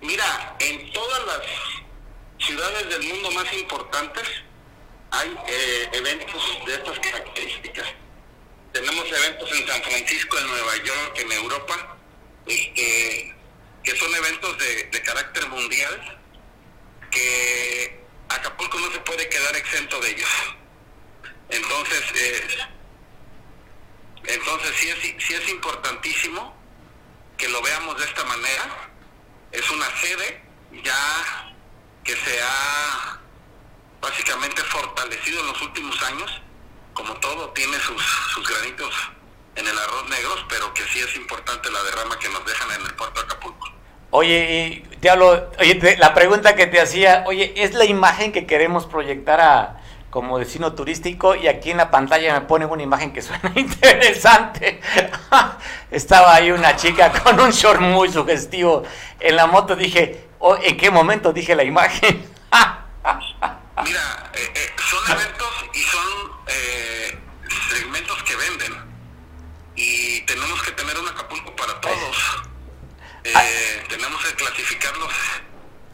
mira, 0.00 0.56
en 0.60 0.90
todas 0.92 1.26
las 1.26 1.40
ciudades 2.38 2.88
del 2.88 3.02
mundo 3.02 3.30
más 3.32 3.52
importantes 3.52 4.24
hay 5.10 5.36
eh, 5.46 5.90
eventos 5.92 6.42
de 6.64 6.72
estas 6.72 6.98
características. 7.00 7.86
Tenemos 8.72 9.04
eventos 9.12 9.52
en 9.52 9.68
San 9.68 9.82
Francisco, 9.82 10.38
en 10.38 10.46
Nueva 10.46 10.76
York, 10.76 11.12
en 11.16 11.32
Europa, 11.32 11.96
este, 12.46 13.34
que 13.84 13.96
son 13.96 14.14
eventos 14.14 14.56
de, 14.56 14.84
de 14.84 15.02
carácter 15.02 15.46
mundial, 15.50 16.18
que 17.10 18.00
Acapulco 18.30 18.78
no 18.78 18.90
se 18.90 19.00
puede 19.00 19.28
quedar 19.28 19.54
exento 19.54 20.00
de 20.00 20.12
ellos. 20.12 20.30
Entonces, 21.50 22.02
eh, 22.14 22.72
entonces 24.26 24.70
sí 24.76 24.88
es, 24.88 25.24
sí 25.24 25.34
es 25.34 25.48
importantísimo 25.48 26.54
que 27.36 27.48
lo 27.48 27.60
veamos 27.62 27.98
de 27.98 28.04
esta 28.04 28.24
manera. 28.24 28.90
Es 29.50 29.70
una 29.70 29.86
sede 30.00 30.42
ya 30.82 31.52
que 32.04 32.16
se 32.16 32.42
ha 32.42 33.20
básicamente 34.00 34.62
fortalecido 34.62 35.40
en 35.40 35.46
los 35.48 35.62
últimos 35.62 36.02
años. 36.02 36.42
Como 36.94 37.14
todo, 37.14 37.50
tiene 37.50 37.78
sus, 37.78 38.02
sus 38.34 38.48
granitos 38.48 38.94
en 39.56 39.66
el 39.66 39.78
arroz 39.78 40.08
negros, 40.08 40.44
pero 40.48 40.72
que 40.74 40.82
sí 40.84 41.00
es 41.00 41.16
importante 41.16 41.70
la 41.70 41.82
derrama 41.82 42.18
que 42.18 42.28
nos 42.28 42.44
dejan 42.44 42.70
en 42.72 42.86
el 42.86 42.94
puerto 42.94 43.20
de 43.20 43.26
Acapulco. 43.26 43.68
Oye, 44.10 44.84
y 44.92 44.96
te 44.98 45.08
hablo, 45.08 45.50
oye, 45.58 45.96
la 45.98 46.12
pregunta 46.12 46.54
que 46.54 46.66
te 46.66 46.80
hacía, 46.80 47.24
oye, 47.26 47.54
es 47.56 47.72
la 47.72 47.86
imagen 47.86 48.30
que 48.30 48.46
queremos 48.46 48.86
proyectar 48.86 49.40
a 49.40 49.81
como 50.12 50.38
destino 50.38 50.74
turístico 50.74 51.34
y 51.34 51.48
aquí 51.48 51.70
en 51.70 51.78
la 51.78 51.90
pantalla 51.90 52.34
me 52.34 52.42
ponen 52.42 52.68
una 52.68 52.82
imagen 52.82 53.14
que 53.14 53.22
suena 53.22 53.50
interesante. 53.56 54.78
Estaba 55.90 56.34
ahí 56.34 56.50
una 56.50 56.76
chica 56.76 57.10
con 57.10 57.40
un 57.40 57.50
short 57.50 57.80
muy 57.80 58.12
sugestivo 58.12 58.82
en 59.18 59.36
la 59.36 59.46
moto, 59.46 59.74
dije, 59.74 60.28
oh, 60.38 60.54
¿en 60.56 60.76
qué 60.76 60.90
momento 60.90 61.32
dije 61.32 61.56
la 61.56 61.64
imagen? 61.64 62.30
Mira, 63.82 64.30
eh, 64.34 64.52
eh, 64.54 64.70
son 64.86 65.16
eventos 65.16 65.48
y 65.72 65.82
son 65.82 66.32
eh, 66.46 67.18
segmentos 67.70 68.22
que 68.22 68.36
venden. 68.36 68.92
Y 69.74 70.20
tenemos 70.26 70.62
que 70.62 70.72
tener 70.72 70.98
un 70.98 71.08
Acapulco 71.08 71.56
para 71.56 71.80
todos. 71.80 72.42
Eh, 73.24 73.86
tenemos 73.88 74.22
que 74.22 74.34
clasificarlos 74.34 75.10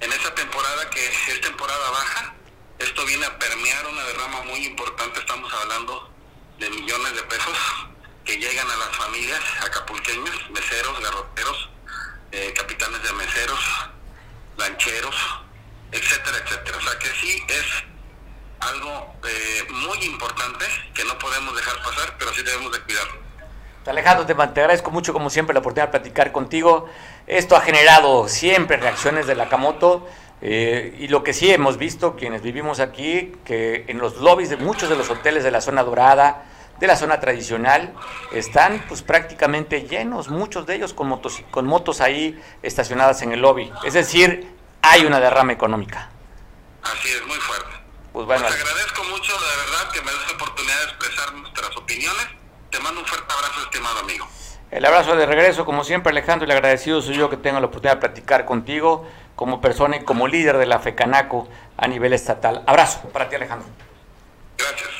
en 0.01 0.13
esa 0.13 0.35
temporada 0.35 0.91
que 0.91 1.07
es 1.07 1.41
temporada 1.41 1.91
baja. 1.91 2.38
Esto 2.79 3.05
viene 3.07 3.27
a 3.27 3.39
permear 3.39 3.87
una 3.87 4.05
derrama 4.05 4.43
muy 4.43 4.65
importante. 4.65 5.19
Estamos 5.19 5.53
hablando 5.53 6.11
de 6.59 6.71
millones 6.71 7.15
de 7.15 7.23
pesos 7.25 7.57
que 8.25 8.37
llegan 8.37 8.71
a 8.71 8.77
las 8.77 8.97
familias 8.97 9.41
acapulqueñas, 9.65 10.51
meseros, 10.51 11.01
garroteros, 11.01 11.71
eh, 12.31 12.55
capitanes 12.57 13.03
de 13.03 13.13
meseros, 13.15 13.61
lancheros, 14.57 15.17
etcétera, 15.91 16.39
etcétera. 16.45 16.79
O 16.79 16.81
sea 16.81 16.99
que 16.99 17.09
sí 17.21 17.43
es 17.49 17.67
algo 18.61 19.15
eh, 19.27 19.67
muy 19.71 19.99
importante 20.05 20.65
que 20.95 21.05
no 21.05 21.19
podemos 21.19 21.57
dejar 21.57 21.83
pasar, 21.83 22.17
pero 22.19 22.33
sí 22.33 22.43
debemos 22.43 22.71
de 22.73 22.81
cuidarlo. 22.83 23.29
Alejandro, 23.87 24.27
te, 24.27 24.35
te 24.35 24.61
agradezco 24.61 24.91
mucho, 24.91 25.15
como 25.15 25.31
siempre, 25.31 25.55
la 25.55 25.61
oportunidad 25.61 25.89
de 25.89 25.99
platicar 25.99 26.31
contigo. 26.31 26.91
Esto 27.27 27.57
ha 27.57 27.63
generado 27.63 28.29
siempre 28.29 28.77
reacciones 28.77 29.27
de 29.27 29.35
Nakamoto. 29.35 30.07
Eh, 30.41 30.97
y 31.01 31.09
lo 31.09 31.25
que 31.25 31.33
sí 31.33 31.51
hemos 31.51 31.79
visto, 31.79 32.15
quienes 32.15 32.43
vivimos 32.43 32.81
aquí, 32.81 33.33
que 33.45 33.85
en 33.89 33.99
los 33.99 34.19
lobbies 34.19 34.51
de 34.51 34.57
muchos 34.57 34.89
de 34.89 34.97
los 34.97 35.11
hoteles 35.11 35.43
de 35.43 35.51
la 35.51 35.61
zona 35.61 35.83
dorada, 35.83 36.45
de 36.79 36.87
la 36.87 36.97
zona 36.97 37.19
tradicional, 37.19 37.93
están 38.33 38.85
pues 38.89 39.03
prácticamente 39.03 39.83
llenos, 39.83 40.29
muchos 40.29 40.65
de 40.67 40.77
ellos 40.77 40.95
con 40.95 41.09
motos, 41.09 41.43
con 41.51 41.67
motos 41.67 42.01
ahí 42.01 42.41
estacionadas 42.63 43.23
en 43.23 43.33
el 43.33 43.41
lobby. 43.41 43.73
Es 43.85 43.95
decir, 43.95 44.55
hay 44.83 45.05
una 45.05 45.19
derrama 45.19 45.53
económica. 45.53 46.09
Así 46.83 47.09
es, 47.09 47.27
muy 47.27 47.37
fuerte. 47.37 47.77
Pues 48.13 48.27
bueno, 48.27 48.47
Te 48.47 48.55
agradezco 48.55 49.05
mucho, 49.05 49.33
de 49.33 49.57
verdad, 49.67 49.93
que 49.93 50.03
me 50.03 50.13
des 50.13 50.27
la 50.29 50.35
oportunidad 50.35 50.77
de 50.77 50.85
expresar 50.85 51.35
nuestras 51.35 51.77
opiniones. 51.77 52.27
Te 52.71 52.79
mando 52.79 53.01
un 53.01 53.07
fuerte 53.07 53.33
abrazo, 53.33 53.63
estimado 53.63 53.99
amigo. 53.99 54.29
El 54.71 54.85
abrazo 54.85 55.17
de 55.17 55.27
regreso, 55.27 55.65
como 55.65 55.83
siempre, 55.83 56.11
Alejandro, 56.11 56.47
y 56.47 56.51
el 56.51 56.57
agradecido 56.57 57.03
soy 57.03 57.17
yo 57.17 57.29
que 57.29 57.39
tengo 57.39 57.59
la 57.59 57.67
oportunidad 57.67 57.95
de 57.95 58.01
platicar 58.01 58.45
contigo 58.45 59.09
como 59.39 59.61
persona 59.61 59.99
y 59.99 60.01
como 60.01 60.27
líder 60.27 60.59
de 60.59 60.67
la 60.67 60.81
FECANACO 60.81 61.47
a 61.77 61.87
nivel 61.87 62.13
estatal. 62.13 62.65
Abrazo 62.67 63.09
para 63.11 63.29
ti, 63.29 63.37
Alejandro. 63.37 63.69
Gracias. 64.59 64.91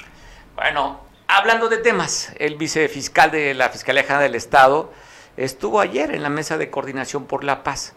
Bueno, 0.55 1.01
hablando 1.27 1.69
de 1.69 1.79
temas, 1.79 2.33
el 2.39 2.55
vicefiscal 2.55 3.33
de 3.33 3.53
la 3.55 3.69
Fiscalía 3.69 4.05
General 4.05 4.23
del 4.23 4.37
Estado 4.37 4.93
estuvo 5.37 5.81
ayer 5.81 6.15
en 6.15 6.23
la 6.23 6.29
mesa 6.29 6.57
de 6.57 6.71
coordinación 6.71 7.27
por 7.27 7.43
la 7.43 7.65
paz. 7.65 7.95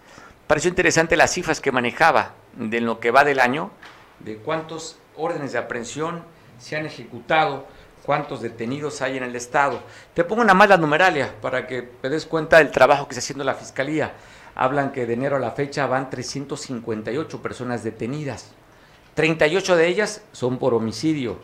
Pareció 0.47 0.69
interesante 0.69 1.15
las 1.15 1.31
cifras 1.31 1.61
que 1.61 1.71
manejaba 1.71 2.33
de 2.53 2.81
lo 2.81 2.99
que 2.99 3.11
va 3.11 3.23
del 3.23 3.39
año, 3.39 3.69
de 4.17 4.37
cuántos 4.37 4.97
órdenes 5.15 5.51
de 5.51 5.59
aprehensión 5.59 6.23
se 6.57 6.75
han 6.75 6.87
ejecutado, 6.87 7.67
cuántos 8.03 8.41
detenidos 8.41 9.03
hay 9.03 9.15
en 9.15 9.23
el 9.23 9.35
Estado. 9.35 9.83
Te 10.15 10.23
pongo 10.23 10.41
una 10.41 10.55
mala 10.55 10.77
numeralia 10.77 11.35
para 11.39 11.67
que 11.67 11.83
te 11.83 12.09
des 12.09 12.25
cuenta 12.25 12.57
del 12.57 12.71
trabajo 12.71 13.07
que 13.07 13.11
está 13.13 13.19
haciendo 13.19 13.43
la 13.43 13.53
Fiscalía. 13.53 14.13
Hablan 14.61 14.91
que 14.91 15.07
de 15.07 15.13
enero 15.13 15.37
a 15.37 15.39
la 15.39 15.49
fecha 15.49 15.87
van 15.87 16.11
358 16.11 17.41
personas 17.41 17.83
detenidas. 17.83 18.51
38 19.15 19.75
de 19.75 19.87
ellas 19.87 20.21
son 20.33 20.59
por 20.59 20.75
homicidio 20.75 21.39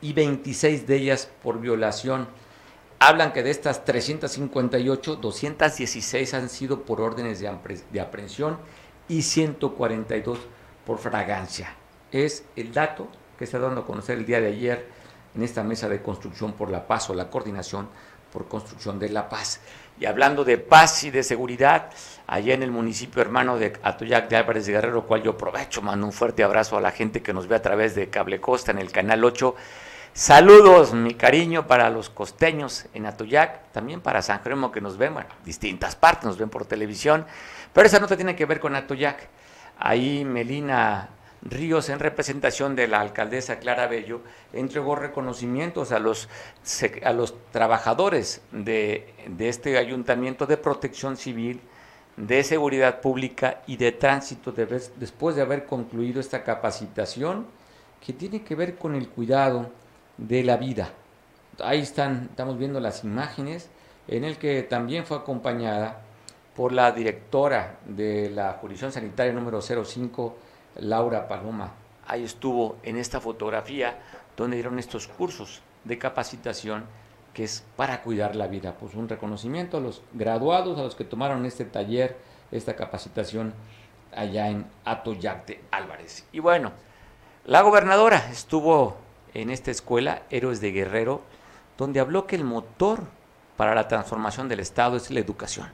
y 0.00 0.12
26 0.12 0.86
de 0.86 0.94
ellas 0.94 1.28
por 1.42 1.58
violación. 1.58 2.28
Hablan 3.00 3.32
que 3.32 3.42
de 3.42 3.50
estas 3.50 3.84
358, 3.84 5.16
216 5.16 6.34
han 6.34 6.48
sido 6.48 6.82
por 6.82 7.00
órdenes 7.00 7.40
de, 7.40 7.52
de 7.90 8.00
aprehensión 8.00 8.56
y 9.08 9.22
142 9.22 10.38
por 10.86 10.98
fragancia. 10.98 11.74
Es 12.12 12.44
el 12.54 12.72
dato 12.72 13.08
que 13.36 13.46
está 13.46 13.58
dando 13.58 13.80
a 13.80 13.84
conocer 13.84 14.16
el 14.16 14.26
día 14.26 14.40
de 14.40 14.46
ayer 14.46 14.86
en 15.34 15.42
esta 15.42 15.64
mesa 15.64 15.88
de 15.88 16.02
construcción 16.02 16.52
por 16.52 16.70
la 16.70 16.86
paz 16.86 17.10
o 17.10 17.14
la 17.14 17.30
coordinación 17.30 17.88
por 18.32 18.46
construcción 18.46 19.00
de 19.00 19.08
la 19.08 19.28
paz. 19.28 19.60
Y 20.00 20.06
hablando 20.06 20.44
de 20.44 20.56
paz 20.56 21.04
y 21.04 21.10
de 21.10 21.22
seguridad, 21.22 21.90
allá 22.26 22.54
en 22.54 22.62
el 22.62 22.70
municipio 22.70 23.20
hermano 23.20 23.58
de 23.58 23.74
Atoyac 23.82 24.30
de 24.30 24.36
Álvarez 24.36 24.64
de 24.64 24.72
Guerrero, 24.72 25.06
cual 25.06 25.22
yo 25.22 25.32
aprovecho, 25.32 25.82
mando 25.82 26.06
un 26.06 26.12
fuerte 26.12 26.42
abrazo 26.42 26.78
a 26.78 26.80
la 26.80 26.90
gente 26.90 27.20
que 27.20 27.34
nos 27.34 27.46
ve 27.46 27.56
a 27.56 27.62
través 27.62 27.94
de 27.94 28.08
Cable 28.08 28.40
Costa 28.40 28.70
en 28.70 28.78
el 28.78 28.90
canal 28.90 29.22
8. 29.22 29.54
Saludos, 30.14 30.94
mi 30.94 31.12
cariño 31.12 31.66
para 31.66 31.90
los 31.90 32.08
costeños 32.08 32.86
en 32.94 33.04
Atoyac, 33.04 33.72
también 33.72 34.00
para 34.00 34.22
San 34.22 34.40
Jerónimo 34.42 34.72
que 34.72 34.80
nos 34.80 34.96
ven, 34.96 35.12
bueno, 35.12 35.28
distintas 35.44 35.96
partes, 35.96 36.24
nos 36.24 36.38
ven 36.38 36.48
por 36.48 36.64
televisión, 36.64 37.26
pero 37.74 37.86
esa 37.86 38.00
nota 38.00 38.16
tiene 38.16 38.34
que 38.34 38.46
ver 38.46 38.58
con 38.58 38.74
Atoyac. 38.74 39.28
Ahí 39.78 40.24
Melina 40.24 41.10
Ríos, 41.42 41.88
en 41.88 41.98
representación 41.98 42.76
de 42.76 42.86
la 42.86 43.00
alcaldesa 43.00 43.58
Clara 43.58 43.86
Bello, 43.86 44.20
entregó 44.52 44.94
reconocimientos 44.94 45.90
a 45.90 45.98
los, 45.98 46.28
a 47.02 47.12
los 47.12 47.34
trabajadores 47.50 48.42
de, 48.52 49.14
de 49.26 49.48
este 49.48 49.78
ayuntamiento 49.78 50.46
de 50.46 50.58
protección 50.58 51.16
civil, 51.16 51.60
de 52.16 52.44
seguridad 52.44 53.00
pública 53.00 53.62
y 53.66 53.78
de 53.78 53.92
tránsito 53.92 54.52
después 54.52 55.36
de 55.36 55.42
haber 55.42 55.64
concluido 55.64 56.20
esta 56.20 56.44
capacitación 56.44 57.46
que 58.04 58.12
tiene 58.12 58.42
que 58.42 58.54
ver 58.54 58.76
con 58.76 58.94
el 58.94 59.08
cuidado 59.08 59.70
de 60.18 60.42
la 60.42 60.58
vida. 60.58 60.90
Ahí 61.62 61.80
están, 61.80 62.28
estamos 62.30 62.58
viendo 62.58 62.80
las 62.80 63.04
imágenes 63.04 63.70
en 64.08 64.24
el 64.24 64.36
que 64.36 64.62
también 64.62 65.06
fue 65.06 65.16
acompañada 65.16 66.02
por 66.54 66.72
la 66.72 66.92
directora 66.92 67.78
de 67.86 68.28
la 68.30 68.54
jurisdicción 68.54 68.92
sanitaria 68.92 69.32
número 69.32 69.60
05, 69.62 70.36
Laura 70.76 71.28
Paloma. 71.28 71.72
Ahí 72.06 72.24
estuvo 72.24 72.76
en 72.82 72.96
esta 72.96 73.20
fotografía 73.20 73.98
donde 74.36 74.56
dieron 74.56 74.78
estos 74.78 75.06
cursos 75.06 75.62
de 75.84 75.98
capacitación 75.98 76.84
que 77.34 77.44
es 77.44 77.64
para 77.76 78.02
cuidar 78.02 78.36
la 78.36 78.48
vida. 78.48 78.74
Pues 78.78 78.94
un 78.94 79.08
reconocimiento 79.08 79.76
a 79.76 79.80
los 79.80 80.02
graduados, 80.12 80.78
a 80.78 80.82
los 80.82 80.94
que 80.94 81.04
tomaron 81.04 81.46
este 81.46 81.64
taller, 81.64 82.16
esta 82.50 82.74
capacitación 82.74 83.54
allá 84.14 84.48
en 84.48 84.66
Atoyac 84.84 85.46
de 85.46 85.60
Álvarez. 85.70 86.26
Y 86.32 86.40
bueno, 86.40 86.72
la 87.44 87.62
gobernadora 87.62 88.28
estuvo 88.30 88.96
en 89.34 89.50
esta 89.50 89.70
escuela, 89.70 90.22
Héroes 90.30 90.60
de 90.60 90.72
Guerrero, 90.72 91.22
donde 91.78 92.00
habló 92.00 92.26
que 92.26 92.36
el 92.36 92.44
motor 92.44 93.00
para 93.56 93.74
la 93.74 93.88
transformación 93.88 94.48
del 94.48 94.60
Estado 94.60 94.96
es 94.96 95.10
la 95.10 95.20
educación. 95.20 95.68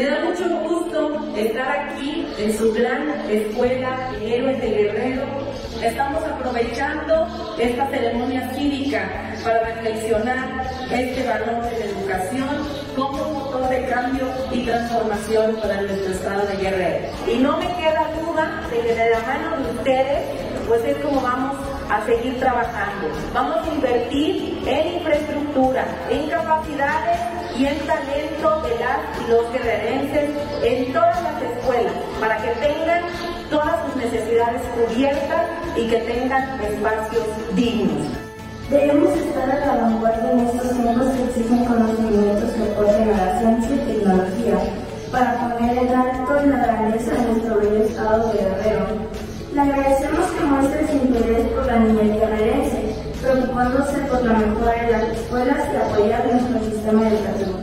Me 0.00 0.06
da 0.06 0.20
mucho 0.20 0.48
gusto 0.60 1.30
estar 1.36 1.70
aquí 1.70 2.26
en 2.38 2.56
su 2.56 2.72
gran 2.72 3.10
escuela 3.28 4.10
Héroes 4.18 4.58
de 4.58 4.70
Guerrero. 4.70 5.24
Estamos 5.82 6.24
aprovechando 6.24 7.26
esta 7.58 7.86
ceremonia 7.90 8.50
cívica 8.54 9.34
para 9.44 9.62
reflexionar 9.62 10.64
este 10.90 11.28
valor 11.28 11.64
de 11.64 11.80
la 11.80 11.84
educación 11.84 12.48
como 12.96 13.24
motor 13.28 13.68
de 13.68 13.84
cambio 13.88 14.24
y 14.50 14.64
transformación 14.64 15.56
para 15.56 15.82
nuestro 15.82 16.12
estado 16.14 16.46
de 16.46 16.56
Guerrero. 16.56 17.08
Y 17.30 17.36
no 17.36 17.58
me 17.58 17.66
queda 17.66 18.10
duda 18.22 18.62
de 18.70 18.80
que 18.80 18.94
de 18.94 19.10
la 19.10 19.20
mano 19.20 19.66
de 19.66 19.70
ustedes, 19.80 20.24
pues 20.66 20.82
es 20.82 20.96
como 21.04 21.20
vamos 21.20 21.69
a 21.90 22.06
seguir 22.06 22.38
trabajando. 22.38 23.08
Vamos 23.34 23.56
a 23.66 23.74
invertir 23.74 24.62
en 24.66 24.94
infraestructura, 24.94 25.84
en 26.08 26.30
capacidades 26.30 27.18
y 27.58 27.66
en 27.66 27.78
talento 27.80 28.62
de 28.62 28.78
las 28.78 29.00
y 29.20 29.30
los 29.30 29.52
guerrerenses 29.52 30.30
en 30.62 30.92
todas 30.92 31.22
las 31.22 31.42
escuelas 31.42 31.92
para 32.20 32.36
que 32.36 32.50
tengan 32.66 33.02
todas 33.50 33.74
sus 33.84 33.96
necesidades 33.96 34.62
cubiertas 34.74 35.46
y 35.76 35.88
que 35.88 35.96
tengan 35.98 36.60
espacios 36.60 37.26
dignos. 37.54 38.06
Debemos 38.70 39.10
estar 39.16 39.50
a 39.50 39.66
la 39.66 39.82
vanguardia 39.82 40.30
en 40.30 40.40
estos 40.46 40.70
tiempos 40.70 41.06
que 41.08 41.24
exigen 41.24 41.64
conocimientos 41.64 42.50
que 42.52 42.62
apoyen 42.70 43.10
a 43.10 43.26
la 43.26 43.38
ciencia 43.40 43.74
y 43.74 43.78
tecnología 43.78 44.58
para 45.10 45.40
poner 45.40 45.76
el 45.76 45.92
alto 45.92 46.38
en 46.38 46.50
la 46.52 46.58
grandeza 46.58 47.10
de 47.10 47.32
nuestro 47.32 47.56
bello 47.56 47.84
estado 47.84 48.32
de 48.32 48.38
Guerrero. 48.38 48.86
Le 49.52 49.60
agradecemos 49.60 50.30
que 50.30 50.44
muestre 50.44 50.86
interés 51.10 51.46
por 51.48 51.66
la 51.66 51.76
niñez 51.78 52.20
guerrerense, 52.20 52.94
preocupándose 53.20 53.98
por 54.02 54.24
la 54.24 54.32
mejora 54.34 54.72
de 54.72 54.92
las 54.92 55.02
escuelas 55.18 55.58
y 55.72 55.76
apoyar 55.76 56.24
nuestro 56.26 56.70
sistema 56.70 57.08
educativo. 57.08 57.58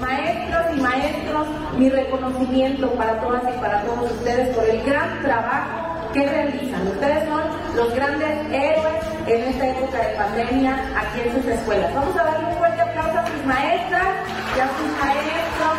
Maestros 0.00 0.66
y 0.76 0.80
maestros, 0.80 1.46
mi 1.76 1.90
reconocimiento 1.90 2.90
para 2.92 3.20
todas 3.20 3.42
y 3.42 3.60
para 3.60 3.82
todos 3.82 4.10
ustedes 4.10 4.54
por 4.54 4.64
el 4.64 4.82
gran 4.82 5.22
trabajo 5.22 6.10
que 6.12 6.26
realizan. 6.26 6.86
Ustedes 6.88 7.28
son 7.28 7.42
los 7.76 7.94
grandes 7.94 8.30
héroes 8.50 9.04
en 9.26 9.42
esta 9.42 9.68
época 9.68 9.98
de 9.98 10.16
pandemia 10.16 10.74
aquí 10.96 11.20
en 11.20 11.34
sus 11.34 11.46
escuelas. 11.46 11.94
Vamos 11.94 12.16
a 12.16 12.24
darle 12.24 12.46
un 12.48 12.56
fuerte 12.56 12.80
aplauso 12.80 13.18
a 13.18 13.26
sus 13.26 13.44
maestras 13.46 14.08
y 14.56 14.60
a 14.60 14.68
sus 14.74 14.90
maestros 14.98 15.76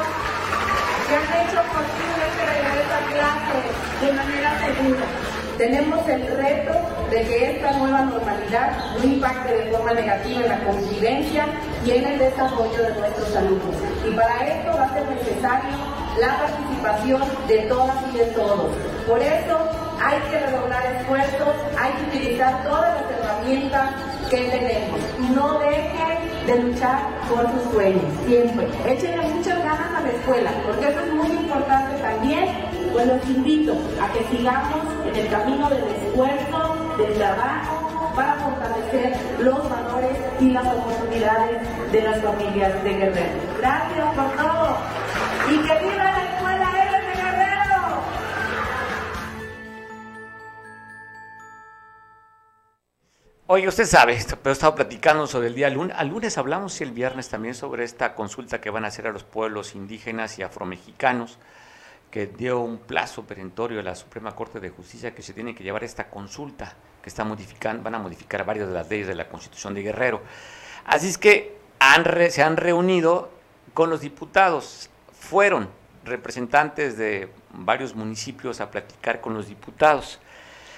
que 1.07 1.15
han 1.15 1.27
hecho 1.41 1.59
posible 1.67 2.21
este 2.31 2.43
regreso 2.47 2.93
a 2.95 3.03
clase 3.11 4.05
de 4.05 4.13
manera 4.13 4.49
segura. 4.59 5.28
Tenemos 5.59 6.07
el 6.07 6.25
reto 6.37 6.71
de 7.11 7.21
que 7.23 7.51
esta 7.51 7.73
nueva 7.73 8.03
normalidad 8.03 8.77
no 8.97 9.03
impacte 9.03 9.53
de 9.53 9.71
forma 9.71 9.91
negativa 9.91 10.41
en 10.41 10.47
la 10.47 10.59
convivencia 10.63 11.45
y 11.85 11.91
en 11.91 12.05
el 12.05 12.17
desarrollo 12.17 12.81
de 12.81 12.93
nuestros 12.97 13.35
alumnos. 13.35 13.75
Y 14.07 14.11
para 14.11 14.47
esto 14.47 14.71
va 14.77 14.85
a 14.85 14.93
ser 14.93 15.05
necesario 15.09 15.75
la 16.17 16.39
participación 16.39 17.23
de 17.49 17.57
todas 17.67 17.97
y 18.13 18.17
de 18.19 18.25
todos. 18.27 18.71
Por 19.05 19.21
eso 19.21 19.57
hay 20.01 20.17
que 20.31 20.39
redoblar 20.39 20.95
esfuerzos, 20.95 21.55
hay 21.77 21.91
que 21.91 22.17
utilizar 22.17 22.63
todas 22.63 23.01
las 23.01 23.19
herramientas 23.19 23.89
que 24.29 24.37
tenemos 24.37 24.99
no 25.35 25.59
dejen 25.59 26.45
de 26.45 26.63
luchar 26.63 26.99
por 27.29 27.49
sus 27.51 27.73
sueños, 27.73 28.03
siempre. 28.25 28.67
Échenle 28.85 29.27
muchas 29.27 29.57
ganas 29.57 29.95
a 29.95 30.01
la 30.01 30.09
escuela, 30.09 30.51
porque 30.65 30.87
eso 30.87 30.99
es 30.99 31.13
muy 31.13 31.27
importante 31.27 32.01
también. 32.01 32.78
Pues 32.91 33.07
los 33.07 33.29
invito 33.29 33.77
a 34.01 34.11
que 34.11 34.23
sigamos 34.35 34.85
en 35.07 35.15
el 35.15 35.29
camino 35.29 35.69
del 35.69 35.83
esfuerzo, 35.83 36.95
del 36.97 37.13
trabajo, 37.13 38.11
para 38.15 38.33
fortalecer 38.35 39.15
los 39.39 39.69
valores 39.69 40.17
y 40.39 40.51
las 40.51 40.65
oportunidades 40.65 41.91
de 41.91 42.01
las 42.01 42.21
familias 42.21 42.83
de 42.83 42.93
Guerrero. 42.93 43.39
Gracias 43.57 44.15
por 44.15 44.31
todo 44.35 44.77
y 45.49 45.57
que 45.57 45.87
viva 45.87 46.03
la 46.03 46.23
escuela 46.25 46.69
de 46.73 46.79
Guerrero. 46.81 46.99
Oye, 53.47 53.67
usted 53.67 53.85
sabe, 53.85 54.17
pero 54.27 54.49
he 54.49 54.53
estado 54.53 54.75
platicando 54.75 55.25
sobre 55.25 55.47
el 55.47 55.55
día 55.55 55.69
lunes. 55.69 55.95
Al 55.97 56.09
lunes 56.09 56.37
hablamos 56.37 56.79
y 56.81 56.83
el 56.83 56.91
viernes 56.91 57.29
también 57.29 57.55
sobre 57.55 57.83
esta 57.83 58.15
consulta 58.15 58.61
que 58.61 58.69
van 58.69 58.85
a 58.85 58.89
hacer 58.89 59.07
a 59.07 59.11
los 59.11 59.23
pueblos 59.23 59.75
indígenas 59.75 60.37
y 60.37 60.43
afromexicanos, 60.43 61.39
que 62.11 62.27
dio 62.27 62.59
un 62.59 62.79
plazo 62.79 63.23
perentorio 63.23 63.79
a 63.79 63.83
la 63.83 63.95
Suprema 63.95 64.35
Corte 64.35 64.59
de 64.59 64.69
Justicia 64.69 65.13
que 65.13 65.21
se 65.21 65.33
tiene 65.33 65.53
que 65.53 65.63
llevar 65.63 65.83
esta 65.83 66.09
consulta, 66.09 66.75
que 67.01 67.09
está 67.09 67.23
modificando, 67.23 67.83
van 67.83 67.95
a 67.95 67.99
modificar 67.99 68.45
varias 68.45 68.67
de 68.67 68.73
las 68.73 68.89
leyes 68.89 69.07
de 69.07 69.15
la 69.15 69.29
Constitución 69.29 69.73
de 69.73 69.83
Guerrero. 69.83 70.21
Así 70.85 71.07
es 71.07 71.17
que 71.17 71.57
han 71.79 72.03
se 72.31 72.43
han 72.43 72.57
reunido 72.57 73.31
con 73.73 73.89
los 73.89 74.01
diputados. 74.01 74.89
Fueron 75.13 75.69
representantes 76.03 76.97
de 76.97 77.29
varios 77.51 77.95
municipios 77.95 78.61
a 78.61 78.71
platicar 78.71 79.21
con 79.21 79.33
los 79.33 79.47
diputados. 79.47 80.19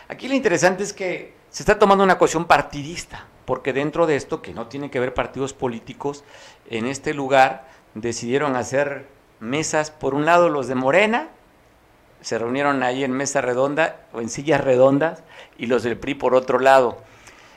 Aquí 0.10 0.28
lo 0.28 0.34
interesante 0.34 0.84
es 0.84 0.94
que 0.94 1.34
se 1.50 1.64
está 1.64 1.80
tomando 1.80 2.04
una 2.04 2.18
cuestión 2.18 2.46
partidista, 2.46 3.26
porque 3.46 3.74
dentro 3.74 4.08
de 4.08 4.16
esto, 4.16 4.42
que 4.42 4.54
no 4.54 4.68
tiene 4.68 4.92
que 4.92 5.00
ver 5.00 5.14
partidos 5.14 5.54
políticos, 5.54 6.24
en 6.70 6.86
este 6.86 7.14
lugar 7.14 7.70
decidieron 7.94 8.56
hacer 8.56 9.08
mesas, 9.42 9.92
por 9.92 10.14
un 10.14 10.26
lado 10.26 10.48
los 10.48 10.68
de 10.68 10.76
Morena, 10.76 11.28
se 12.22 12.38
reunieron 12.38 12.84
ahí 12.84 13.04
en 13.04 13.12
mesa 13.12 13.42
redonda 13.42 14.02
o 14.14 14.22
en 14.22 14.30
sillas 14.30 14.62
redondas, 14.62 15.24
y 15.58 15.66
los 15.66 15.84
del 15.84 15.98
PRI 15.98 16.16
por 16.16 16.36
otro 16.36 16.60
lado. 16.60 17.00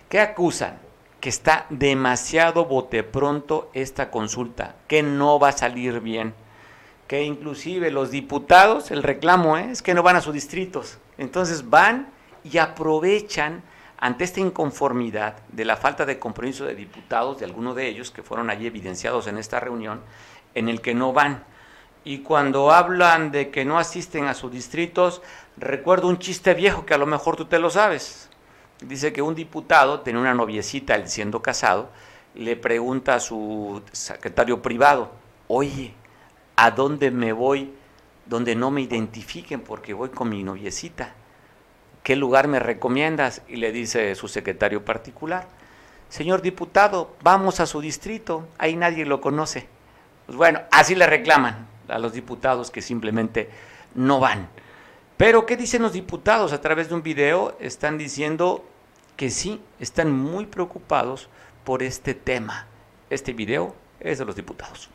¿Qué 0.09 0.19
acusan? 0.19 0.79
Que 1.21 1.29
está 1.29 1.67
demasiado 1.71 2.65
bote 2.65 3.03
pronto 3.03 3.71
esta 3.75 4.11
consulta, 4.11 4.75
que 4.89 5.03
no 5.03 5.39
va 5.39 5.51
a 5.51 5.53
salir 5.53 6.01
bien, 6.01 6.35
que 7.07 7.23
inclusive 7.23 7.91
los 7.91 8.11
diputados, 8.11 8.91
el 8.91 9.03
reclamo 9.03 9.57
¿eh? 9.59 9.69
es 9.71 9.83
que 9.83 9.95
no 9.95 10.03
van 10.03 10.17
a 10.17 10.21
sus 10.21 10.35
distritos, 10.35 10.99
entonces 11.19 11.69
van 11.69 12.09
y 12.43 12.59
aprovechan 12.59 13.63
ante 13.99 14.25
esta 14.25 14.41
inconformidad 14.41 15.37
de 15.49 15.65
la 15.65 15.77
falta 15.77 16.05
de 16.05 16.19
compromiso 16.19 16.65
de 16.65 16.75
diputados, 16.75 17.39
de 17.39 17.47
algunos 17.47 17.75
de 17.77 17.89
ellos 17.89 18.11
que 18.11 18.23
fueron 18.23 18.51
allí 18.51 18.67
evidenciados 18.67 19.27
en 19.27 19.39
esta 19.39 19.61
reunión, 19.61 20.01
en 20.55 20.69
el 20.69 20.81
que 20.81 20.95
no 20.95 21.13
van. 21.13 21.45
Y 22.05 22.19
cuando 22.19 22.71
hablan 22.71 23.31
de 23.31 23.51
que 23.51 23.65
no 23.65 23.79
asisten 23.79 24.27
a 24.27 24.35
sus 24.35 24.53
distritos, 24.53 25.23
recuerdo 25.57 26.09
un 26.09 26.19
chiste 26.19 26.55
viejo 26.55 26.85
que 26.85 26.95
a 26.95 26.99
lo 26.99 27.07
mejor 27.07 27.37
tú 27.37 27.47
te 27.47 27.59
lo 27.59 27.71
sabes. 27.71 28.29
Dice 28.81 29.13
que 29.13 29.23
un 29.23 29.35
diputado 29.35 30.01
tenía 30.01 30.21
una 30.21 30.35
noviecita, 30.35 30.95
él 30.95 31.09
siendo 31.09 31.41
casado, 31.41 31.89
le 32.35 32.57
pregunta 32.57 33.15
a 33.15 33.21
su 33.21 33.83
secretario 33.93 34.61
privado, 34.61 35.13
oye, 35.49 35.95
¿a 36.57 36.71
dónde 36.71 37.11
me 37.11 37.33
voy 37.33 37.73
donde 38.27 38.55
no 38.55 38.71
me 38.71 38.83
identifiquen 38.83 39.61
porque 39.61 39.95
voy 39.95 40.11
con 40.11 40.29
mi 40.29 40.43
noviecita? 40.43 41.15
¿qué 42.05 42.15
lugar 42.15 42.47
me 42.47 42.61
recomiendas? 42.61 43.43
Y 43.49 43.57
le 43.57 43.73
dice 43.73 44.15
su 44.15 44.29
secretario 44.29 44.85
particular, 44.85 45.49
señor 46.09 46.43
diputado, 46.43 47.17
vamos 47.23 47.59
a 47.59 47.67
su 47.67 47.81
distrito, 47.81 48.47
ahí 48.59 48.77
nadie 48.77 49.05
lo 49.05 49.21
conoce. 49.21 49.67
Pues 50.27 50.37
bueno, 50.39 50.61
así 50.71 50.95
le 50.95 51.07
reclaman 51.07 51.67
a 51.89 51.99
los 51.99 52.13
diputados 52.13 52.71
que 52.71 52.83
simplemente 52.83 53.51
no 53.95 54.21
van. 54.21 54.49
Pero 55.17 55.47
¿qué 55.47 55.57
dicen 55.57 55.83
los 55.83 55.93
diputados? 55.93 56.53
A 56.53 56.61
través 56.61 56.89
de 56.89 56.95
un 56.95 57.03
video 57.03 57.57
están 57.61 57.99
diciendo 57.99 58.65
que 59.17 59.31
sí, 59.31 59.61
están 59.79 60.13
muy 60.13 60.47
preocupados 60.47 61.29
por 61.65 61.83
este 61.83 62.15
tema. 62.15 62.67
Este 63.11 63.33
video 63.33 63.75
es 64.01 64.19
de 64.19 64.25
los 64.25 64.35
diputados. 64.35 64.91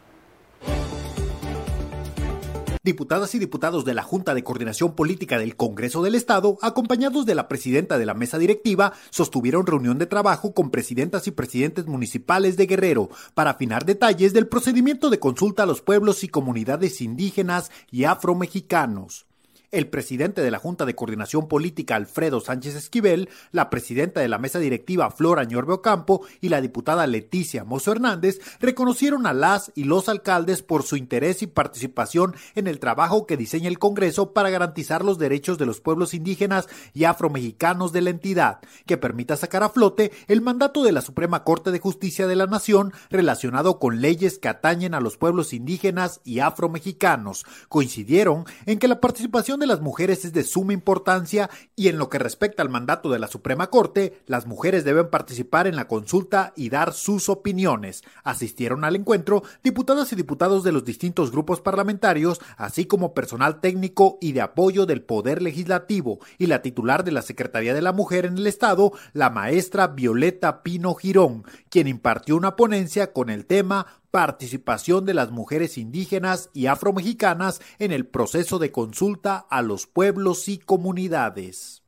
Diputadas 2.90 3.36
y 3.36 3.38
diputados 3.38 3.86
de 3.86 3.94
la 3.94 4.02
Junta 4.02 4.34
de 4.34 4.44
Coordinación 4.44 4.96
Política 4.96 5.38
del 5.38 5.56
Congreso 5.56 6.02
del 6.02 6.16
Estado, 6.16 6.58
acompañados 6.64 7.28
de 7.28 7.36
la 7.36 7.48
presidenta 7.48 8.00
de 8.00 8.08
la 8.08 8.16
mesa 8.16 8.40
directiva, 8.40 8.94
sostuvieron 9.12 9.68
reunión 9.68 10.00
de 10.00 10.08
trabajo 10.08 10.56
con 10.56 10.72
presidentas 10.72 11.28
y 11.28 11.32
presidentes 11.32 11.86
municipales 11.86 12.58
de 12.58 12.66
Guerrero 12.66 13.12
para 13.36 13.52
afinar 13.52 13.86
detalles 13.86 14.34
del 14.34 14.48
procedimiento 14.48 15.12
de 15.12 15.20
consulta 15.20 15.62
a 15.62 15.66
los 15.68 15.84
pueblos 15.84 16.24
y 16.24 16.30
comunidades 16.30 17.00
indígenas 17.00 17.70
y 17.92 18.06
afromexicanos 18.06 19.29
el 19.72 19.88
presidente 19.88 20.42
de 20.42 20.52
la 20.52 20.60
Junta 20.60 20.86
de 20.86 20.96
Coordinación 20.96 21.48
Política 21.48 21.96
Alfredo 21.96 22.40
Sánchez 22.40 22.76
Esquivel, 22.76 23.30
la 23.52 23.70
presidenta 23.70 24.22
de 24.22 24.28
la 24.28 24.38
mesa 24.38 24.60
directiva 24.60 25.12
Flora 25.12 25.44
Ñorbe 25.44 25.74
Ocampo 25.74 26.22
y 26.42 26.50
la 26.50 26.62
diputada 26.62 27.06
Leticia 27.08 27.64
Mozo 27.64 27.92
Hernández 27.92 28.40
reconocieron 28.60 29.28
a 29.28 29.34
las 29.34 29.72
y 29.76 29.84
los 29.84 30.10
alcaldes 30.10 30.64
por 30.64 30.84
su 30.84 30.96
interés 30.96 31.42
y 31.42 31.48
participación 31.48 32.36
en 32.56 32.68
el 32.68 32.80
trabajo 32.80 33.26
que 33.26 33.38
diseña 33.38 33.68
el 33.68 33.80
Congreso 33.80 34.34
para 34.34 34.50
garantizar 34.50 35.04
los 35.04 35.20
derechos 35.20 35.58
de 35.58 35.66
los 35.66 35.82
pueblos 35.82 36.14
indígenas 36.14 36.68
y 36.94 37.04
afromexicanos 37.04 37.92
de 37.92 38.02
la 38.02 38.10
entidad, 38.10 38.60
que 38.86 38.98
permita 38.98 39.38
sacar 39.38 39.64
a 39.64 39.70
flote 39.70 40.12
el 40.28 40.42
mandato 40.42 40.84
de 40.84 40.92
la 40.92 41.02
Suprema 41.02 41.44
Corte 41.44 41.72
de 41.72 41.80
Justicia 41.80 42.28
de 42.28 42.36
la 42.36 42.48
Nación 42.48 42.94
relacionado 43.10 43.80
con 43.80 44.02
leyes 44.02 44.40
que 44.40 44.48
atañen 44.48 44.94
a 44.94 45.00
los 45.00 45.18
pueblos 45.18 45.54
indígenas 45.54 46.22
y 46.24 46.40
afromexicanos. 46.40 47.46
Coincidieron 47.68 48.46
en 48.66 48.80
que 48.80 48.88
la 48.88 49.00
participación 49.00 49.59
de 49.60 49.68
las 49.68 49.82
mujeres 49.82 50.26
es 50.26 50.34
de 50.34 50.44
suma 50.44 50.74
importancia 50.74 51.50
y 51.76 51.88
en 51.90 51.98
lo 51.98 52.10
que 52.10 52.20
respecta 52.20 52.64
al 52.64 52.70
mandato 52.70 53.10
de 53.10 53.20
la 53.20 53.28
Suprema 53.28 53.70
Corte, 53.70 54.22
las 54.26 54.48
mujeres 54.48 54.84
deben 54.84 55.10
participar 55.10 55.68
en 55.68 55.76
la 55.76 55.88
consulta 55.88 56.54
y 56.56 56.70
dar 56.70 56.94
sus 56.94 57.30
opiniones. 57.30 58.04
Asistieron 58.24 58.84
al 58.84 58.96
encuentro 58.96 59.44
diputadas 59.64 60.12
y 60.12 60.16
diputados 60.16 60.64
de 60.64 60.72
los 60.72 60.86
distintos 60.86 61.32
grupos 61.32 61.62
parlamentarios, 61.62 62.40
así 62.58 62.86
como 62.86 63.14
personal 63.14 63.60
técnico 63.60 64.18
y 64.22 64.32
de 64.32 64.42
apoyo 64.42 64.86
del 64.86 65.02
Poder 65.02 65.42
Legislativo 65.42 66.20
y 66.38 66.48
la 66.48 66.62
titular 66.62 67.04
de 67.04 67.12
la 67.12 67.22
Secretaría 67.22 67.74
de 67.74 67.82
la 67.82 67.94
Mujer 67.94 68.26
en 68.26 68.38
el 68.38 68.48
Estado, 68.48 68.92
la 69.14 69.30
maestra 69.30 69.88
Violeta 69.88 70.64
Pino 70.64 70.96
Girón, 70.96 71.44
quien 71.70 71.88
impartió 71.88 72.36
una 72.36 72.56
ponencia 72.56 73.14
con 73.14 73.30
el 73.30 73.46
tema 73.46 73.86
participación 74.12 75.06
de 75.06 75.14
las 75.14 75.32
mujeres 75.32 75.78
indígenas 75.78 76.50
y 76.54 76.68
afromexicanas 76.68 77.62
en 77.80 77.92
el 77.92 78.06
proceso 78.08 78.60
de 78.60 78.72
consulta 78.72 79.46
a 79.50 79.62
los 79.62 79.88
pueblos 79.88 80.48
y 80.48 80.58
comunidades. 80.58 81.84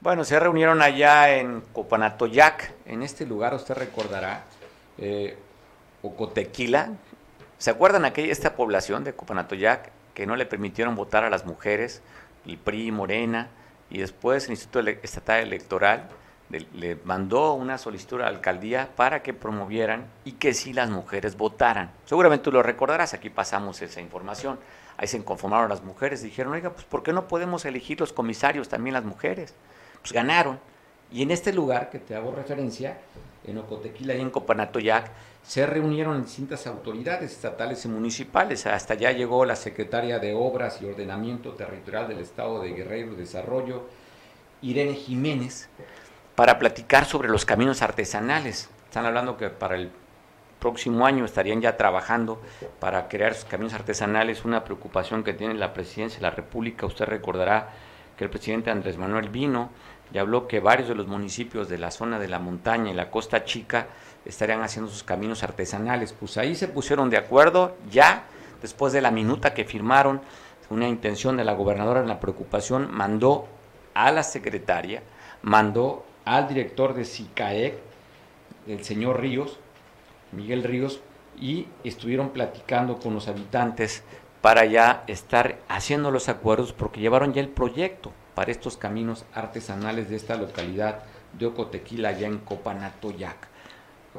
Bueno, 0.00 0.24
se 0.24 0.38
reunieron 0.38 0.82
allá 0.82 1.36
en 1.36 1.62
Copanatoyac, 1.72 2.74
en 2.84 3.02
este 3.02 3.24
lugar 3.24 3.54
usted 3.54 3.74
recordará, 3.74 4.44
eh, 4.98 5.38
Ocotequila. 6.02 6.92
¿Se 7.56 7.70
acuerdan 7.70 8.04
aquella 8.04 8.30
esta 8.30 8.54
población 8.54 9.04
de 9.04 9.14
Copanatoyac? 9.14 9.90
que 10.14 10.26
no 10.26 10.36
le 10.36 10.46
permitieron 10.46 10.94
votar 10.94 11.24
a 11.24 11.30
las 11.30 11.44
mujeres, 11.44 12.00
el 12.46 12.56
PRI, 12.56 12.92
Morena, 12.92 13.48
y 13.90 13.98
después 13.98 14.44
el 14.44 14.52
Instituto 14.52 14.88
Estatal 15.02 15.42
Electoral 15.42 16.08
le, 16.60 16.96
mandó 17.04 17.54
una 17.54 17.78
solicitud 17.78 18.20
a 18.20 18.24
la 18.24 18.28
alcaldía 18.28 18.90
para 18.96 19.22
que 19.22 19.34
promovieran 19.34 20.06
y 20.24 20.32
que 20.32 20.54
sí 20.54 20.72
las 20.72 20.90
mujeres 20.90 21.36
votaran. 21.36 21.90
Seguramente 22.04 22.44
tú 22.44 22.52
lo 22.52 22.62
recordarás, 22.62 23.14
aquí 23.14 23.30
pasamos 23.30 23.80
esa 23.82 24.00
información. 24.00 24.58
Ahí 24.96 25.08
se 25.08 25.22
conformaron 25.24 25.68
las 25.68 25.82
mujeres, 25.82 26.22
dijeron, 26.22 26.52
oiga, 26.52 26.70
pues 26.70 26.84
¿por 26.84 27.02
qué 27.02 27.12
no 27.12 27.26
podemos 27.26 27.64
elegir 27.64 28.00
los 28.00 28.12
comisarios 28.12 28.68
también 28.68 28.94
las 28.94 29.04
mujeres? 29.04 29.54
Pues 30.00 30.12
ganaron. 30.12 30.60
Y 31.10 31.22
en 31.22 31.30
este 31.30 31.52
lugar 31.52 31.90
que 31.90 31.98
te 31.98 32.14
hago 32.14 32.32
referencia, 32.32 32.98
en 33.46 33.58
Ocotequila 33.58 34.14
y 34.14 34.20
en 34.20 34.30
Copanatoyac, 34.30 35.10
se 35.42 35.66
reunieron 35.66 36.22
distintas 36.22 36.66
autoridades 36.66 37.32
estatales 37.32 37.84
y 37.84 37.88
municipales. 37.88 38.66
Hasta 38.66 38.94
allá 38.94 39.12
llegó 39.12 39.44
la 39.44 39.56
secretaria 39.56 40.18
de 40.18 40.34
Obras 40.34 40.80
y 40.80 40.86
Ordenamiento 40.86 41.52
Territorial 41.52 42.08
del 42.08 42.20
Estado 42.20 42.62
de 42.62 42.72
Guerrero 42.72 43.12
y 43.12 43.16
Desarrollo, 43.16 43.84
Irene 44.62 44.94
Jiménez, 44.94 45.68
para 46.34 46.58
platicar 46.58 47.04
sobre 47.04 47.28
los 47.28 47.44
caminos 47.44 47.82
artesanales. 47.82 48.70
Están 48.84 49.06
hablando 49.06 49.36
que 49.36 49.50
para 49.50 49.76
el 49.76 49.90
próximo 50.58 51.06
año 51.06 51.24
estarían 51.24 51.60
ya 51.60 51.76
trabajando 51.76 52.40
para 52.80 53.08
crear 53.08 53.34
sus 53.34 53.44
caminos 53.44 53.74
artesanales, 53.74 54.44
una 54.44 54.64
preocupación 54.64 55.22
que 55.22 55.34
tiene 55.34 55.54
la 55.54 55.72
presidencia 55.72 56.18
de 56.18 56.22
la 56.22 56.30
República. 56.30 56.86
Usted 56.86 57.04
recordará 57.04 57.68
que 58.16 58.24
el 58.24 58.30
presidente 58.30 58.70
Andrés 58.70 58.96
Manuel 58.96 59.28
vino 59.28 59.70
y 60.12 60.18
habló 60.18 60.46
que 60.46 60.60
varios 60.60 60.88
de 60.88 60.94
los 60.94 61.06
municipios 61.06 61.68
de 61.68 61.78
la 61.78 61.90
zona 61.90 62.18
de 62.18 62.28
la 62.28 62.38
montaña 62.38 62.90
y 62.90 62.94
la 62.94 63.10
costa 63.10 63.44
chica 63.44 63.88
estarían 64.24 64.62
haciendo 64.62 64.90
sus 64.90 65.02
caminos 65.02 65.42
artesanales. 65.42 66.12
Pues 66.12 66.38
ahí 66.38 66.54
se 66.54 66.68
pusieron 66.68 67.10
de 67.10 67.18
acuerdo 67.18 67.76
ya, 67.90 68.24
después 68.62 68.92
de 68.92 69.02
la 69.02 69.10
minuta 69.10 69.54
que 69.54 69.64
firmaron, 69.64 70.20
una 70.70 70.88
intención 70.88 71.36
de 71.36 71.44
la 71.44 71.52
gobernadora 71.52 72.00
en 72.00 72.08
la 72.08 72.20
preocupación, 72.20 72.88
mandó 72.90 73.46
a 73.92 74.10
la 74.10 74.22
secretaria, 74.22 75.02
mandó 75.42 76.04
al 76.24 76.48
director 76.48 76.94
de 76.94 77.04
SICAEC, 77.04 77.74
el 78.66 78.84
señor 78.84 79.20
Ríos, 79.20 79.58
Miguel 80.32 80.62
Ríos, 80.62 81.00
y 81.38 81.66
estuvieron 81.82 82.30
platicando 82.30 82.98
con 82.98 83.14
los 83.14 83.28
habitantes 83.28 84.02
para 84.40 84.64
ya 84.64 85.04
estar 85.06 85.58
haciendo 85.68 86.10
los 86.10 86.28
acuerdos 86.28 86.72
porque 86.72 87.00
llevaron 87.00 87.32
ya 87.32 87.40
el 87.40 87.48
proyecto 87.48 88.12
para 88.34 88.50
estos 88.50 88.76
caminos 88.76 89.24
artesanales 89.32 90.10
de 90.10 90.16
esta 90.16 90.36
localidad 90.36 91.02
de 91.38 91.46
Ocotequila, 91.46 92.10
allá 92.10 92.26
en 92.26 92.38
Copanatoyac. 92.38 93.48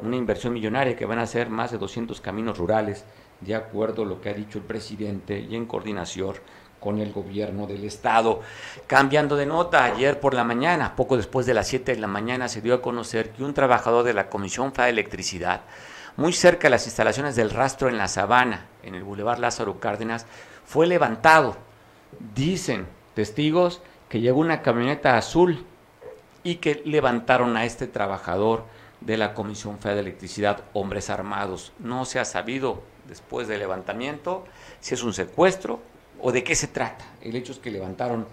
Una 0.01 0.15
inversión 0.15 0.53
millonaria 0.53 0.95
que 0.95 1.05
van 1.05 1.19
a 1.19 1.27
ser 1.27 1.49
más 1.49 1.71
de 1.71 1.77
200 1.77 2.19
caminos 2.21 2.57
rurales, 2.57 3.05
de 3.41 3.55
acuerdo 3.55 4.03
a 4.03 4.05
lo 4.05 4.21
que 4.21 4.29
ha 4.29 4.33
dicho 4.33 4.57
el 4.57 4.63
presidente 4.65 5.39
y 5.39 5.55
en 5.55 5.65
coordinación 5.65 6.35
con 6.85 6.99
el 6.99 7.11
gobierno 7.11 7.65
del 7.65 7.83
estado. 7.83 8.41
Cambiando 8.85 9.35
de 9.35 9.47
nota, 9.47 9.85
ayer 9.85 10.19
por 10.19 10.35
la 10.35 10.43
mañana, 10.43 10.95
poco 10.95 11.17
después 11.17 11.47
de 11.47 11.55
las 11.55 11.67
7 11.67 11.95
de 11.95 11.99
la 11.99 12.05
mañana, 12.05 12.47
se 12.47 12.61
dio 12.61 12.75
a 12.75 12.81
conocer 12.83 13.31
que 13.31 13.43
un 13.43 13.55
trabajador 13.55 14.05
de 14.05 14.13
la 14.13 14.29
Comisión 14.29 14.71
Federal 14.71 14.93
de 14.93 15.01
Electricidad, 15.01 15.61
muy 16.15 16.31
cerca 16.31 16.67
de 16.67 16.69
las 16.69 16.85
instalaciones 16.85 17.35
del 17.35 17.49
rastro 17.49 17.89
en 17.89 17.97
la 17.97 18.07
Sabana, 18.07 18.67
en 18.83 18.93
el 18.93 19.03
Boulevard 19.03 19.39
Lázaro 19.39 19.79
Cárdenas, 19.79 20.27
fue 20.63 20.85
levantado. 20.85 21.57
Dicen 22.35 22.85
testigos 23.15 23.81
que 24.07 24.21
llegó 24.21 24.39
una 24.39 24.61
camioneta 24.61 25.17
azul 25.17 25.65
y 26.43 26.57
que 26.57 26.83
levantaron 26.85 27.57
a 27.57 27.65
este 27.65 27.87
trabajador 27.87 28.63
de 29.01 29.17
la 29.17 29.33
Comisión 29.33 29.79
Federal 29.79 30.03
de 30.03 30.09
Electricidad, 30.11 30.65
hombres 30.73 31.09
armados. 31.09 31.73
No 31.79 32.05
se 32.05 32.19
ha 32.19 32.25
sabido 32.25 32.83
después 33.07 33.47
del 33.47 33.57
levantamiento 33.57 34.45
si 34.81 34.93
es 34.93 35.01
un 35.01 35.15
secuestro 35.15 35.79
o 36.21 36.31
de 36.31 36.43
qué 36.43 36.55
se 36.55 36.67
trata. 36.67 37.05
El 37.21 37.35
hecho 37.35 37.51
es 37.51 37.59
que 37.59 37.71
levantaron 37.71 38.27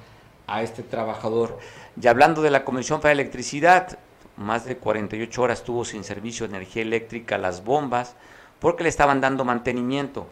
a 0.47 0.63
este 0.63 0.83
trabajador. 0.83 1.59
Y 2.01 2.07
hablando 2.07 2.43
de 2.43 2.51
la 2.51 2.65
Comisión 2.65 3.01
de 3.01 3.13
Electricidad, 3.13 3.99
más 4.37 4.65
de 4.65 4.77
48 4.77 5.43
horas 5.43 5.63
tuvo 5.63 5.85
sin 5.85 6.05
servicio 6.05 6.47
de 6.47 6.57
energía 6.57 6.83
eléctrica 6.83 7.39
las 7.39 7.65
bombas 7.65 8.17
porque 8.59 8.83
le 8.83 8.89
estaban 8.89 9.21
dando 9.21 9.45
mantenimiento. 9.45 10.27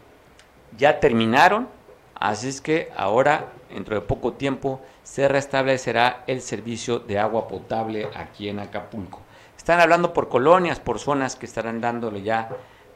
Ya 0.77 1.01
terminaron, 1.01 1.69
así 2.15 2.49
es 2.49 2.61
que 2.61 2.91
ahora, 2.97 3.53
dentro 3.71 3.95
de 3.95 4.01
poco 4.03 4.35
tiempo, 4.35 4.81
se 5.03 5.27
restablecerá 5.29 6.23
el 6.27 6.41
servicio 6.41 7.01
de 7.01 7.19
agua 7.19 7.49
potable 7.49 8.09
aquí 8.15 8.49
en 8.49 8.61
Acapulco. 8.61 9.21
Están 9.57 9.81
hablando 9.81 10.13
por 10.13 10.29
colonias, 10.29 10.81
por 10.81 10.99
zonas 10.99 11.37
que 11.37 11.47
estarán 11.47 11.81
dándole 11.81 12.23
ya 12.23 12.49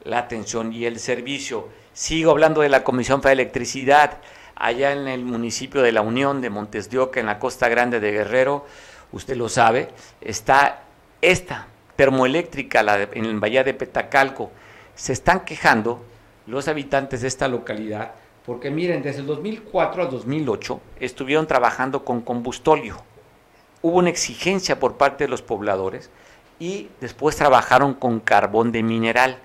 la 0.04 0.18
atención 0.18 0.72
y 0.72 0.84
el 0.86 0.98
servicio. 0.98 1.68
Sigo 1.92 2.30
hablando 2.30 2.60
de 2.60 2.68
la 2.68 2.84
Comisión 2.84 3.20
de 3.20 3.32
Electricidad 3.32 4.18
allá 4.56 4.92
en 4.92 5.08
el 5.08 5.24
municipio 5.24 5.82
de 5.82 5.92
La 5.92 6.02
Unión 6.02 6.40
de 6.40 6.50
Montes 6.50 6.90
de 6.90 6.98
Oca, 6.98 7.20
en 7.20 7.26
la 7.26 7.38
costa 7.38 7.68
grande 7.68 8.00
de 8.00 8.12
Guerrero, 8.12 8.66
usted 9.12 9.36
lo 9.36 9.48
sabe, 9.48 9.88
está 10.20 10.82
esta 11.20 11.66
termoeléctrica 11.96 12.80
en 13.12 13.24
el 13.24 13.38
Valle 13.38 13.64
de 13.64 13.74
Petacalco. 13.74 14.50
Se 14.94 15.12
están 15.12 15.40
quejando 15.40 16.04
los 16.46 16.68
habitantes 16.68 17.22
de 17.22 17.28
esta 17.28 17.48
localidad 17.48 18.12
porque 18.44 18.70
miren, 18.70 19.02
desde 19.02 19.20
el 19.20 19.26
2004 19.26 20.02
al 20.02 20.10
2008 20.10 20.80
estuvieron 21.00 21.46
trabajando 21.46 22.04
con 22.04 22.20
combustóleo. 22.20 23.02
Hubo 23.80 23.98
una 23.98 24.10
exigencia 24.10 24.78
por 24.78 24.96
parte 24.96 25.24
de 25.24 25.28
los 25.28 25.40
pobladores 25.40 26.10
y 26.58 26.88
después 27.00 27.36
trabajaron 27.36 27.94
con 27.94 28.20
carbón 28.20 28.70
de 28.70 28.82
mineral. 28.82 29.38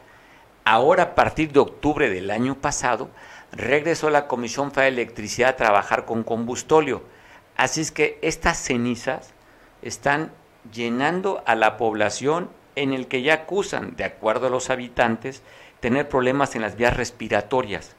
Ahora, 0.65 1.03
a 1.03 1.15
partir 1.15 1.51
de 1.53 1.59
octubre 1.59 2.09
del 2.09 2.29
año 2.29 2.55
pasado, 2.55 3.09
regresó 3.51 4.09
la 4.09 4.27
Comisión 4.27 4.71
Federal 4.71 4.95
de 4.95 5.01
Electricidad 5.01 5.51
a 5.51 5.55
trabajar 5.55 6.05
con 6.05 6.23
combustóleo. 6.23 7.03
Así 7.55 7.81
es 7.81 7.91
que 7.91 8.19
estas 8.21 8.57
cenizas 8.57 9.33
están 9.81 10.31
llenando 10.73 11.43
a 11.45 11.55
la 11.55 11.77
población 11.77 12.49
en 12.75 12.93
el 12.93 13.07
que 13.07 13.21
ya 13.21 13.33
acusan, 13.33 13.95
de 13.95 14.05
acuerdo 14.05 14.47
a 14.47 14.49
los 14.49 14.69
habitantes, 14.69 15.41
tener 15.79 16.07
problemas 16.07 16.55
en 16.55 16.61
las 16.61 16.75
vías 16.75 16.95
respiratorias. 16.95 17.95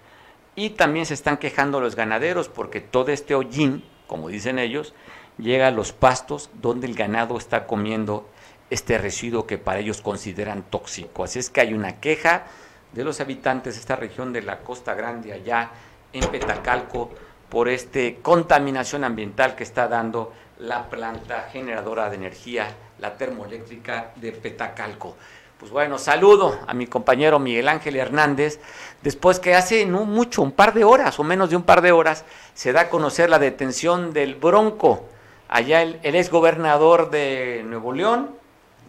Y 0.54 0.70
también 0.70 1.06
se 1.06 1.14
están 1.14 1.38
quejando 1.38 1.80
los 1.80 1.96
ganaderos 1.96 2.48
porque 2.48 2.80
todo 2.80 3.12
este 3.12 3.34
hollín, 3.34 3.84
como 4.06 4.28
dicen 4.28 4.58
ellos, 4.58 4.94
llega 5.38 5.68
a 5.68 5.72
los 5.72 5.92
pastos 5.92 6.50
donde 6.54 6.86
el 6.86 6.94
ganado 6.94 7.38
está 7.38 7.66
comiendo 7.66 8.28
este 8.70 8.98
residuo 8.98 9.46
que 9.46 9.58
para 9.58 9.80
ellos 9.80 10.00
consideran 10.00 10.62
tóxico. 10.62 11.24
Así 11.24 11.38
es 11.38 11.50
que 11.50 11.60
hay 11.60 11.74
una 11.74 12.00
queja 12.00 12.46
de 12.92 13.04
los 13.04 13.20
habitantes 13.20 13.74
de 13.74 13.80
esta 13.80 13.96
región 13.96 14.32
de 14.32 14.42
la 14.42 14.58
Costa 14.58 14.94
Grande, 14.94 15.32
allá 15.32 15.70
en 16.12 16.26
Petacalco, 16.28 17.10
por 17.48 17.68
esta 17.68 18.00
contaminación 18.22 19.04
ambiental 19.04 19.54
que 19.56 19.64
está 19.64 19.88
dando 19.88 20.32
la 20.58 20.88
planta 20.88 21.48
generadora 21.52 22.10
de 22.10 22.16
energía, 22.16 22.74
la 22.98 23.16
termoeléctrica 23.16 24.12
de 24.16 24.32
Petacalco. 24.32 25.16
Pues 25.58 25.72
bueno, 25.72 25.98
saludo 25.98 26.58
a 26.66 26.72
mi 26.72 26.86
compañero 26.86 27.38
Miguel 27.38 27.68
Ángel 27.68 27.96
Hernández, 27.96 28.60
después 29.02 29.40
que 29.40 29.54
hace 29.54 29.84
no 29.84 30.04
mucho, 30.04 30.42
un 30.42 30.52
par 30.52 30.72
de 30.72 30.84
horas 30.84 31.18
o 31.18 31.24
menos 31.24 31.50
de 31.50 31.56
un 31.56 31.64
par 31.64 31.82
de 31.82 31.92
horas, 31.92 32.24
se 32.54 32.72
da 32.72 32.82
a 32.82 32.88
conocer 32.88 33.28
la 33.28 33.38
detención 33.38 34.12
del 34.12 34.36
Bronco, 34.36 35.06
allá 35.48 35.82
el, 35.82 35.98
el 36.02 36.14
ex 36.14 36.30
gobernador 36.30 37.10
de 37.10 37.62
Nuevo 37.66 37.92
León, 37.92 38.30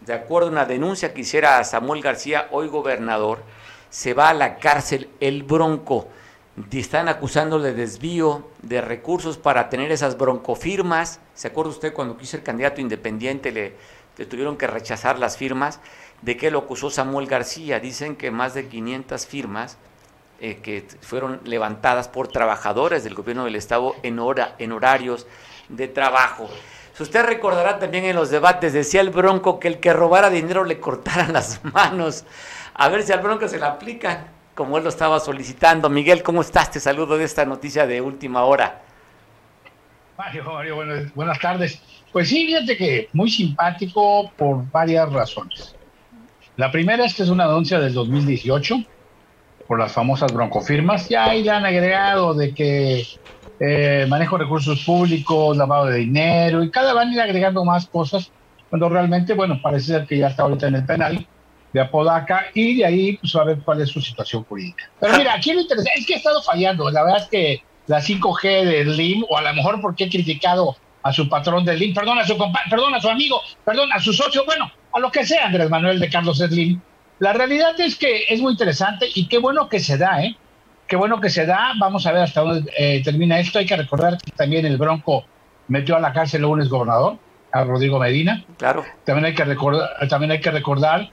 de 0.06 0.14
acuerdo 0.14 0.48
a 0.48 0.52
una 0.52 0.64
denuncia 0.64 1.12
que 1.12 1.20
hiciera 1.20 1.62
Samuel 1.64 2.00
García, 2.00 2.48
hoy 2.50 2.68
gobernador, 2.68 3.42
se 3.92 4.14
va 4.14 4.30
a 4.30 4.34
la 4.34 4.56
cárcel 4.56 5.10
el 5.20 5.42
Bronco. 5.42 6.08
Están 6.72 7.08
acusando 7.08 7.58
de 7.58 7.74
desvío 7.74 8.48
de 8.62 8.80
recursos 8.80 9.36
para 9.36 9.68
tener 9.68 9.92
esas 9.92 10.16
broncofirmas. 10.16 11.20
¿Se 11.34 11.48
acuerda 11.48 11.70
usted 11.70 11.92
cuando 11.92 12.16
quiso 12.16 12.32
ser 12.32 12.42
candidato 12.42 12.80
independiente 12.80 13.52
le, 13.52 13.74
tuvieron 14.26 14.56
que 14.56 14.66
rechazar 14.66 15.18
las 15.18 15.36
firmas? 15.36 15.78
¿De 16.22 16.38
qué 16.38 16.50
lo 16.50 16.60
acusó 16.60 16.88
Samuel 16.88 17.26
García? 17.26 17.80
Dicen 17.80 18.16
que 18.16 18.30
más 18.30 18.54
de 18.54 18.66
500 18.66 19.26
firmas 19.26 19.76
eh, 20.40 20.56
que 20.62 20.86
fueron 21.02 21.40
levantadas 21.44 22.08
por 22.08 22.28
trabajadores 22.28 23.04
del 23.04 23.14
gobierno 23.14 23.44
del 23.44 23.56
Estado 23.56 23.94
en, 24.02 24.18
hora, 24.18 24.54
en 24.58 24.72
horarios 24.72 25.26
de 25.68 25.88
trabajo. 25.88 26.48
Si 26.94 27.02
usted 27.02 27.26
recordará 27.26 27.78
también 27.78 28.04
en 28.04 28.16
los 28.16 28.30
debates, 28.30 28.72
decía 28.72 29.02
el 29.02 29.10
Bronco 29.10 29.60
que 29.60 29.68
el 29.68 29.80
que 29.80 29.92
robara 29.92 30.30
dinero 30.30 30.64
le 30.64 30.80
cortaran 30.80 31.34
las 31.34 31.62
manos 31.74 32.24
a 32.74 32.88
ver 32.88 33.02
si 33.02 33.12
al 33.12 33.20
Bronco 33.20 33.48
se 33.48 33.58
la 33.58 33.68
aplican, 33.68 34.26
como 34.54 34.78
él 34.78 34.84
lo 34.84 34.88
estaba 34.88 35.20
solicitando. 35.20 35.88
Miguel, 35.88 36.22
¿cómo 36.22 36.40
estás? 36.40 36.70
Te 36.70 36.80
saludo 36.80 37.18
de 37.18 37.24
esta 37.24 37.44
noticia 37.44 37.86
de 37.86 38.00
última 38.00 38.44
hora. 38.44 38.82
Mario, 40.16 40.44
Mario, 40.44 41.10
buenas, 41.14 41.38
tardes. 41.38 41.82
Pues 42.12 42.28
sí, 42.28 42.46
fíjate 42.46 42.76
que 42.76 43.08
muy 43.12 43.30
simpático 43.30 44.30
por 44.36 44.70
varias 44.70 45.12
razones. 45.12 45.74
La 46.56 46.70
primera 46.70 47.04
es 47.04 47.14
que 47.14 47.22
es 47.22 47.30
una 47.30 47.46
denuncia 47.46 47.80
del 47.80 47.94
2018 47.94 48.76
por 49.66 49.78
las 49.78 49.92
famosas 49.92 50.32
broncofirmas. 50.32 51.08
Ya 51.08 51.24
ahí 51.24 51.42
le 51.42 51.50
han 51.50 51.64
agregado 51.64 52.34
de 52.34 52.54
que 52.54 53.06
eh, 53.58 54.06
manejo 54.08 54.36
recursos 54.36 54.84
públicos, 54.84 55.56
lavado 55.56 55.86
de 55.86 55.98
dinero 55.98 56.62
y 56.62 56.70
cada 56.70 56.92
van 56.92 57.08
a 57.08 57.12
ir 57.14 57.20
agregando 57.20 57.64
más 57.64 57.86
cosas 57.86 58.30
cuando 58.68 58.88
realmente, 58.88 59.34
bueno, 59.34 59.60
parece 59.62 59.86
ser 59.86 60.06
que 60.06 60.18
ya 60.18 60.28
está 60.28 60.42
ahorita 60.44 60.68
en 60.68 60.74
el 60.76 60.84
penal 60.84 61.26
de 61.72 61.80
Apodaca 61.80 62.46
y 62.54 62.78
de 62.78 62.84
ahí 62.84 63.16
pues 63.16 63.34
a 63.34 63.44
ver 63.44 63.58
cuál 63.64 63.80
es 63.80 63.88
su 63.88 64.00
situación 64.00 64.44
jurídica. 64.44 64.90
Pero 65.00 65.16
mira, 65.16 65.34
aquí 65.34 65.52
lo 65.52 65.60
interesante 65.60 66.00
es 66.00 66.06
que 66.06 66.14
ha 66.14 66.18
estado 66.18 66.42
fallando, 66.42 66.90
la 66.90 67.04
verdad 67.04 67.22
es 67.22 67.28
que 67.28 67.62
la 67.86 68.00
5G 68.00 68.64
de 68.64 68.84
Slim, 68.84 69.24
o 69.28 69.36
a 69.36 69.42
lo 69.42 69.54
mejor 69.54 69.80
porque 69.80 70.04
he 70.04 70.08
criticado 70.08 70.76
a 71.02 71.12
su 71.12 71.28
patrón 71.28 71.64
de 71.64 71.76
Slim, 71.76 71.94
perdón 71.94 72.18
a 72.18 72.26
su 72.26 72.36
perdón 72.70 72.94
a 72.94 73.00
su 73.00 73.08
amigo, 73.08 73.40
perdón 73.64 73.92
a 73.92 74.00
su 74.00 74.12
socio, 74.12 74.44
bueno, 74.44 74.70
a 74.92 75.00
lo 75.00 75.10
que 75.10 75.26
sea 75.26 75.46
Andrés 75.46 75.68
Manuel 75.70 75.98
de 75.98 76.08
Carlos 76.08 76.38
Slim. 76.38 76.80
La 77.18 77.32
realidad 77.32 77.78
es 77.80 77.96
que 77.96 78.24
es 78.28 78.40
muy 78.40 78.52
interesante 78.52 79.06
y 79.14 79.26
qué 79.28 79.38
bueno 79.38 79.68
que 79.68 79.80
se 79.80 79.96
da, 79.96 80.22
¿eh? 80.24 80.36
Qué 80.88 80.96
bueno 80.96 81.20
que 81.20 81.30
se 81.30 81.46
da. 81.46 81.72
Vamos 81.78 82.06
a 82.06 82.12
ver 82.12 82.22
hasta 82.22 82.40
dónde 82.40 82.70
eh, 82.76 83.00
termina 83.02 83.38
esto. 83.38 83.58
Hay 83.58 83.66
que 83.66 83.76
recordar 83.76 84.18
que 84.18 84.32
también 84.32 84.66
el 84.66 84.76
Bronco 84.76 85.24
metió 85.68 85.96
a 85.96 86.00
la 86.00 86.12
cárcel 86.12 86.44
a 86.44 86.48
un 86.48 86.60
exgobernador, 86.60 87.16
a 87.52 87.64
Rodrigo 87.64 87.98
Medina. 87.98 88.44
Claro. 88.58 88.84
También 89.04 89.26
hay 89.26 89.34
que 89.34 89.44
recordar, 89.44 89.88
también 90.08 90.32
hay 90.32 90.40
que 90.40 90.50
recordar 90.50 91.10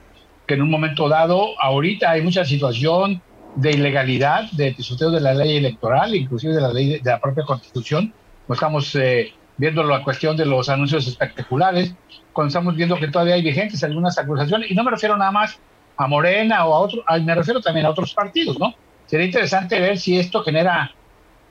que 0.50 0.54
en 0.54 0.62
un 0.62 0.70
momento 0.70 1.08
dado, 1.08 1.50
ahorita 1.60 2.10
hay 2.10 2.22
mucha 2.22 2.44
situación 2.44 3.22
de 3.54 3.70
ilegalidad, 3.70 4.50
de 4.50 4.72
pisoteo 4.72 5.12
de 5.12 5.20
la 5.20 5.32
ley 5.32 5.58
electoral, 5.58 6.12
inclusive 6.12 6.52
de 6.52 6.60
la 6.60 6.72
ley 6.72 6.98
de, 6.98 7.00
la 7.04 7.20
propia 7.20 7.44
constitución. 7.44 8.12
No 8.48 8.54
estamos 8.54 8.92
eh, 8.96 9.32
viendo 9.58 9.84
la 9.84 10.02
cuestión 10.02 10.36
de 10.36 10.46
los 10.46 10.68
anuncios 10.68 11.06
espectaculares, 11.06 11.94
cuando 12.32 12.48
estamos 12.48 12.74
viendo 12.74 12.96
que 12.96 13.06
todavía 13.06 13.34
hay 13.34 13.42
vigentes 13.42 13.84
algunas 13.84 14.18
acusaciones, 14.18 14.68
y 14.72 14.74
no 14.74 14.82
me 14.82 14.90
refiero 14.90 15.16
nada 15.16 15.30
más 15.30 15.56
a 15.96 16.08
Morena 16.08 16.66
o 16.66 16.74
a 16.74 16.78
otros, 16.80 17.04
me 17.22 17.32
refiero 17.36 17.60
también 17.60 17.86
a 17.86 17.90
otros 17.90 18.12
partidos, 18.12 18.58
¿no? 18.58 18.74
Sería 19.06 19.26
interesante 19.26 19.78
ver 19.78 19.98
si 19.98 20.18
esto 20.18 20.42
genera 20.42 20.90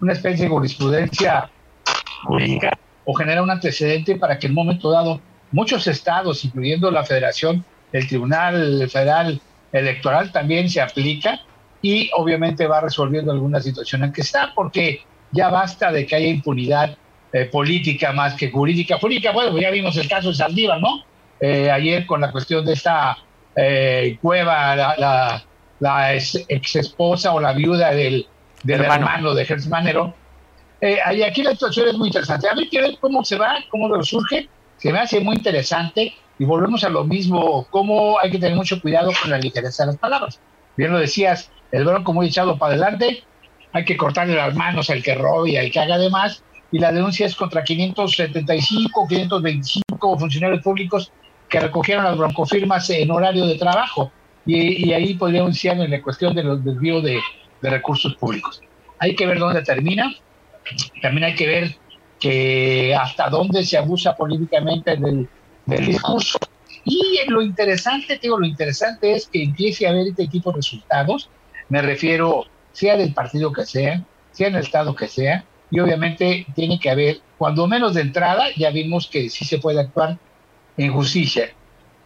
una 0.01 0.11
especie 0.11 0.43
de 0.43 0.49
jurisprudencia 0.49 1.49
jurídica 2.25 2.77
o 3.05 3.13
genera 3.13 3.41
un 3.41 3.49
antecedente 3.49 4.17
para 4.17 4.37
que 4.37 4.47
en 4.47 4.51
un 4.51 4.65
momento 4.65 4.91
dado 4.91 5.21
muchos 5.53 5.87
estados, 5.87 6.43
incluyendo 6.43 6.91
la 6.91 7.05
federación, 7.05 7.63
el 7.91 8.07
Tribunal 8.07 8.89
Federal 8.89 9.41
Electoral 9.71 10.31
también 10.31 10.69
se 10.69 10.81
aplica 10.81 11.39
y 11.81 12.09
obviamente 12.15 12.67
va 12.67 12.81
resolviendo 12.81 13.31
alguna 13.31 13.61
situación 13.61 14.03
en 14.03 14.11
que 14.11 14.21
está, 14.21 14.51
porque 14.53 15.01
ya 15.31 15.49
basta 15.49 15.91
de 15.91 16.05
que 16.05 16.15
haya 16.15 16.27
impunidad 16.27 16.97
eh, 17.31 17.45
política 17.45 18.11
más 18.11 18.33
que 18.35 18.51
jurídica. 18.51 18.97
Jurídica, 18.99 19.31
bueno, 19.31 19.57
ya 19.59 19.69
vimos 19.69 19.95
el 19.97 20.09
caso 20.09 20.29
de 20.29 20.35
Saldívar, 20.35 20.81
¿no? 20.81 21.03
Eh, 21.39 21.71
ayer 21.71 22.05
con 22.05 22.19
la 22.21 22.31
cuestión 22.31 22.65
de 22.65 22.73
esta 22.73 23.17
eh, 23.55 24.17
Cueva, 24.21 24.75
la, 24.75 25.43
la, 25.79 26.13
ex, 26.13 26.75
esposa 26.75 27.33
o 27.33 27.39
la 27.39 27.53
viuda 27.53 27.91
del, 27.91 28.27
del 28.63 28.81
hermano. 28.81 29.33
de 29.33 29.45
Gertz 29.45 29.67
Manero. 29.67 30.13
Eh, 30.81 30.97
aquí 31.25 31.43
la 31.43 31.51
situación 31.51 31.89
es 31.89 31.97
muy 31.97 32.07
interesante. 32.07 32.47
A 32.47 32.55
ver, 32.55 32.67
cómo 32.99 33.23
se 33.23 33.37
va, 33.37 33.55
cómo 33.69 34.01
surge. 34.03 34.49
Se 34.77 34.91
me 34.91 34.99
hace 34.99 35.19
muy 35.19 35.35
interesante 35.35 36.13
y 36.39 36.45
volvemos 36.45 36.85
a 36.85 36.89
lo 36.89 37.03
mismo, 37.03 37.67
cómo 37.69 38.17
hay 38.17 38.31
que 38.31 38.39
tener 38.39 38.55
mucho 38.55 38.81
cuidado 38.81 39.11
con 39.21 39.29
la 39.29 39.37
ligereza 39.37 39.83
de 39.83 39.87
las 39.87 39.97
palabras. 39.97 40.39
Bien 40.77 40.91
lo 40.91 40.97
decías, 40.97 41.51
el 41.71 41.83
bronco 41.83 42.13
muy 42.13 42.27
echado 42.27 42.57
para 42.57 42.73
adelante, 42.73 43.23
hay 43.73 43.83
que 43.83 43.97
cortarle 43.97 44.35
las 44.35 44.55
manos 44.55 44.89
al 44.89 45.03
que 45.03 45.15
robe 45.15 45.51
y 45.51 45.57
al 45.57 45.69
que 45.69 45.79
haga 45.81 45.97
de 45.97 46.09
más, 46.09 46.41
y 46.71 46.79
la 46.79 46.93
denuncia 46.93 47.25
es 47.25 47.35
contra 47.35 47.63
575, 47.63 49.07
525 49.07 50.17
funcionarios 50.17 50.63
públicos 50.63 51.11
que 51.49 51.59
recogieron 51.59 52.05
las 52.05 52.17
broncofirmas 52.17 52.89
en 52.89 53.11
horario 53.11 53.45
de 53.45 53.55
trabajo. 53.55 54.11
Y, 54.45 54.93
ahí 54.93 55.15
podríamos 55.15 55.53
decir 55.53 55.71
en 55.71 55.91
la 55.91 56.01
cuestión 56.01 56.33
de 56.33 56.43
los 56.43 56.63
desvíos 56.63 57.03
de, 57.03 57.19
recursos 57.61 58.15
públicos. 58.15 58.61
Hay 58.99 59.15
que 59.15 59.27
ver 59.27 59.37
dónde 59.37 59.61
termina. 59.63 60.11
También 61.01 61.25
hay 61.25 61.35
que 61.35 61.45
ver 61.45 61.75
que 62.19 62.95
hasta 62.95 63.29
dónde 63.29 63.63
se 63.63 63.77
abusa 63.77 64.15
políticamente 64.15 64.95
del, 64.95 65.27
discurso. 65.77 66.39
Y 66.85 67.19
lo 67.27 67.41
interesante, 67.41 68.19
digo, 68.21 68.39
lo 68.39 68.45
interesante 68.45 69.13
es 69.13 69.27
que 69.27 69.43
empiece 69.43 69.85
a 69.85 69.91
haber 69.91 70.07
este 70.07 70.27
tipo 70.27 70.51
de 70.51 70.57
resultados. 70.57 71.29
Me 71.67 71.81
refiero, 71.81 72.45
sea 72.71 72.97
del 72.97 73.13
partido 73.13 73.51
que 73.51 73.65
sea, 73.65 74.03
sea 74.31 74.47
en 74.47 74.55
el 74.55 74.63
estado 74.63 74.95
que 74.95 75.07
sea, 75.07 75.45
y 75.71 75.79
obviamente 75.79 76.47
tiene 76.55 76.79
que 76.79 76.89
haber, 76.89 77.19
cuando 77.37 77.67
menos 77.67 77.93
de 77.93 78.01
entrada, 78.01 78.45
ya 78.57 78.71
vimos 78.71 79.07
que 79.07 79.29
sí 79.29 79.45
se 79.45 79.59
puede 79.59 79.81
actuar 79.81 80.17
en 80.77 80.93
justicia. 80.93 81.51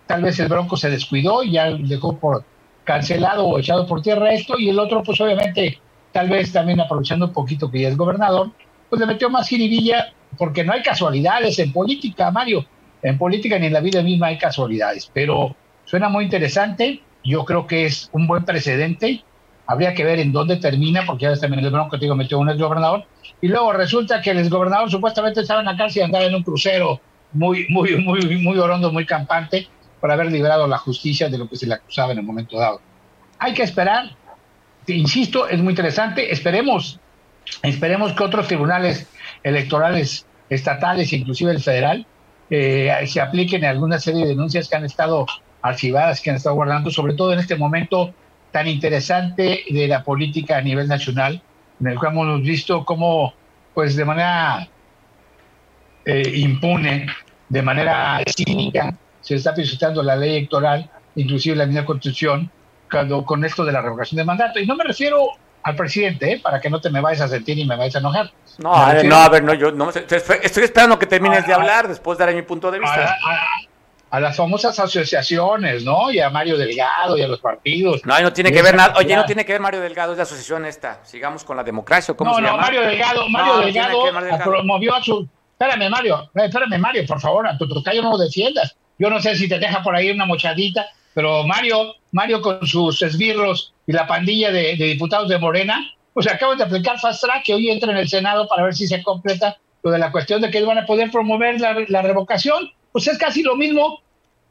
Tal 0.05 0.21
vez 0.21 0.39
el 0.39 0.49
Bronco 0.49 0.75
se 0.75 0.89
descuidó 0.89 1.43
y 1.43 1.53
ya 1.53 1.69
dejó 1.71 2.17
por 2.17 2.43
cancelado 2.83 3.45
o 3.45 3.59
echado 3.59 3.87
por 3.87 4.01
tierra 4.01 4.33
esto, 4.33 4.59
y 4.59 4.69
el 4.69 4.79
otro, 4.79 5.01
pues 5.03 5.21
obviamente, 5.21 5.79
tal 6.11 6.29
vez 6.29 6.51
también 6.51 6.81
aprovechando 6.81 7.27
un 7.27 7.33
poquito 7.33 7.71
que 7.71 7.81
ya 7.81 7.89
es 7.89 7.95
gobernador, 7.95 8.51
pues 8.89 8.99
le 8.99 9.05
metió 9.05 9.29
más 9.29 9.47
jiribilla, 9.47 10.13
porque 10.37 10.63
no 10.63 10.73
hay 10.73 10.81
casualidades 10.81 11.57
en 11.59 11.71
política, 11.71 12.31
Mario. 12.31 12.65
En 13.03 13.17
política 13.17 13.59
ni 13.59 13.67
en 13.67 13.73
la 13.73 13.81
vida 13.81 14.01
misma 14.01 14.27
hay 14.27 14.37
casualidades, 14.37 15.11
pero 15.13 15.55
suena 15.85 16.09
muy 16.09 16.23
interesante. 16.23 17.01
Yo 17.23 17.45
creo 17.45 17.67
que 17.67 17.85
es 17.85 18.09
un 18.13 18.27
buen 18.27 18.45
precedente. 18.45 19.23
Habría 19.67 19.93
que 19.93 20.03
ver 20.03 20.19
en 20.19 20.31
dónde 20.31 20.57
termina, 20.57 21.03
porque 21.05 21.23
ya 21.23 21.35
también 21.35 21.63
el 21.63 21.71
Bronco, 21.71 21.97
te 21.97 22.05
digo, 22.05 22.15
metió 22.15 22.39
un 22.39 22.57
gobernador 22.57 23.05
Y 23.41 23.47
luego 23.47 23.71
resulta 23.73 24.21
que 24.21 24.31
el 24.31 24.39
exgobernador 24.39 24.89
supuestamente 24.89 25.41
estaba 25.41 25.59
en 25.59 25.67
la 25.67 25.77
cárcel 25.77 26.01
y 26.01 26.05
andaba 26.05 26.25
en 26.25 26.35
un 26.35 26.43
crucero 26.43 26.99
muy, 27.33 27.67
muy, 27.69 27.95
muy, 27.97 28.37
muy 28.37 28.57
orondo, 28.57 28.91
muy 28.91 29.05
campante, 29.05 29.67
por 29.99 30.11
haber 30.11 30.31
librado 30.31 30.67
la 30.67 30.77
justicia 30.77 31.29
de 31.29 31.37
lo 31.37 31.49
que 31.49 31.55
se 31.55 31.65
le 31.65 31.75
acusaba 31.75 32.11
en 32.11 32.19
el 32.19 32.25
momento 32.25 32.57
dado. 32.57 32.81
Hay 33.39 33.53
que 33.53 33.63
esperar, 33.63 34.11
insisto, 34.87 35.47
es 35.47 35.59
muy 35.59 35.71
interesante, 35.71 36.31
esperemos, 36.31 36.99
esperemos 37.61 38.13
que 38.13 38.23
otros 38.23 38.47
tribunales 38.47 39.07
electorales 39.43 40.25
estatales, 40.49 41.11
inclusive 41.13 41.51
el 41.51 41.61
federal, 41.61 42.05
eh, 42.55 43.07
se 43.07 43.19
apliquen 43.19 43.65
alguna 43.65 43.97
serie 43.97 44.21
de 44.21 44.27
denuncias 44.27 44.69
que 44.69 44.75
han 44.75 44.85
estado 44.85 45.25
archivadas, 45.63 46.21
que 46.21 46.29
han 46.29 46.35
estado 46.35 46.53
guardando, 46.53 46.91
sobre 46.91 47.15
todo 47.15 47.33
en 47.33 47.39
este 47.39 47.55
momento 47.55 48.13
tan 48.51 48.67
interesante 48.67 49.63
de 49.67 49.87
la 49.87 50.03
política 50.03 50.57
a 50.57 50.61
nivel 50.61 50.87
nacional, 50.87 51.41
en 51.79 51.87
el 51.87 51.97
cual 51.97 52.11
hemos 52.11 52.43
visto 52.43 52.85
cómo, 52.85 53.33
pues 53.73 53.95
de 53.95 54.05
manera 54.05 54.69
eh, 56.05 56.31
impune 56.35 57.07
de 57.49 57.61
manera 57.63 58.21
cínica, 58.27 58.95
se 59.19 59.33
está 59.33 59.55
pisotando 59.55 60.03
la 60.03 60.15
ley 60.15 60.37
electoral, 60.37 60.87
inclusive 61.15 61.55
la 61.55 61.65
misma 61.65 61.85
constitución, 61.85 62.51
cuando, 62.91 63.25
con 63.25 63.43
esto 63.43 63.65
de 63.65 63.71
la 63.71 63.81
revocación 63.81 64.17
de 64.17 64.25
mandato. 64.25 64.59
Y 64.59 64.67
no 64.67 64.75
me 64.75 64.83
refiero 64.83 65.25
al 65.63 65.75
presidente, 65.75 66.33
¿eh? 66.33 66.39
para 66.39 66.59
que 66.59 66.69
no 66.69 66.81
te 66.81 66.89
me 66.89 67.01
vayas 67.01 67.21
a 67.21 67.27
sentir 67.27 67.57
y 67.57 67.65
me 67.65 67.75
vayas 67.75 67.95
a 67.95 67.99
enojar. 67.99 68.31
No, 68.57 68.75
a 68.75 68.93
ver, 68.93 69.05
no, 69.05 69.15
a 69.15 69.29
ver, 69.29 69.43
no, 69.43 69.53
yo 69.53 69.71
no, 69.71 69.89
estoy 69.89 70.63
esperando 70.63 70.99
que 70.99 71.07
termines 71.07 71.47
de 71.47 71.53
hablar, 71.53 71.87
después 71.87 72.17
de 72.17 72.25
dar 72.25 72.35
mi 72.35 72.41
punto 72.41 72.69
de 72.69 72.79
vista. 72.79 73.17
A, 74.11 74.19
las 74.19 74.37
famosas 74.37 74.79
asociaciones, 74.79 75.83
¿no? 75.83 76.11
Y 76.11 76.19
a 76.19 76.29
Mario 76.29 76.55
Delgado 76.55 77.17
y 77.17 77.23
a 77.23 77.27
los 77.27 77.39
partidos. 77.39 78.05
No, 78.05 78.19
no 78.21 78.31
tiene 78.31 78.51
que 78.51 78.61
ver 78.61 78.75
nada. 78.75 78.93
Oye, 78.97 79.15
no 79.15 79.25
tiene 79.25 79.43
que 79.43 79.53
ver 79.53 79.61
Mario 79.61 79.81
Delgado, 79.81 80.11
es 80.11 80.17
la 80.17 80.23
asociación 80.23 80.65
esta. 80.65 80.99
Sigamos 81.03 81.43
con 81.43 81.57
la 81.57 81.63
democracia, 81.63 82.13
¿cómo 82.13 82.29
no, 82.29 82.35
se 82.35 82.43
no, 82.43 82.55
Mario 82.55 82.81
Delgado, 82.81 83.27
Mario 83.27 83.57
Delgado 83.57 84.03
promovió 84.43 84.93
a 84.93 85.01
su 85.01 85.27
Espérame, 85.63 85.89
Mario, 85.89 86.29
espérame, 86.35 86.77
Mario, 86.77 87.05
por 87.07 87.21
favor, 87.21 87.47
a 87.47 87.57
tu 87.57 87.67
tocayo 87.67 88.01
no 88.01 88.11
lo 88.11 88.17
defiendas. 88.17 88.75
Yo 88.97 89.09
no 89.09 89.21
sé 89.21 89.35
si 89.35 89.47
te 89.47 89.59
deja 89.59 89.81
por 89.81 89.95
ahí 89.95 90.09
una 90.09 90.25
mochadita, 90.25 90.87
pero 91.13 91.43
Mario, 91.43 91.95
Mario 92.13 92.41
con 92.41 92.65
sus 92.65 93.01
esbirros 93.01 93.73
y 93.85 93.91
la 93.91 94.07
pandilla 94.07 94.51
de, 94.51 94.75
diputados 94.75 95.27
de 95.27 95.39
Morena, 95.39 95.91
pues 96.13 96.27
acaban 96.27 96.57
de 96.57 96.63
aplicar 96.63 96.99
fast 96.99 97.21
track 97.21 97.43
que 97.43 97.55
hoy 97.55 97.69
entra 97.69 97.91
en 97.91 97.97
el 97.97 98.07
Senado 98.07 98.47
para 98.47 98.63
ver 98.63 98.75
si 98.75 98.87
se 98.87 99.03
completa 99.03 99.57
lo 99.81 99.91
de 99.91 99.97
la 99.97 100.11
cuestión 100.11 100.39
de 100.39 100.49
que 100.49 100.63
van 100.63 100.77
a 100.77 100.85
poder 100.85 101.11
promover 101.11 101.59
la, 101.59 102.01
revocación. 102.01 102.71
Pues 102.91 103.07
es 103.07 103.17
casi 103.17 103.41
lo 103.41 103.55
mismo, 103.55 103.99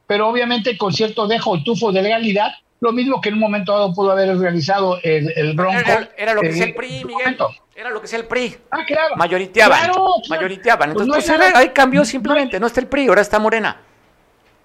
pero 0.08 0.28
obviamente 0.28 0.76
con 0.76 0.92
cierto 0.92 1.28
dejo 1.28 1.56
y 1.56 1.62
tufo 1.62 1.92
de 1.92 2.02
legalidad, 2.02 2.52
lo 2.80 2.92
mismo 2.92 3.20
que 3.20 3.28
en 3.28 3.36
un 3.36 3.40
momento 3.40 3.72
dado 3.72 3.94
pudo 3.94 4.10
haber 4.10 4.36
realizado 4.36 4.98
el, 5.04 5.54
Bronco. 5.54 5.78
Era, 6.18 6.34
lo 6.34 6.40
que 6.40 6.48
es 6.48 6.60
el 6.60 6.74
PRI, 6.74 7.04
Miguel. 7.04 7.36
Era 7.76 7.90
lo 7.90 8.00
que 8.00 8.08
sea 8.08 8.18
el 8.18 8.26
PRI. 8.26 8.56
Ah, 8.72 8.84
claro. 8.84 9.16
Mayoriteaban. 9.16 9.92
Mayoriteaban. 10.28 10.92
Pues 10.92 11.06
Entonces, 11.06 11.32
pues, 11.36 11.54
ahí 11.54 11.68
cambió 11.68 12.04
simplemente. 12.04 12.58
No, 12.58 12.66
está 12.66 12.80
el 12.80 12.88
PRI, 12.88 13.06
ahora 13.06 13.22
está 13.22 13.38
Morena. 13.38 13.80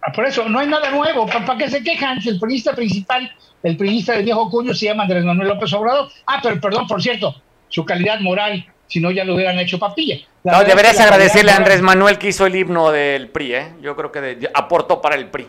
Ah, 0.08 0.12
por 0.14 0.26
eso, 0.26 0.48
no 0.48 0.60
hay 0.60 0.68
nada 0.68 0.90
nuevo. 0.90 1.26
¿Para 1.26 1.58
qué 1.58 1.70
se 1.70 1.84
quejan? 1.84 2.18
el 2.26 2.40
periodista 2.40 2.74
principal, 2.74 3.30
el 3.62 3.76
periodista 3.76 4.14
del 4.14 4.24
viejo 4.24 4.50
cuño 4.50 4.74
se 4.74 4.86
llama 4.86 5.04
Andrés 5.04 5.26
Manuel 5.26 5.50
López 5.50 5.74
Obrador. 5.74 6.10
Ah, 6.26 6.40
pero 6.42 6.62
perdón, 6.62 6.88
por 6.88 7.02
cierto, 7.02 7.36
su 7.68 7.84
calidad 7.84 8.22
moral, 8.22 8.66
si 8.88 9.02
no 9.02 9.12
ya 9.12 9.26
lo 9.26 9.36
hubieran 9.36 9.60
hecho 9.60 9.78
papilla. 9.78 10.18
no, 10.44 10.64
deberías 10.64 10.98
agradecerle 11.00 11.52
a 11.52 11.58
Andrés 11.58 11.82
Manuel 11.82 12.18
que 12.18 12.30
hizo 12.30 12.46
el 12.46 12.56
himno 12.56 12.90
del 12.92 13.28
PRI, 13.28 13.54
¿eh? 13.54 13.74
Yo 13.82 13.98
creo 13.98 14.12
que 14.12 14.50
aportó 14.54 15.02
para 15.02 15.16
el 15.16 15.28
PRI. 15.28 15.48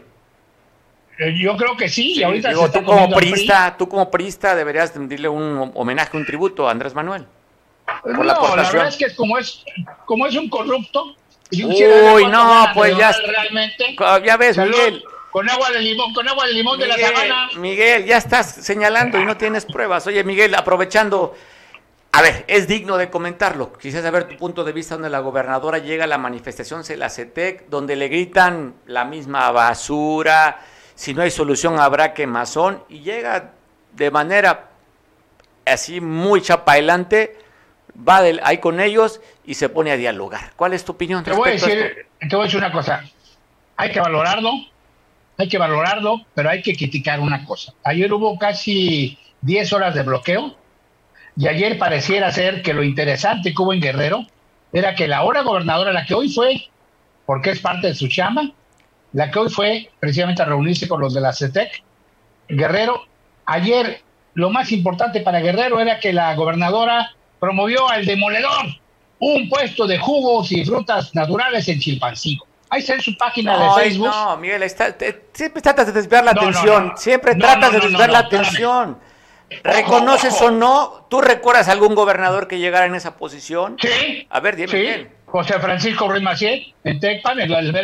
Eh, 1.21 1.35
yo 1.39 1.57
creo 1.57 1.77
que 1.77 1.89
sí, 1.89 2.15
y 2.15 2.23
ahorita 2.25 2.53
tú 2.73 2.85
como 2.85 3.11
prista, 3.11 3.77
tú 3.79 3.89
como 3.89 4.11
prista 4.11 4.57
deberías 4.57 4.95
rendirle 4.95 5.29
un 5.29 5.71
homenaje, 5.75 6.17
un 6.17 6.27
tributo 6.27 6.69
a 6.69 6.73
Andrés 6.73 6.95
Manuel 6.95 7.27
no, 8.05 8.23
la, 8.23 8.39
verdad 8.41 8.89
es 8.89 8.97
que 8.97 9.15
como 9.15 9.39
es, 9.39 9.65
como 10.05 10.27
es 10.27 10.37
un 10.37 10.49
corrupto. 10.49 11.15
Uy, 11.51 12.27
no, 12.27 12.67
pues 12.75 12.97
ya. 12.97 13.13
Realmente, 13.13 13.97
ya 14.25 14.37
ves, 14.37 14.59
Miguel. 14.59 15.03
Con 15.31 15.49
agua 15.49 15.71
de 15.71 15.81
limón, 15.81 16.13
con 16.15 16.27
agua 16.29 16.47
de 16.47 16.55
limón 16.55 16.79
de 16.79 16.87
la 16.87 16.97
sabana. 16.97 17.49
Miguel, 17.57 18.05
ya 18.07 18.17
estás 18.17 18.51
señalando 18.51 19.21
y 19.21 19.25
no 19.25 19.37
tienes 19.37 19.65
pruebas. 19.65 20.07
Oye, 20.07 20.25
Miguel, 20.25 20.55
aprovechando. 20.55 21.35
A 22.11 22.23
ver, 22.23 22.45
es 22.49 22.67
digno 22.67 22.97
de 22.97 23.11
comentarlo. 23.11 23.73
Quisiera 23.75 24.03
saber 24.07 24.27
tu 24.27 24.37
punto 24.37 24.65
de 24.65 24.73
vista 24.73 24.95
donde 24.95 25.11
la 25.11 25.21
gobernadora 25.21 25.79
llega 25.79 26.05
a 26.05 26.07
la 26.07 26.17
manifestación 26.17 26.83
la 26.97 27.11
CETEC, 27.11 27.69
donde 27.69 27.97
le 27.97 28.09
gritan 28.09 28.75
la 28.87 29.05
misma 29.05 29.51
basura, 29.51 30.61
si 30.95 31.13
no 31.13 31.21
hay 31.21 31.31
solución 31.31 31.79
habrá 31.79 32.15
quemazón, 32.15 32.83
y 32.89 33.01
llega 33.01 33.53
de 33.93 34.11
manera 34.11 34.71
así 35.67 36.01
muy 36.01 36.41
chapailante 36.41 37.37
va 38.07 38.19
ahí 38.43 38.59
con 38.59 38.81
ellos 38.81 39.21
y 39.49 39.55
se 39.55 39.71
pone 39.71 39.91
a 39.91 39.97
dialogar. 39.97 40.53
¿Cuál 40.57 40.75
es 40.75 40.85
tu 40.85 40.93
opinión? 40.93 41.25
Te 41.25 41.33
voy, 41.33 41.49
a 41.49 41.53
decir, 41.53 42.07
te 42.21 42.37
voy 42.37 42.43
a 42.43 42.45
decir 42.45 42.59
una 42.59 42.71
cosa. 42.71 43.03
Hay 43.79 43.91
que 43.91 43.99
valorarlo, 43.99 44.53
hay 45.39 45.49
que 45.49 45.57
valorarlo, 45.57 46.21
pero 46.35 46.51
hay 46.51 46.61
que 46.61 46.77
criticar 46.77 47.19
una 47.19 47.47
cosa. 47.47 47.73
Ayer 47.83 48.13
hubo 48.13 48.39
casi 48.39 49.19
10 49.41 49.73
horas 49.73 49.95
de 49.95 50.03
bloqueo 50.03 50.55
y 51.35 51.49
ayer 51.49 51.79
pareciera 51.79 52.31
ser 52.31 52.61
que 52.61 52.75
lo 52.75 52.83
interesante 52.83 53.55
que 53.55 53.63
hubo 53.63 53.73
en 53.73 53.81
Guerrero 53.81 54.27
era 54.71 54.95
que 54.95 55.09
la 55.09 55.23
hora 55.23 55.41
gobernadora, 55.41 55.93
la 55.93 56.05
que 56.05 56.13
hoy 56.13 56.31
fue, 56.31 56.69
porque 57.25 57.49
es 57.49 57.61
parte 57.61 57.87
de 57.87 57.95
su 57.95 58.07
chama, 58.07 58.53
la 59.15 59.31
que 59.31 59.39
hoy 59.39 59.49
fue 59.49 59.91
precisamente 59.99 60.43
a 60.43 60.45
reunirse 60.45 60.87
con 60.87 61.01
los 61.01 61.15
de 61.15 61.23
la 61.23 61.33
CETEC, 61.33 61.83
Guerrero, 62.51 63.07
ayer 63.47 64.03
lo 64.35 64.51
más 64.51 64.73
importante 64.73 65.23
para 65.23 65.41
Guerrero 65.41 65.81
era 65.81 66.01
que 66.01 66.13
la 66.13 66.35
gobernadora 66.35 67.13
promovió 67.41 67.89
al 67.89 68.05
demoledor, 68.05 68.67
un 69.21 69.49
puesto 69.49 69.87
de 69.87 69.99
jugos 69.99 70.53
y 70.53 70.65
frutas 70.65 71.15
naturales 71.15 71.69
en 71.69 71.81
Chilpancingo. 71.81 72.47
Ahí 72.71 72.81
está 72.81 72.95
en 72.95 73.01
su 73.01 73.17
página 73.17 73.57
de 73.57 73.83
Facebook. 73.83 74.09
No, 74.09 74.37
Miguel, 74.37 74.63
siempre 75.33 75.63
tratas 75.63 75.87
de 75.87 75.93
desviar 75.93 76.25
la 76.25 76.33
atención. 76.33 76.93
siempre 76.97 77.35
tratas 77.35 77.73
de 77.73 77.81
desviar 77.81 78.11
la 78.11 78.19
atención. 78.19 78.99
¿Reconoces 79.65 80.41
o 80.43 80.51
no? 80.51 81.07
¿Tú 81.09 81.23
recuerdas 81.23 81.69
algún 81.69 81.95
gobernador 81.95 82.49
que 82.49 82.59
llegara 82.59 82.87
en 82.87 82.95
esa 82.95 83.17
posición? 83.17 83.77
Sí. 83.81 84.27
A 84.29 84.41
ver, 84.41 84.57
dime 84.57 84.71
quién. 84.71 85.19
José 85.25 85.59
Francisco 85.59 86.09
Ruiz 86.09 86.23
Macié, 86.23 86.75
en 86.85 87.01
Tecpan, 87.01 87.39
el, 87.41 87.53
el, 87.53 87.75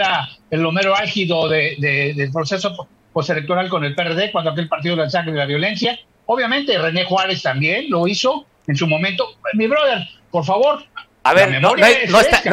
el 0.50 0.62
número 0.62 0.94
álgido 0.96 1.48
de, 1.48 1.76
del 2.16 2.32
proceso 2.32 2.88
postelectoral 3.12 3.68
con 3.68 3.84
el 3.84 3.94
PRD, 3.94 4.32
cuando 4.32 4.50
aquel 4.50 4.68
partido 4.68 4.96
de 4.96 5.04
la 5.04 5.10
sangre 5.10 5.32
y 5.32 5.36
la 5.36 5.46
violencia. 5.46 5.98
Obviamente, 6.26 6.76
René 6.78 7.04
Juárez 7.04 7.42
también 7.42 7.90
lo 7.90 8.06
hizo 8.06 8.46
en 8.66 8.76
su 8.76 8.86
momento. 8.86 9.26
Mi 9.54 9.66
brother, 9.66 10.08
por 10.30 10.44
favor. 10.44 10.84
A 11.24 11.32
ver, 11.32 11.60
no, 11.60 11.74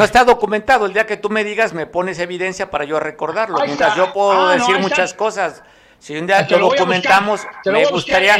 está, 0.02 0.24
documentado. 0.24 0.86
El 0.86 0.94
día 0.94 1.06
que 1.06 1.18
tú 1.18 1.28
me 1.28 1.44
digas, 1.44 1.74
me 1.74 1.86
pones 1.86 2.18
evidencia 2.18 2.70
para 2.70 2.84
yo 2.84 2.98
recordarlo. 2.98 3.58
Mientras 3.64 3.94
yo 3.96 4.12
puedo 4.14 4.48
ah, 4.48 4.54
decir 4.54 4.78
muchas 4.78 5.12
cosas. 5.12 5.62
Si 5.98 6.16
un 6.16 6.26
día 6.26 6.46
te 6.46 6.56
lo 6.56 6.70
documentamos, 6.70 7.42
me 7.66 7.84
gustaría. 7.84 8.36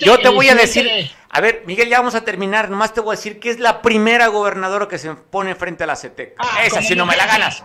Yo 0.00 0.18
te 0.18 0.28
voy 0.28 0.48
a 0.48 0.54
decir. 0.54 1.10
A 1.34 1.40
ver, 1.40 1.64
Miguel, 1.66 1.88
ya 1.88 1.98
vamos 1.98 2.14
a 2.14 2.24
terminar. 2.24 2.70
Nomás 2.70 2.94
te 2.94 3.00
voy 3.00 3.14
a 3.14 3.16
decir 3.16 3.40
que 3.40 3.50
es 3.50 3.58
la 3.58 3.82
primera 3.82 4.28
gobernadora 4.28 4.86
que 4.86 4.98
se 4.98 5.14
pone 5.14 5.54
frente 5.54 5.84
a 5.84 5.86
la 5.88 5.96
CETEC. 5.96 6.34
Ah, 6.38 6.64
Esa, 6.64 6.80
si 6.80 6.94
no 6.94 7.04
me 7.04 7.16
la 7.16 7.26
ganas. 7.26 7.64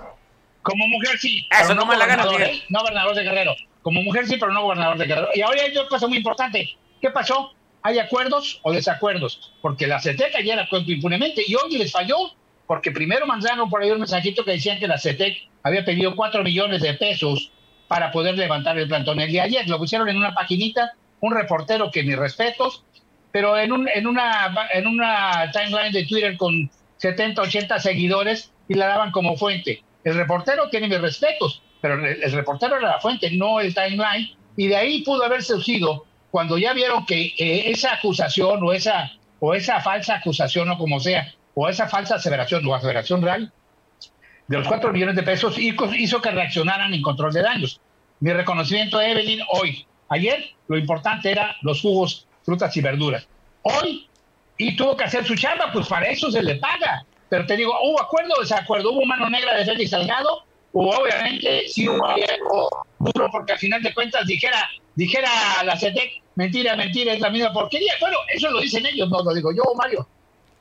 Como 0.63 0.87
mujer 0.87 1.17
sí. 1.19 1.47
Eso 1.51 1.75
no, 1.75 1.85
me 1.85 1.95
la 1.95 2.07
ganas, 2.07 2.27
Miguel. 2.27 2.49
¿eh? 2.49 2.63
No 2.69 2.81
gobernador 2.81 3.15
de 3.15 3.23
Guerrero. 3.23 3.55
Como 3.81 4.01
mujer 4.01 4.27
sí, 4.27 4.37
pero 4.37 4.51
no 4.51 4.63
gobernador 4.63 4.97
de 4.97 5.05
Guerrero. 5.05 5.29
Y 5.33 5.41
ahora 5.41 5.61
hay 5.61 5.77
otra 5.77 5.89
cosa 5.89 6.07
muy 6.07 6.17
importante. 6.17 6.77
¿Qué 6.99 7.09
pasó? 7.11 7.53
¿Hay 7.87 7.99
acuerdos 7.99 8.59
o 8.63 8.73
desacuerdos? 8.73 9.53
Porque 9.61 9.87
la 9.87 10.01
CETEC 10.01 10.35
ayer 10.35 10.59
actuó 10.59 10.79
impunemente 10.79 11.41
y 11.47 11.55
hoy 11.55 11.77
les 11.77 11.89
falló, 11.89 12.17
porque 12.65 12.91
primero 12.91 13.25
mandaron 13.25 13.69
por 13.69 13.81
ahí 13.81 13.91
un 13.91 13.99
mensajito 13.99 14.43
que 14.43 14.51
decían 14.51 14.77
que 14.77 14.89
la 14.89 14.97
CETEC 14.97 15.47
había 15.63 15.85
pedido 15.85 16.13
cuatro 16.13 16.43
millones 16.43 16.81
de 16.81 16.95
pesos 16.95 17.49
para 17.87 18.11
poder 18.11 18.37
levantar 18.37 18.77
el 18.77 18.89
plantón. 18.89 19.21
El 19.21 19.31
día 19.31 19.43
ayer 19.43 19.65
lo 19.69 19.77
pusieron 19.77 20.09
en 20.09 20.17
una 20.17 20.33
paginita, 20.33 20.95
un 21.21 21.33
reportero 21.33 21.89
que 21.89 22.03
mis 22.03 22.17
respetos, 22.17 22.83
pero 23.31 23.57
en, 23.57 23.71
un, 23.71 23.87
en, 23.87 24.05
una, 24.05 24.53
en 24.73 24.85
una 24.85 25.49
timeline 25.53 25.93
de 25.93 26.05
Twitter 26.05 26.35
con 26.35 26.69
70, 26.97 27.41
80 27.41 27.79
seguidores 27.79 28.51
y 28.67 28.73
la 28.73 28.87
daban 28.87 29.11
como 29.11 29.37
fuente. 29.37 29.81
El 30.03 30.15
reportero 30.15 30.69
tiene 30.69 30.89
mis 30.89 30.99
respetos, 30.99 31.61
pero 31.79 32.05
el, 32.05 32.31
reportero 32.33 32.75
era 32.75 32.89
la 32.89 32.99
fuente, 32.99 33.31
no 33.31 33.61
el 33.61 33.73
timeline, 33.73 34.35
y 34.57 34.67
de 34.67 34.75
ahí 34.75 35.03
pudo 35.03 35.23
haber 35.23 35.41
surgido 35.41 36.05
cuando 36.31 36.57
ya 36.57 36.73
vieron 36.73 37.05
que 37.05 37.33
esa 37.37 37.93
acusación 37.93 38.63
o 38.63 38.73
esa, 38.73 39.11
o 39.39 39.53
esa 39.53 39.79
falsa 39.81 40.15
acusación 40.15 40.69
o 40.69 40.77
como 40.77 40.99
sea, 40.99 41.33
o 41.53 41.67
esa 41.67 41.87
falsa 41.87 42.15
aseveración 42.15 42.65
o 42.65 42.75
aseveración 42.75 43.21
real 43.21 43.51
de 44.47 44.57
los 44.57 44.67
cuatro 44.67 44.91
millones 44.91 45.15
de 45.15 45.23
pesos 45.23 45.57
hizo 45.57 46.21
que 46.21 46.31
reaccionaran 46.31 46.93
en 46.93 47.01
control 47.01 47.33
de 47.33 47.41
daños. 47.41 47.81
Mi 48.19 48.31
reconocimiento 48.31 48.97
a 48.97 49.07
Evelyn 49.07 49.41
hoy. 49.51 49.85
Ayer 50.09 50.51
lo 50.67 50.77
importante 50.77 51.29
era 51.31 51.55
los 51.61 51.81
jugos, 51.81 52.27
frutas 52.43 52.75
y 52.77 52.81
verduras. 52.81 53.27
Hoy, 53.63 54.07
y 54.57 54.75
tuvo 54.75 54.95
que 54.95 55.03
hacer 55.03 55.25
su 55.25 55.35
chamba, 55.35 55.69
pues 55.71 55.87
para 55.87 56.07
eso 56.07 56.31
se 56.31 56.41
le 56.41 56.55
paga. 56.55 57.05
Pero 57.29 57.45
te 57.45 57.57
digo, 57.57 57.73
¿hubo 57.83 58.01
acuerdo 58.01 58.35
o 58.37 58.41
desacuerdo? 58.41 58.93
¿Hubo 58.93 59.05
mano 59.05 59.29
negra 59.29 59.55
de 59.57 59.65
Félix 59.65 59.91
Salgado? 59.91 60.45
O 60.71 60.89
obviamente 60.95 61.67
sí 61.67 61.89
hubo 61.89 62.05
algo 62.05 62.85
duro, 62.99 63.29
porque 63.31 63.53
al 63.53 63.59
final 63.59 63.83
de 63.83 63.93
cuentas 63.93 64.25
dijera, 64.25 64.69
dijera 64.97 65.29
la 65.63 65.77
CETEC, 65.77 66.23
mentira, 66.35 66.75
mentira, 66.75 67.13
es 67.13 67.21
la 67.21 67.29
misma 67.29 67.53
porquería. 67.53 67.93
Bueno, 68.01 68.17
eso 68.33 68.49
lo 68.49 68.59
dicen 68.59 68.85
ellos, 68.85 69.07
no 69.09 69.23
lo 69.23 69.33
digo 69.33 69.51
yo, 69.53 69.63
Mario. 69.75 70.07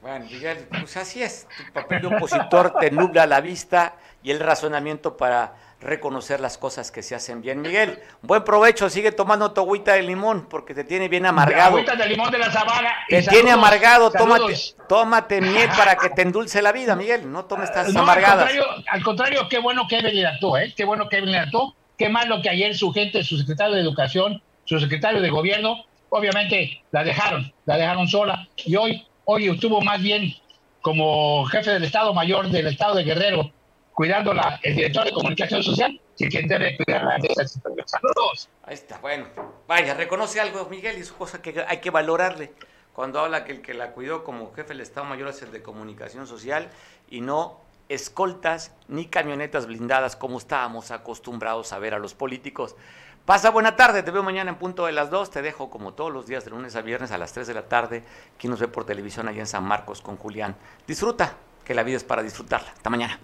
Bueno, 0.03 0.26
Miguel, 0.26 0.68
pues 0.68 0.97
así 0.99 1.22
es. 1.22 1.49
Tu 1.57 1.72
papel 1.72 2.03
de 2.03 2.07
opositor 2.09 2.74
te 2.78 2.91
nubla 2.91 3.26
la 3.26 3.41
vista 3.41 3.97
y 4.22 4.30
el 4.30 4.39
razonamiento 4.39 5.16
para 5.16 5.55
reconocer 5.80 6.41
las 6.41 6.59
cosas 6.59 6.91
que 6.91 7.03
se 7.03 7.14
hacen 7.14 7.41
bien. 7.41 7.62
Miguel, 7.62 7.99
buen 8.22 8.45
provecho, 8.45 8.91
sigue 8.91 9.11
tomando 9.11 9.53
tu 9.53 9.62
agüita 9.62 9.95
de 9.95 10.03
limón 10.03 10.47
porque 10.49 10.74
te 10.74 10.84
tiene 10.84 11.09
bien 11.09 11.24
amargado. 11.24 11.70
agüita 11.70 11.97
de 11.97 12.07
limón 12.07 12.30
de 12.30 12.39
la 12.39 12.53
sabana. 12.53 12.93
Te 13.09 13.22
tiene 13.22 13.53
amargado, 13.53 14.11
tómate, 14.11 14.55
tómate 14.87 15.41
miel 15.41 15.70
para 15.76 15.97
que 15.97 16.11
te 16.11 16.22
endulce 16.22 16.61
la 16.61 16.72
vida, 16.72 16.95
Miguel, 16.95 17.30
no 17.32 17.47
tomes 17.47 17.70
estas 17.70 17.95
amargadas. 17.97 18.53
Al 18.89 19.03
contrario, 19.03 19.49
qué 19.49 19.59
bueno 19.59 19.87
que 19.89 19.99
Evelyn 19.99 20.26
actuó, 20.26 20.59
¿eh? 20.59 20.74
Qué 20.76 20.84
bueno 20.84 21.09
que 21.09 21.16
Evelyn 21.16 21.37
actuó. 21.37 21.74
Qué 21.99 22.09
malo 22.09 22.42
que 22.42 22.51
ayer 22.51 22.76
su 22.76 22.92
gente, 22.92 23.24
su 23.24 23.38
secretario 23.38 23.74
de 23.74 23.80
Educación, 23.80 24.42
su 24.64 24.78
secretario 24.78 25.20
de 25.20 25.30
Gobierno, 25.30 25.84
obviamente 26.11 26.82
la 26.92 27.05
dejaron, 27.05 27.53
la 27.64 27.76
dejaron 27.76 28.09
sola 28.09 28.49
y 28.64 28.76
hoy 28.76 29.07
Hoy 29.28 29.49
estuvo 29.49 29.80
más 29.80 30.01
bien 30.01 30.32
como 30.80 31.44
jefe 31.47 31.72
del 31.72 31.82
Estado 31.82 32.14
Mayor 32.14 32.49
del 32.49 32.68
Estado 32.68 32.94
de 32.94 33.03
Guerrero, 33.03 33.51
cuidando 33.92 34.32
la, 34.32 34.61
el 34.62 34.76
director 34.76 35.05
de 35.05 35.11
comunicación 35.11 35.64
social, 35.64 36.01
que 36.16 36.28
quien 36.28 36.47
debe 36.47 36.76
cuidar 36.76 37.20
de 37.20 37.26
esas 37.26 37.61
Saludos. 37.86 38.49
Ahí 38.62 38.74
está, 38.74 38.99
bueno. 38.99 39.26
Vaya, 39.66 39.94
reconoce 39.94 40.38
algo, 40.38 40.64
Miguel, 40.66 40.97
y 40.97 41.01
es 41.01 41.11
cosa 41.11 41.42
que 41.42 41.64
hay 41.66 41.78
que 41.78 41.90
valorarle. 41.90 42.53
Cuando 42.92 43.18
habla 43.18 43.44
que 43.44 43.51
el 43.51 43.62
que 43.62 43.74
la 43.74 43.90
cuidó 43.90 44.22
como 44.22 44.53
jefe 44.53 44.68
del 44.68 44.80
Estado 44.80 45.07
Mayor 45.07 45.30
es 45.30 45.42
el 45.42 45.51
de 45.51 45.61
comunicación 45.61 46.28
social 46.28 46.70
y 47.11 47.20
no 47.20 47.65
escoltas 47.89 48.72
ni 48.89 49.07
camionetas 49.07 49.66
blindadas 49.66 50.16
como 50.16 50.39
estábamos 50.39 50.91
acostumbrados 50.91 51.72
a 51.72 51.78
ver 51.78 51.95
a 51.95 51.99
los 51.99 52.14
políticos. 52.14 52.76
Pasa 53.24 53.51
buena 53.51 53.74
tarde, 53.74 54.05
te 54.05 54.12
veo 54.12 54.22
mañana 54.22 54.51
en 54.51 54.57
punto 54.57 54.87
de 54.87 54.93
las 54.93 55.11
2. 55.11 55.30
Te 55.30 55.43
dejo 55.43 55.68
como 55.68 55.95
todos 55.95 56.12
los 56.12 56.26
días 56.26 56.45
de 56.45 56.53
lunes 56.53 56.76
a 56.76 56.82
viernes 56.82 57.11
a 57.11 57.18
las 57.18 57.32
3 57.32 57.49
de 57.49 57.55
la 57.55 57.68
tarde. 57.68 58.05
Quien 58.39 58.53
nos 58.53 58.61
ve 58.61 58.68
por 58.68 58.84
televisión 58.84 59.26
allá 59.26 59.41
en 59.41 59.47
San 59.47 59.64
Marcos 59.64 60.01
con 60.01 60.16
Julián. 60.16 60.55
Disfruta, 60.87 61.34
que 61.64 61.74
la 61.74 61.82
vida 61.82 61.97
es 61.97 62.05
para 62.05 62.22
disfrutarla. 62.22 62.70
Hasta 62.70 62.89
mañana. 62.89 63.18